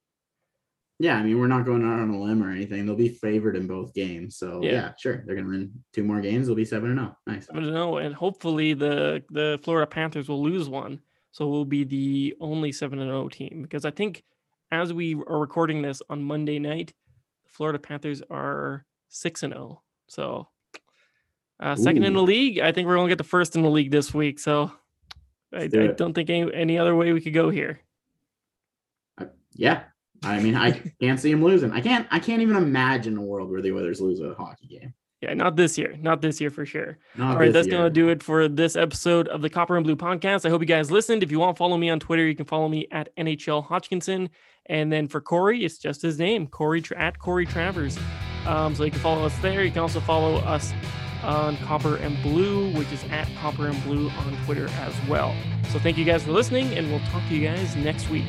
Yeah, 1.02 1.18
I 1.18 1.24
mean, 1.24 1.40
we're 1.40 1.48
not 1.48 1.66
going 1.66 1.84
out 1.84 2.00
on 2.00 2.10
a 2.10 2.22
limb 2.22 2.44
or 2.44 2.52
anything. 2.52 2.86
They'll 2.86 2.96
be 2.96 3.08
favored 3.08 3.56
in 3.56 3.68
both 3.68 3.94
games. 3.94 4.38
So 4.38 4.60
yeah, 4.62 4.72
yeah 4.72 4.92
sure. 4.98 5.24
They're 5.26 5.36
gonna 5.36 5.48
win 5.48 5.72
two 5.94 6.04
more 6.04 6.20
games. 6.20 6.48
They'll 6.48 6.58
be 6.58 6.66
seven 6.66 6.90
and 6.90 7.00
zero. 7.00 7.16
Oh. 7.16 7.32
Nice. 7.32 7.46
Seven 7.46 7.64
and 7.64 7.74
zero, 7.74 7.98
and 7.98 8.14
hopefully 8.14 8.74
the 8.74 9.24
the 9.30 9.60
Florida 9.64 9.88
Panthers 9.88 10.28
will 10.28 10.44
lose 10.44 10.68
one, 10.68 11.00
so 11.40 11.48
we'll 11.48 11.64
be 11.64 11.86
the 11.86 12.36
only 12.42 12.70
seven 12.74 13.00
and 13.00 13.08
zero 13.08 13.24
oh 13.24 13.30
team. 13.30 13.62
Because 13.62 13.86
I 13.86 13.92
think 13.92 14.26
as 14.74 14.92
we 14.92 15.16
are 15.16 15.40
recording 15.40 15.82
this 15.82 16.02
on 16.10 16.22
Monday 16.22 16.60
night, 16.60 16.92
the 17.46 17.50
Florida 17.50 17.80
Panthers 17.80 18.22
are 18.30 18.86
six 19.08 19.42
and 19.44 19.54
zero. 19.54 19.82
So 20.08 20.50
uh, 21.62 21.78
second 21.78 22.04
Ooh. 22.04 22.08
in 22.08 22.14
the 22.14 22.22
league. 22.22 22.60
I 22.60 22.74
think 22.74 22.90
we're 22.90 22.98
gonna 22.98 23.08
get 23.08 23.20
the 23.20 23.24
first 23.24 23.56
in 23.56 23.62
the 23.62 23.70
league 23.70 23.90
this 23.90 24.14
week. 24.14 24.38
So 24.38 24.74
I, 25.54 25.68
do 25.68 25.86
I 25.86 25.88
don't 25.94 26.14
think 26.14 26.30
any, 26.30 26.54
any 26.54 26.78
other 26.78 26.94
way 26.94 27.14
we 27.14 27.22
could 27.22 27.34
go 27.34 27.50
here. 27.50 27.80
Uh, 29.18 29.28
yeah, 29.54 29.84
I 30.22 30.42
mean, 30.42 30.56
I 30.56 30.72
can't 31.00 31.22
see 31.22 31.32
him 31.32 31.42
losing. 31.42 31.72
I 31.72 31.80
can't. 31.80 32.06
I 32.12 32.20
can't 32.20 32.42
even 32.42 32.58
imagine 32.58 33.16
a 33.18 33.22
world 33.22 33.50
where 33.50 33.62
the 33.62 33.72
Oilers 33.72 34.02
lose 34.02 34.20
a 34.20 34.34
hockey 34.34 34.68
game. 34.68 34.94
Yeah, 35.22 35.34
not 35.34 35.58
this 35.58 35.78
year. 35.78 35.98
Not 36.00 36.22
this 36.22 36.40
year 36.40 36.50
for 36.50 36.66
sure. 36.66 36.98
Not 37.18 37.34
All 37.34 37.40
right, 37.40 37.52
that's 37.52 37.68
going 37.68 37.84
to 37.84 37.90
do 37.90 38.08
it 38.08 38.24
for 38.24 38.48
this 38.48 38.78
episode 38.78 39.28
of 39.28 39.42
the 39.42 39.50
Copper 39.50 39.76
and 39.76 39.84
Blue 39.84 39.98
podcast. 39.98 40.46
I 40.46 40.50
hope 40.50 40.62
you 40.62 40.68
guys 40.68 40.92
listened. 40.92 41.24
If 41.24 41.32
you 41.32 41.40
want 41.40 41.58
to 41.58 41.60
follow 41.60 41.76
me 41.76 41.90
on 41.90 42.00
Twitter, 42.00 42.26
you 42.26 42.36
can 42.36 42.46
follow 42.46 42.70
me 42.70 42.88
at 42.92 43.14
NHL 43.18 43.66
Hodgkinson. 43.66 44.30
And 44.68 44.94
then 44.94 45.08
for 45.10 45.20
Corey, 45.20 45.66
it's 45.66 45.78
just 45.78 46.02
his 46.02 46.20
name, 46.20 46.48
Corey 46.48 46.82
at 46.96 47.20
Corey 47.20 47.46
Travers. 47.46 48.00
Um, 48.46 48.76
so 48.76 48.84
you 48.86 48.92
can 48.92 49.02
follow 49.02 49.26
us 49.26 49.38
there. 49.40 49.64
You 49.66 49.72
can 49.72 49.82
also 49.82 50.00
follow 50.00 50.38
us 50.38 50.72
on 51.24 51.58
Copper 51.58 51.98
and 51.98 52.22
Blue, 52.24 52.72
which 52.78 52.92
is 52.94 53.04
at 53.12 53.28
Copper 53.42 53.68
and 53.68 53.84
Blue 53.84 54.10
on 54.10 54.38
Twitter 54.46 54.70
as 54.70 54.94
well. 55.10 55.36
So 55.70 55.80
thank 55.80 55.98
you 55.98 56.06
guys 56.06 56.24
for 56.24 56.32
listening, 56.32 56.78
and 56.78 56.90
we'll 56.90 57.02
talk 57.12 57.28
to 57.28 57.36
you 57.36 57.46
guys 57.46 57.76
next 57.76 58.10
week. 58.10 58.26